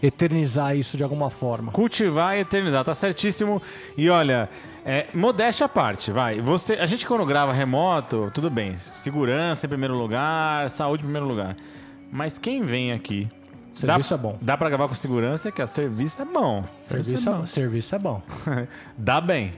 eternizar 0.00 0.76
isso 0.76 0.96
de 0.96 1.02
alguma 1.02 1.28
forma. 1.30 1.72
Cultivar 1.72 2.36
e 2.36 2.40
eternizar, 2.42 2.84
tá 2.84 2.94
certíssimo. 2.94 3.60
E 3.96 4.08
olha, 4.08 4.48
é, 4.84 5.06
modéstia 5.12 5.66
à 5.66 5.68
parte, 5.68 6.12
vai. 6.12 6.40
Você, 6.40 6.74
a 6.74 6.86
gente 6.86 7.04
quando 7.04 7.26
grava 7.26 7.52
remoto, 7.52 8.30
tudo 8.32 8.48
bem. 8.48 8.76
Segurança 8.78 9.66
em 9.66 9.68
primeiro 9.68 9.94
lugar, 9.98 10.70
saúde 10.70 11.02
em 11.02 11.06
primeiro 11.06 11.26
lugar. 11.26 11.56
Mas 12.12 12.38
quem 12.38 12.62
vem 12.62 12.92
aqui. 12.92 13.28
Serviço 13.74 14.10
dá, 14.10 14.14
é 14.16 14.18
bom. 14.18 14.38
Dá 14.40 14.56
pra 14.56 14.68
gravar 14.68 14.88
com 14.88 14.94
segurança, 14.94 15.52
que 15.52 15.60
a 15.62 15.66
serviço 15.66 16.20
é 16.22 16.24
bom. 16.24 16.64
Serviço 16.82 17.30
é, 17.30 17.46
serviço 17.46 17.94
é 17.94 17.98
bom. 17.98 18.22
Dá 18.96 19.20
bem. 19.20 19.52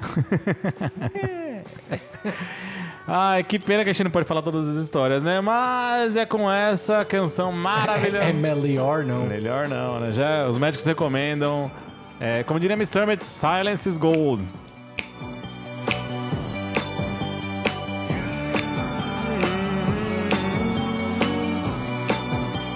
Ai, 3.08 3.44
que 3.44 3.56
pena 3.58 3.84
que 3.84 3.90
a 3.90 3.92
gente 3.92 4.04
não 4.04 4.10
pode 4.10 4.26
falar 4.26 4.42
todas 4.42 4.68
as 4.68 4.76
histórias, 4.76 5.22
né? 5.22 5.40
Mas 5.40 6.16
é 6.16 6.26
com 6.26 6.50
essa 6.50 7.04
canção 7.04 7.52
maravilhosa. 7.52 8.24
É 8.24 8.32
melhor 8.32 9.04
não. 9.04 9.26
Melhor 9.26 9.68
não, 9.68 10.00
né? 10.00 10.10
Já 10.10 10.46
os 10.48 10.58
médicos 10.58 10.84
recomendam. 10.84 11.70
É, 12.18 12.42
como 12.42 12.58
diria 12.58 12.74
Mr. 12.74 12.98
Hermit, 13.00 13.22
silence 13.24 13.88
is 13.88 13.98
gold. 13.98 14.42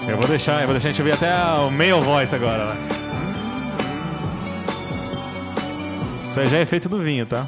Eu 0.07 0.17
vou 0.17 0.27
deixar, 0.27 0.61
eu 0.61 0.67
vou 0.67 0.73
deixar 0.73 0.89
a 0.89 0.91
gente 0.91 1.01
ouvir 1.01 1.13
até 1.13 1.33
o 1.33 1.71
male 1.71 2.01
voice 2.01 2.35
agora. 2.35 2.67
vai. 2.67 3.00
Isso 6.31 6.39
aí 6.39 6.47
já 6.47 6.59
é 6.59 6.61
efeito 6.61 6.87
do 6.87 6.97
vinho, 6.97 7.25
tá? 7.25 7.45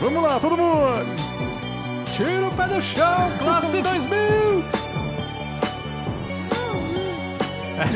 Vamos 0.00 0.22
lá, 0.22 0.40
todo 0.40 0.56
mundo! 0.56 1.04
Tira 2.14 2.48
o 2.48 2.54
pé 2.54 2.68
do 2.68 2.80
chão, 2.80 3.30
classe 3.38 3.82
2000! 3.84 4.64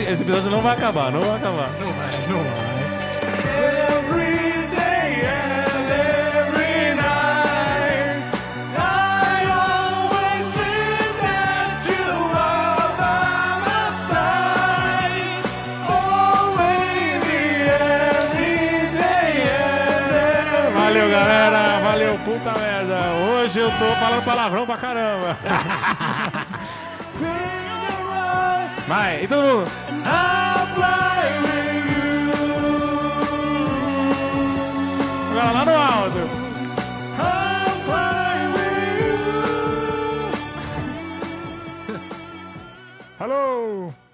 Esse 0.06 0.22
episódio 0.22 0.50
não 0.50 0.60
vai 0.60 0.74
acabar, 0.76 1.10
não 1.10 1.22
vai 1.22 1.36
acabar. 1.36 1.70
Não 1.80 1.90
vai, 1.90 2.28
não 2.28 2.42
vai. 2.42 2.75
Puta 22.26 22.52
merda, 22.58 23.12
hoje 23.30 23.60
eu 23.60 23.70
tô 23.70 23.86
falando 24.00 24.24
palavrão 24.24 24.66
pra 24.66 24.76
caramba. 24.76 25.38
Vai, 28.88 29.22
e 29.22 29.28
todo 29.28 29.42
mundo. 29.42 29.70
Agora 35.30 35.52
lá 35.52 35.64
no 35.64 35.76
alto. 35.76 36.18
Hello! 43.20 44.05